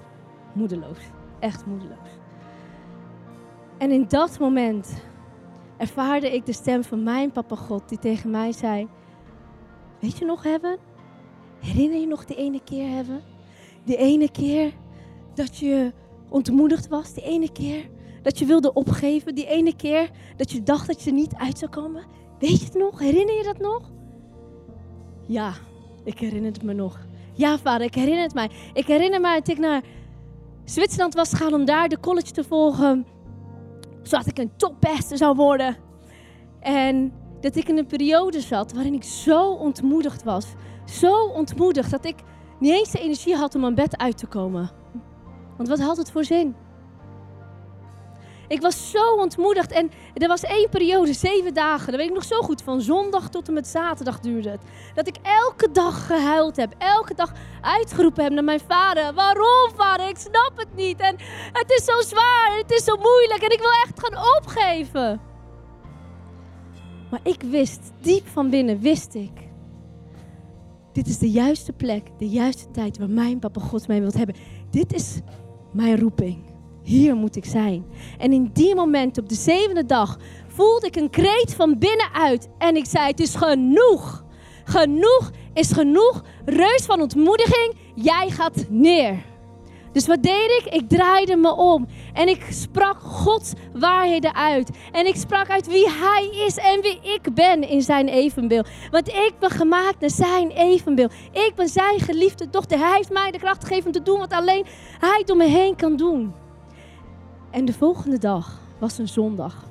moedeloos. 0.53 0.99
Echt 1.39 1.65
moedeloos. 1.65 2.09
En 3.77 3.91
in 3.91 4.05
dat 4.07 4.39
moment 4.39 5.03
ervaarde 5.77 6.33
ik 6.33 6.45
de 6.45 6.53
stem 6.53 6.83
van 6.83 7.03
mijn 7.03 7.31
papa 7.31 7.55
God 7.55 7.89
die 7.89 7.99
tegen 7.99 8.29
mij 8.29 8.51
zei: 8.51 8.87
Weet 9.99 10.17
je 10.17 10.25
nog, 10.25 10.43
hebben? 10.43 10.77
Herinner 11.59 11.99
je 11.99 12.07
nog 12.07 12.25
de 12.25 12.35
ene 12.35 12.61
keer, 12.63 12.89
hebben? 12.89 13.21
De 13.83 13.97
ene 13.97 14.31
keer 14.31 14.73
dat 15.33 15.57
je 15.57 15.93
ontmoedigd 16.29 16.87
was, 16.87 17.13
de 17.13 17.21
ene 17.21 17.51
keer 17.51 17.89
dat 18.25 18.39
je 18.39 18.45
wilde 18.45 18.73
opgeven, 18.73 19.35
die 19.35 19.47
ene 19.47 19.75
keer 19.75 20.09
dat 20.35 20.51
je 20.51 20.63
dacht 20.63 20.87
dat 20.87 21.01
je 21.01 21.09
er 21.09 21.15
niet 21.15 21.35
uit 21.35 21.57
zou 21.57 21.71
komen. 21.71 22.03
Weet 22.39 22.59
je 22.59 22.65
het 22.65 22.73
nog? 22.73 22.99
Herinner 22.99 23.35
je 23.35 23.43
dat 23.43 23.57
nog? 23.57 23.91
Ja, 25.27 25.53
ik 26.03 26.19
herinner 26.19 26.51
het 26.51 26.63
me 26.63 26.73
nog. 26.73 26.99
Ja, 27.33 27.57
vader, 27.57 27.87
ik 27.87 27.95
herinner 27.95 28.23
het 28.23 28.33
mij. 28.33 28.49
Ik 28.73 28.87
herinner 28.87 29.21
me 29.21 29.33
dat 29.33 29.47
ik 29.47 29.57
naar 29.57 29.83
Zwitserland 30.63 31.13
was 31.13 31.29
gegaan 31.29 31.53
om 31.53 31.65
daar 31.65 31.89
de 31.89 31.99
college 31.99 32.31
te 32.31 32.43
volgen. 32.43 33.05
Zodat 34.03 34.27
ik 34.27 34.37
een 34.37 34.55
topbeste 34.57 35.17
zou 35.17 35.35
worden. 35.35 35.77
En 36.59 37.13
dat 37.41 37.55
ik 37.55 37.69
in 37.69 37.77
een 37.77 37.87
periode 37.87 38.41
zat 38.41 38.73
waarin 38.73 38.93
ik 38.93 39.03
zo 39.03 39.51
ontmoedigd 39.51 40.23
was. 40.23 40.45
Zo 40.85 41.25
ontmoedigd 41.25 41.91
dat 41.91 42.05
ik 42.05 42.15
niet 42.59 42.71
eens 42.71 42.91
de 42.91 42.99
energie 42.99 43.35
had 43.35 43.55
om 43.55 43.65
aan 43.65 43.75
bed 43.75 43.97
uit 43.97 44.17
te 44.17 44.27
komen. 44.27 44.71
Want 45.57 45.69
wat 45.69 45.79
had 45.79 45.97
het 45.97 46.11
voor 46.11 46.23
zin? 46.23 46.55
Ik 48.47 48.61
was 48.61 48.91
zo 48.91 49.15
ontmoedigd. 49.15 49.71
En 49.71 49.91
er 50.13 50.27
was 50.27 50.41
één 50.41 50.69
periode, 50.69 51.13
zeven 51.13 51.53
dagen, 51.53 51.91
dat 51.91 51.95
weet 51.95 52.09
ik 52.09 52.13
nog 52.13 52.23
zo 52.23 52.41
goed, 52.41 52.61
van 52.61 52.81
zondag 52.81 53.29
tot 53.29 53.47
en 53.47 53.53
met 53.53 53.67
zaterdag 53.67 54.19
duurde 54.19 54.49
het. 54.49 54.61
Dat 54.93 55.07
ik 55.07 55.15
elke 55.21 55.71
dag 55.71 56.05
gehuild 56.05 56.55
heb, 56.55 56.73
elke 56.77 57.13
dag 57.13 57.33
uitgeroepen 57.61 58.23
heb 58.23 58.33
naar 58.33 58.43
mijn 58.43 58.59
vader. 58.67 59.13
Waarom, 59.13 59.69
vader? 59.75 60.07
Ik 60.07 60.17
snap 60.17 60.51
het 60.55 60.75
niet. 60.75 60.99
En 60.99 61.15
het 61.53 61.71
is 61.71 61.85
zo 61.85 62.01
zwaar, 62.01 62.57
het 62.57 62.71
is 62.71 62.83
zo 62.83 62.95
moeilijk 62.95 63.41
en 63.41 63.51
ik 63.51 63.59
wil 63.59 63.81
echt 63.85 63.99
gaan 63.99 64.35
opgeven. 64.37 65.21
Maar 67.09 67.19
ik 67.23 67.41
wist, 67.41 67.91
diep 68.01 68.27
van 68.27 68.49
binnen 68.49 68.79
wist 68.79 69.15
ik, 69.15 69.31
dit 70.93 71.07
is 71.07 71.17
de 71.17 71.31
juiste 71.31 71.73
plek, 71.73 72.09
de 72.17 72.29
juiste 72.29 72.71
tijd 72.71 72.97
waar 72.97 73.09
mijn 73.09 73.39
papa 73.39 73.61
God 73.61 73.87
mij 73.87 73.99
wilt 73.99 74.13
hebben. 74.13 74.35
Dit 74.69 74.93
is 74.93 75.19
mijn 75.71 75.99
roeping 75.99 76.54
hier 76.85 77.15
moet 77.15 77.35
ik 77.35 77.45
zijn. 77.45 77.85
En 78.17 78.33
in 78.33 78.49
die 78.53 78.75
moment, 78.75 79.17
op 79.17 79.29
de 79.29 79.35
zevende 79.35 79.85
dag, 79.85 80.17
voelde 80.47 80.87
ik 80.87 80.95
een 80.95 81.09
kreet 81.09 81.53
van 81.55 81.79
binnenuit. 81.79 82.49
En 82.57 82.75
ik 82.75 82.85
zei, 82.85 83.07
het 83.07 83.19
is 83.19 83.35
genoeg. 83.35 84.23
Genoeg 84.63 85.31
is 85.53 85.71
genoeg. 85.71 86.23
Reus 86.45 86.85
van 86.85 87.01
ontmoediging, 87.01 87.73
jij 87.95 88.29
gaat 88.29 88.65
neer. 88.69 89.23
Dus 89.91 90.07
wat 90.07 90.23
deed 90.23 90.63
ik? 90.63 90.73
Ik 90.73 90.89
draaide 90.89 91.35
me 91.35 91.55
om 91.55 91.87
en 92.13 92.27
ik 92.27 92.45
sprak 92.49 92.97
Gods 92.99 93.53
waarheden 93.73 94.35
uit. 94.35 94.69
En 94.91 95.07
ik 95.07 95.15
sprak 95.15 95.49
uit 95.49 95.67
wie 95.67 95.89
Hij 95.89 96.45
is 96.45 96.57
en 96.57 96.81
wie 96.81 96.99
ik 97.01 97.33
ben 97.33 97.69
in 97.69 97.81
Zijn 97.81 98.07
evenbeeld. 98.07 98.67
Want 98.91 99.07
ik 99.07 99.33
ben 99.39 99.49
gemaakt 99.49 99.99
naar 99.99 100.09
Zijn 100.09 100.49
evenbeeld. 100.51 101.13
Ik 101.31 101.51
ben 101.55 101.67
Zijn 101.67 101.99
geliefde 101.99 102.49
dochter. 102.49 102.77
Hij 102.77 102.95
heeft 102.95 103.11
mij 103.11 103.31
de 103.31 103.39
kracht 103.39 103.63
gegeven 103.63 103.85
om 103.85 103.91
te 103.91 104.01
doen 104.01 104.19
wat 104.19 104.31
alleen 104.31 104.65
Hij 104.99 105.23
door 105.25 105.37
me 105.37 105.47
heen 105.47 105.75
kan 105.75 105.95
doen. 105.95 106.33
En 107.55 107.65
de 107.65 107.73
volgende 107.73 108.17
dag 108.17 108.59
was 108.79 108.97
een 108.97 109.07
zondag. 109.07 109.69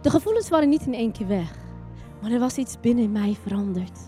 De 0.00 0.10
gevoelens 0.10 0.48
waren 0.48 0.68
niet 0.68 0.86
in 0.86 0.94
één 0.94 1.12
keer 1.12 1.26
weg. 1.26 1.56
Maar 2.22 2.30
er 2.30 2.38
was 2.38 2.56
iets 2.56 2.80
binnen 2.80 3.12
mij 3.12 3.36
veranderd. 3.42 3.98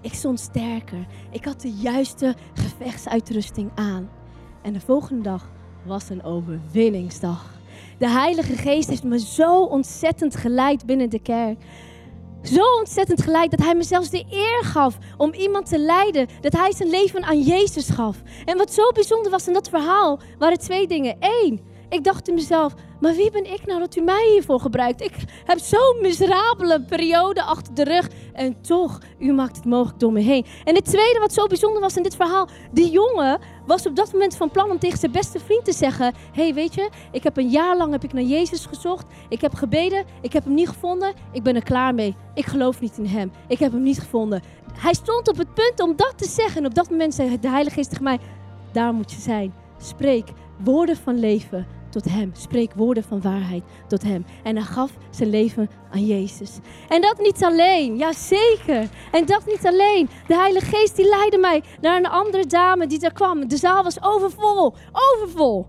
Ik 0.00 0.14
stond 0.14 0.40
sterker. 0.40 1.06
Ik 1.30 1.44
had 1.44 1.60
de 1.60 1.72
juiste 1.72 2.34
gevechtsuitrusting 2.54 3.70
aan. 3.74 4.10
En 4.62 4.72
de 4.72 4.80
volgende 4.80 5.22
dag 5.22 5.50
was 5.86 6.08
een 6.08 6.22
overwinningsdag. 6.22 7.50
De 7.98 8.08
Heilige 8.08 8.56
Geest 8.56 8.88
heeft 8.88 9.04
me 9.04 9.18
zo 9.18 9.62
ontzettend 9.62 10.36
geleid 10.36 10.86
binnen 10.86 11.10
de 11.10 11.20
kerk. 11.22 11.62
Zo 12.42 12.62
ontzettend 12.78 13.22
geleid 13.22 13.50
dat 13.50 13.60
hij 13.60 13.74
me 13.74 13.82
zelfs 13.82 14.10
de 14.10 14.24
eer 14.30 14.64
gaf 14.64 14.98
om 15.16 15.32
iemand 15.32 15.68
te 15.68 15.78
leiden. 15.78 16.28
Dat 16.40 16.52
hij 16.52 16.72
zijn 16.72 16.90
leven 16.90 17.24
aan 17.24 17.40
Jezus 17.40 17.88
gaf. 17.88 18.22
En 18.44 18.58
wat 18.58 18.72
zo 18.72 18.90
bijzonder 18.90 19.30
was 19.30 19.46
in 19.46 19.52
dat 19.52 19.68
verhaal 19.68 20.20
waren 20.38 20.58
twee 20.58 20.86
dingen. 20.86 21.16
Eén, 21.20 21.74
ik 21.88 22.04
dacht 22.04 22.28
in 22.28 22.34
mezelf, 22.34 22.74
maar 23.00 23.14
wie 23.14 23.30
ben 23.30 23.52
ik 23.52 23.66
nou 23.66 23.80
dat 23.80 23.96
u 23.96 24.00
mij 24.00 24.28
hiervoor 24.32 24.60
gebruikt? 24.60 25.00
Ik 25.00 25.14
heb 25.44 25.58
zo'n 25.58 25.98
miserabele 26.02 26.82
periode 26.82 27.42
achter 27.42 27.74
de 27.74 27.84
rug. 27.84 28.08
En 28.32 28.60
toch, 28.60 28.98
u 29.18 29.32
maakt 29.32 29.56
het 29.56 29.64
mogelijk 29.64 30.00
door 30.00 30.12
me 30.12 30.20
heen. 30.20 30.46
En 30.64 30.74
het 30.74 30.84
tweede 30.84 31.18
wat 31.18 31.32
zo 31.32 31.46
bijzonder 31.46 31.80
was 31.80 31.96
in 31.96 32.02
dit 32.02 32.16
verhaal. 32.16 32.48
Die 32.72 32.90
jongen 32.90 33.40
was 33.66 33.86
op 33.86 33.96
dat 33.96 34.12
moment 34.12 34.36
van 34.36 34.50
plan 34.50 34.70
om 34.70 34.78
tegen 34.78 34.98
zijn 34.98 35.12
beste 35.12 35.38
vriend 35.38 35.64
te 35.64 35.72
zeggen. 35.72 36.14
hey, 36.32 36.54
weet 36.54 36.74
je, 36.74 36.90
ik 37.12 37.22
heb 37.22 37.36
een 37.36 37.48
jaar 37.48 37.76
lang 37.76 37.92
heb 37.92 38.04
ik 38.04 38.12
naar 38.12 38.22
Jezus 38.22 38.66
gezocht. 38.66 39.06
Ik 39.28 39.40
heb 39.40 39.54
gebeden, 39.54 40.04
ik 40.20 40.32
heb 40.32 40.44
hem 40.44 40.54
niet 40.54 40.68
gevonden. 40.68 41.14
Ik 41.32 41.42
ben 41.42 41.54
er 41.54 41.62
klaar 41.62 41.94
mee. 41.94 42.16
Ik 42.34 42.46
geloof 42.46 42.80
niet 42.80 42.98
in 42.98 43.06
hem. 43.06 43.32
Ik 43.48 43.58
heb 43.58 43.72
hem 43.72 43.82
niet 43.82 43.98
gevonden. 43.98 44.42
Hij 44.72 44.94
stond 44.94 45.28
op 45.28 45.36
het 45.36 45.54
punt 45.54 45.80
om 45.80 45.96
dat 45.96 46.12
te 46.16 46.28
zeggen. 46.28 46.60
En 46.60 46.66
op 46.66 46.74
dat 46.74 46.90
moment 46.90 47.14
zei 47.14 47.40
de 47.40 47.48
Heilige 47.48 47.74
Geest 47.74 47.88
tegen 47.88 48.04
mij, 48.04 48.18
daar 48.72 48.92
moet 48.92 49.12
je 49.12 49.20
zijn. 49.20 49.54
Spreek 49.78 50.28
woorden 50.64 50.96
van 50.96 51.18
leven 51.18 51.66
tot 51.90 52.04
hem. 52.04 52.30
Spreek 52.32 52.72
woorden 52.74 53.02
van 53.02 53.20
waarheid 53.20 53.62
tot 53.88 54.02
hem. 54.02 54.24
En 54.42 54.56
hij 54.56 54.64
gaf 54.64 54.90
zijn 55.10 55.30
leven 55.30 55.68
aan 55.90 56.06
Jezus. 56.06 56.58
En 56.88 57.00
dat 57.00 57.20
niet 57.20 57.44
alleen, 57.44 57.96
ja 57.96 58.12
zeker. 58.12 58.88
En 59.12 59.26
dat 59.26 59.46
niet 59.46 59.66
alleen. 59.66 60.08
De 60.26 60.34
Heilige 60.34 60.66
Geest 60.66 60.96
die 60.96 61.08
leidde 61.08 61.38
mij 61.38 61.62
naar 61.80 61.96
een 61.96 62.08
andere 62.08 62.46
dame 62.46 62.86
die 62.86 62.98
daar 62.98 63.12
kwam. 63.12 63.48
De 63.48 63.56
zaal 63.56 63.82
was 63.82 64.02
overvol, 64.02 64.74
overvol. 64.92 65.66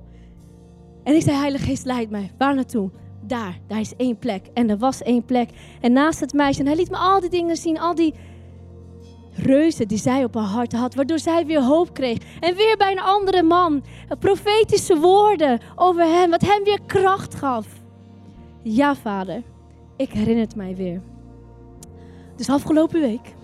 En 1.03 1.15
ik 1.15 1.21
zei, 1.21 1.37
Heilige 1.37 1.63
Geest, 1.65 1.85
leid 1.85 2.09
mij. 2.09 2.31
Waar 2.37 2.55
naartoe? 2.55 2.91
Daar, 3.21 3.59
daar 3.67 3.79
is 3.79 3.95
één 3.95 4.17
plek. 4.17 4.47
En 4.53 4.69
er 4.69 4.77
was 4.77 5.01
één 5.01 5.25
plek. 5.25 5.49
En 5.81 5.93
naast 5.93 6.19
het 6.19 6.33
meisje, 6.33 6.59
en 6.59 6.67
hij 6.67 6.75
liet 6.75 6.89
me 6.89 6.97
al 6.97 7.19
die 7.19 7.29
dingen 7.29 7.57
zien, 7.57 7.79
al 7.79 7.95
die 7.95 8.13
reuzen 9.37 9.87
die 9.87 9.97
zij 9.97 10.23
op 10.23 10.33
haar 10.33 10.43
hart 10.43 10.73
had, 10.73 10.95
waardoor 10.95 11.19
zij 11.19 11.45
weer 11.45 11.63
hoop 11.63 11.93
kreeg. 11.93 12.17
En 12.39 12.55
weer 12.55 12.77
bij 12.77 12.91
een 12.91 13.01
andere 13.01 13.43
man, 13.43 13.83
profetische 14.19 14.99
woorden 14.99 15.59
over 15.75 16.03
hem, 16.03 16.29
wat 16.29 16.41
hem 16.41 16.63
weer 16.63 16.79
kracht 16.85 17.35
gaf. 17.35 17.67
Ja, 18.61 18.95
vader, 18.95 19.43
ik 19.95 20.11
herinner 20.11 20.43
het 20.43 20.55
mij 20.55 20.75
weer. 20.75 21.01
Dus 22.35 22.49
afgelopen 22.49 23.01
week, 23.01 23.35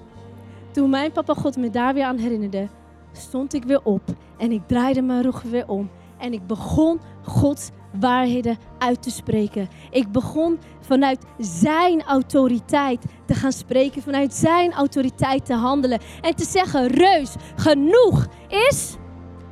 toen 0.71 0.89
mijn 0.89 1.11
papa 1.11 1.33
God 1.33 1.57
me 1.57 1.69
daar 1.69 1.93
weer 1.93 2.03
aan 2.03 2.17
herinnerde, 2.17 2.67
stond 3.11 3.53
ik 3.53 3.63
weer 3.63 3.83
op 3.83 4.01
en 4.37 4.51
ik 4.51 4.61
draaide 4.67 5.01
mijn 5.01 5.21
rug 5.21 5.41
weer 5.41 5.67
om. 5.67 5.89
En 6.17 6.33
ik 6.33 6.47
begon 6.47 6.99
Gods 7.21 7.69
waarheden 7.99 8.57
uit 8.77 9.01
te 9.01 9.11
spreken. 9.11 9.69
Ik 9.89 10.11
begon 10.11 10.59
vanuit 10.79 11.25
zijn 11.37 12.03
autoriteit 12.03 13.05
te 13.25 13.33
gaan 13.33 13.51
spreken, 13.51 14.01
vanuit 14.01 14.33
zijn 14.33 14.73
autoriteit 14.73 15.45
te 15.45 15.53
handelen 15.53 15.99
en 16.21 16.35
te 16.35 16.45
zeggen: 16.45 16.87
Reus, 16.87 17.35
genoeg 17.55 18.27
is 18.47 18.97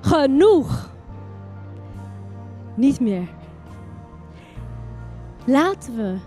genoeg. 0.02 0.94
Niet 2.76 3.00
meer. 3.00 3.30
Laten 5.46 5.96
we 5.96 6.18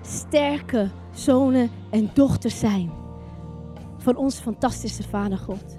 sterke 0.00 0.90
zonen 1.14 1.70
en 1.90 2.10
dochters 2.14 2.58
zijn 2.58 2.92
van 3.98 4.16
onze 4.16 4.42
fantastische 4.42 5.02
Vader 5.02 5.38
God. 5.38 5.78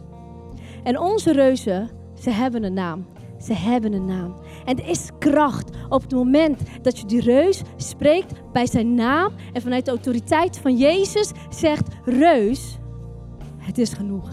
En 0.83 0.99
onze 0.99 1.31
reuzen, 1.31 1.89
ze 2.19 2.29
hebben 2.29 2.63
een 2.63 2.73
naam. 2.73 3.05
Ze 3.39 3.53
hebben 3.53 3.93
een 3.93 4.05
naam. 4.05 4.35
En 4.65 4.77
er 4.77 4.89
is 4.89 5.09
kracht 5.19 5.69
op 5.89 6.01
het 6.01 6.11
moment 6.11 6.61
dat 6.81 6.99
je 6.99 7.05
die 7.05 7.21
reus 7.21 7.61
spreekt 7.75 8.33
bij 8.53 8.65
zijn 8.65 8.93
naam 8.93 9.31
en 9.53 9.61
vanuit 9.61 9.85
de 9.85 9.91
autoriteit 9.91 10.57
van 10.57 10.77
Jezus 10.77 11.31
zegt: 11.49 11.87
Reus, 12.05 12.77
het 13.57 13.77
is 13.77 13.93
genoeg. 13.93 14.29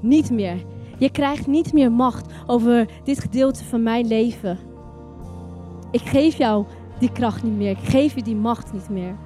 Niet 0.00 0.30
meer. 0.30 0.64
Je 0.98 1.10
krijgt 1.10 1.46
niet 1.46 1.72
meer 1.72 1.92
macht 1.92 2.32
over 2.46 2.88
dit 3.04 3.20
gedeelte 3.20 3.64
van 3.64 3.82
mijn 3.82 4.06
leven. 4.06 4.58
Ik 5.90 6.00
geef 6.00 6.36
jou 6.36 6.64
die 6.98 7.12
kracht 7.12 7.42
niet 7.42 7.56
meer. 7.56 7.70
Ik 7.70 7.88
geef 7.88 8.14
je 8.14 8.22
die 8.22 8.36
macht 8.36 8.72
niet 8.72 8.88
meer. 8.88 9.16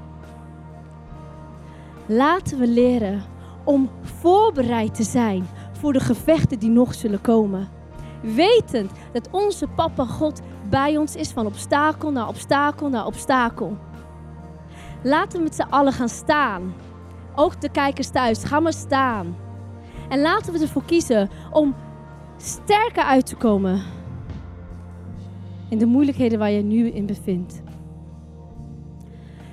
Laten 2.06 2.58
we 2.58 2.66
leren 2.66 3.22
om 3.64 3.90
voorbereid 4.00 4.94
te 4.94 5.02
zijn 5.02 5.46
voor 5.72 5.92
de 5.92 6.00
gevechten 6.00 6.58
die 6.58 6.70
nog 6.70 6.94
zullen 6.94 7.20
komen. 7.20 7.68
Wetend 8.24 8.90
dat 9.12 9.28
onze 9.30 9.66
Papa 9.66 10.04
God 10.04 10.40
bij 10.70 10.96
ons 10.96 11.16
is 11.16 11.30
van 11.30 11.46
obstakel 11.46 12.10
naar 12.10 12.28
obstakel 12.28 12.88
naar 12.88 13.06
obstakel. 13.06 13.76
Laten 15.02 15.38
we 15.38 15.44
met 15.44 15.54
z'n 15.54 15.70
allen 15.70 15.92
gaan 15.92 16.08
staan. 16.08 16.74
Ook 17.34 17.60
de 17.60 17.70
kijkers 17.70 18.08
thuis, 18.08 18.44
ga 18.44 18.60
maar 18.60 18.72
staan. 18.72 19.36
En 20.08 20.20
laten 20.20 20.52
we 20.52 20.58
ervoor 20.58 20.84
kiezen 20.84 21.30
om 21.52 21.74
sterker 22.36 23.02
uit 23.02 23.26
te 23.26 23.36
komen 23.36 23.82
in 25.68 25.78
de 25.78 25.86
moeilijkheden 25.86 26.38
waar 26.38 26.50
je 26.50 26.62
nu 26.62 26.88
in 26.88 27.06
bevindt. 27.06 27.62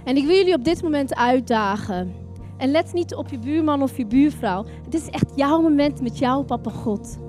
En 0.03 0.17
ik 0.17 0.25
wil 0.25 0.35
jullie 0.35 0.55
op 0.55 0.63
dit 0.63 0.83
moment 0.83 1.15
uitdagen. 1.15 2.13
En 2.57 2.71
let 2.71 2.93
niet 2.93 3.15
op 3.15 3.27
je 3.29 3.39
buurman 3.39 3.81
of 3.81 3.97
je 3.97 4.05
buurvrouw. 4.05 4.65
Dit 4.89 5.01
is 5.01 5.09
echt 5.09 5.31
jouw 5.35 5.61
moment 5.61 6.01
met 6.01 6.17
jouw 6.17 6.43
papa 6.43 6.69
God. 6.69 7.19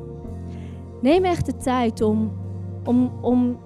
Neem 1.03 1.25
echt 1.25 1.47
de 1.47 1.57
tijd 1.57 2.01
om, 2.01 2.33
om, 2.85 3.13
om 3.21 3.59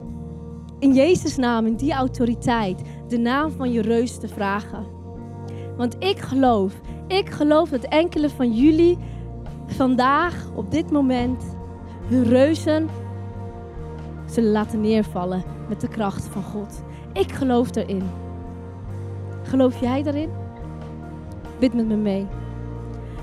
in 0.78 0.94
Jezus' 0.94 1.36
naam, 1.36 1.66
in 1.66 1.76
die 1.76 1.92
autoriteit, 1.92 2.82
de 3.08 3.18
naam 3.18 3.50
van 3.50 3.72
je 3.72 3.82
reus 3.82 4.18
te 4.18 4.28
vragen. 4.28 4.86
Want 5.76 5.96
ik 5.98 6.18
geloof, 6.18 6.80
ik 7.06 7.30
geloof 7.30 7.68
dat 7.68 7.84
enkele 7.84 8.30
van 8.30 8.52
jullie 8.52 8.98
vandaag, 9.66 10.50
op 10.54 10.70
dit 10.70 10.90
moment, 10.90 11.56
hun 12.06 12.24
reuzen 12.24 12.88
zullen 14.26 14.50
laten 14.50 14.80
neervallen 14.80 15.42
met 15.68 15.80
de 15.80 15.88
kracht 15.88 16.24
van 16.26 16.42
God. 16.42 16.82
Ik 17.12 17.32
geloof 17.32 17.74
erin. 17.74 18.02
Geloof 19.42 19.80
jij 19.80 20.02
daarin? 20.02 20.30
Bid 21.58 21.74
met 21.74 21.86
me 21.86 21.96
mee. 21.96 22.26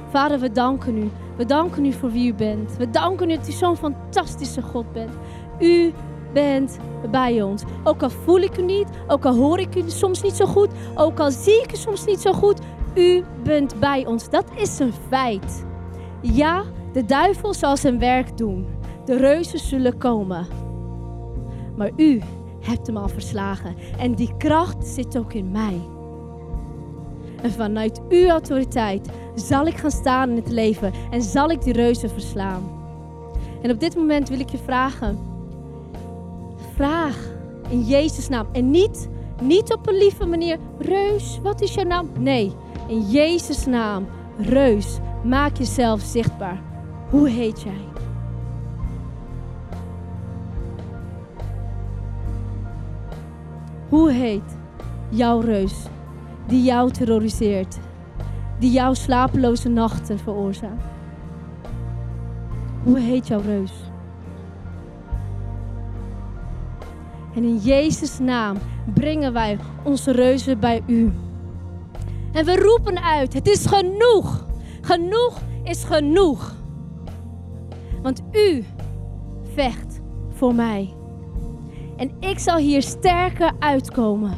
Vader, 0.09 0.39
we 0.39 0.51
danken 0.51 0.97
u. 0.97 1.09
We 1.38 1.46
danken 1.46 1.86
u 1.86 1.92
voor 1.92 2.12
wie 2.12 2.32
u 2.32 2.34
bent. 2.34 2.78
We 2.78 2.90
danken 2.90 3.30
u 3.30 3.36
dat 3.36 3.48
u 3.48 3.52
zo'n 3.52 3.78
fantastische 3.78 4.62
God 4.62 4.92
bent. 4.92 5.14
U 5.60 5.94
bent 6.34 6.80
bij 7.12 7.42
ons. 7.42 7.64
Ook 7.84 8.04
al 8.04 8.10
voel 8.10 8.40
ik 8.40 8.58
u 8.58 8.62
niet, 8.62 8.88
ook 9.08 9.26
al 9.26 9.36
hoor 9.36 9.60
ik 9.60 9.76
u 9.76 9.84
soms 9.86 10.22
niet 10.22 10.34
zo 10.34 10.46
goed, 10.46 10.70
ook 10.96 11.20
al 11.20 11.32
zie 11.32 11.62
ik 11.62 11.72
u 11.72 11.76
soms 11.76 12.06
niet 12.06 12.20
zo 12.20 12.34
goed, 12.34 12.60
u 12.96 13.24
bent 13.44 13.80
bij 13.80 14.06
ons. 14.06 14.30
Dat 14.30 14.46
is 14.56 14.80
een 14.80 14.94
feit. 15.10 15.66
Ja, 16.22 16.64
de 16.94 17.06
duivel 17.06 17.54
zal 17.54 17.78
zijn 17.78 18.00
werk 18.00 18.38
doen. 18.38 18.68
De 19.06 19.18
reuzen 19.18 19.60
zullen 19.60 19.98
komen. 19.98 20.48
Maar 21.76 21.92
u 21.96 22.22
hebt 22.60 22.88
hem 22.88 22.98
al 22.98 23.08
verslagen. 23.08 23.76
En 23.98 24.16
die 24.16 24.38
kracht 24.38 24.88
zit 24.88 25.18
ook 25.18 25.34
in 25.34 25.52
mij. 25.52 25.82
En 27.44 27.52
vanuit 27.52 28.02
uw 28.10 28.28
autoriteit 28.28 29.10
zal 29.36 29.66
ik 29.66 29.78
gaan 29.78 29.91
staan 29.91 30.30
in 30.30 30.36
het 30.36 30.50
leven 30.50 30.94
en 31.12 31.22
zal 31.22 31.50
ik 31.50 31.62
die 31.62 31.74
reuzen 31.74 32.10
verslaan. 32.10 32.64
En 33.62 33.72
op 33.72 33.80
dit 33.80 33.96
moment 33.96 34.30
wil 34.30 34.39
ik 34.39 34.50
je 34.50 34.58
vragen. 34.58 35.20
Vraag 36.76 37.18
in 37.70 37.82
Jezus' 37.82 38.30
naam. 38.30 38.48
En 38.52 38.72
niet, 38.72 39.10
niet 39.41 39.74
op 39.74 39.88
een 39.88 39.98
lieve 39.98 40.26
manier. 40.26 40.58
Reus, 40.80 41.39
wat 41.41 41.62
is 41.62 41.74
jouw 41.74 41.86
naam? 41.86 42.10
Nee, 42.20 42.52
in 42.88 43.02
Jezus' 43.10 43.66
naam. 43.66 44.08
Reus, 44.38 44.98
maak 45.24 45.58
jezelf 45.58 46.02
zichtbaar. 46.02 46.62
Hoe 47.10 47.30
heet 47.30 47.62
jij? 47.62 47.86
Hoe 53.89 54.12
heet 54.12 54.58
jouw 55.10 55.39
reus 55.39 55.74
die 56.48 56.64
jou 56.64 56.91
terroriseert? 56.91 57.80
Die 58.60 58.72
jouw 58.72 58.94
slapeloze 58.94 59.70
nachten 59.70 60.20
veroorzaakt? 60.20 60.84
Hoe 62.84 63.00
heet 63.00 63.28
jouw 63.28 63.41
reus? 63.41 63.72
En 67.36 67.44
in 67.44 67.58
Jezus' 67.58 68.20
naam 68.20 68.58
brengen 68.94 69.34
wij 69.34 69.58
onze 69.84 70.12
reuzen 70.12 70.60
bij 70.60 70.84
u. 70.88 71.14
En 72.32 72.46
we 72.46 72.56
roepen 72.56 73.04
uit: 73.04 73.34
het 73.34 73.48
is 73.48 73.66
genoeg. 73.66 74.46
Genoeg 74.82 75.41
is 75.64 75.84
genoeg. 75.84 76.56
Want 78.02 78.22
u 78.32 78.64
vecht 79.54 80.02
voor 80.30 80.56
mij. 80.56 80.94
En 81.98 82.12
ik 82.20 82.39
zal 82.39 82.58
hier 82.58 82.82
sterker 82.82 83.52
uitkomen 83.60 84.34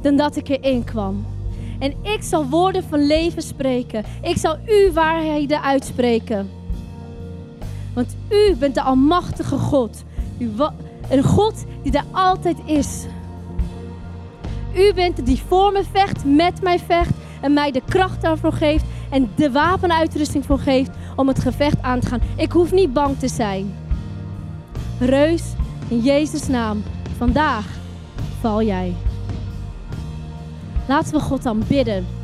dan 0.00 0.16
dat 0.16 0.36
ik 0.36 0.48
erin 0.48 0.84
kwam. 0.84 1.24
En 1.82 1.94
ik 2.02 2.22
zal 2.22 2.48
woorden 2.48 2.84
van 2.84 3.06
leven 3.06 3.42
spreken. 3.42 4.04
Ik 4.20 4.36
zal 4.36 4.56
uw 4.66 4.92
waarheden 4.92 5.62
uitspreken. 5.62 6.50
Want 7.94 8.16
u 8.28 8.56
bent 8.56 8.74
de 8.74 8.82
almachtige 8.82 9.58
God. 9.58 10.04
Een 11.08 11.22
God 11.22 11.64
die 11.82 11.92
er 11.92 12.04
altijd 12.10 12.56
is. 12.64 13.04
U 14.76 14.94
bent 14.94 15.26
die 15.26 15.42
voor 15.48 15.72
me 15.72 15.82
vecht, 15.92 16.24
met 16.24 16.62
mij 16.62 16.78
vecht 16.78 17.14
en 17.40 17.52
mij 17.52 17.70
de 17.70 17.82
kracht 17.88 18.22
daarvoor 18.22 18.52
geeft 18.52 18.84
en 19.10 19.30
de 19.36 19.50
wapenuitrusting 19.50 20.44
voor 20.44 20.58
geeft 20.58 20.90
om 21.16 21.28
het 21.28 21.38
gevecht 21.38 21.82
aan 21.82 22.00
te 22.00 22.06
gaan. 22.06 22.20
Ik 22.36 22.52
hoef 22.52 22.72
niet 22.72 22.92
bang 22.92 23.18
te 23.18 23.28
zijn. 23.28 23.74
Reus, 24.98 25.42
in 25.88 26.00
Jezus' 26.00 26.48
naam, 26.48 26.82
vandaag 27.16 27.66
val 28.40 28.62
jij. 28.62 28.94
Laten 30.88 31.12
we 31.12 31.20
God 31.28 31.42
dan 31.42 31.62
bidden. 31.68 32.21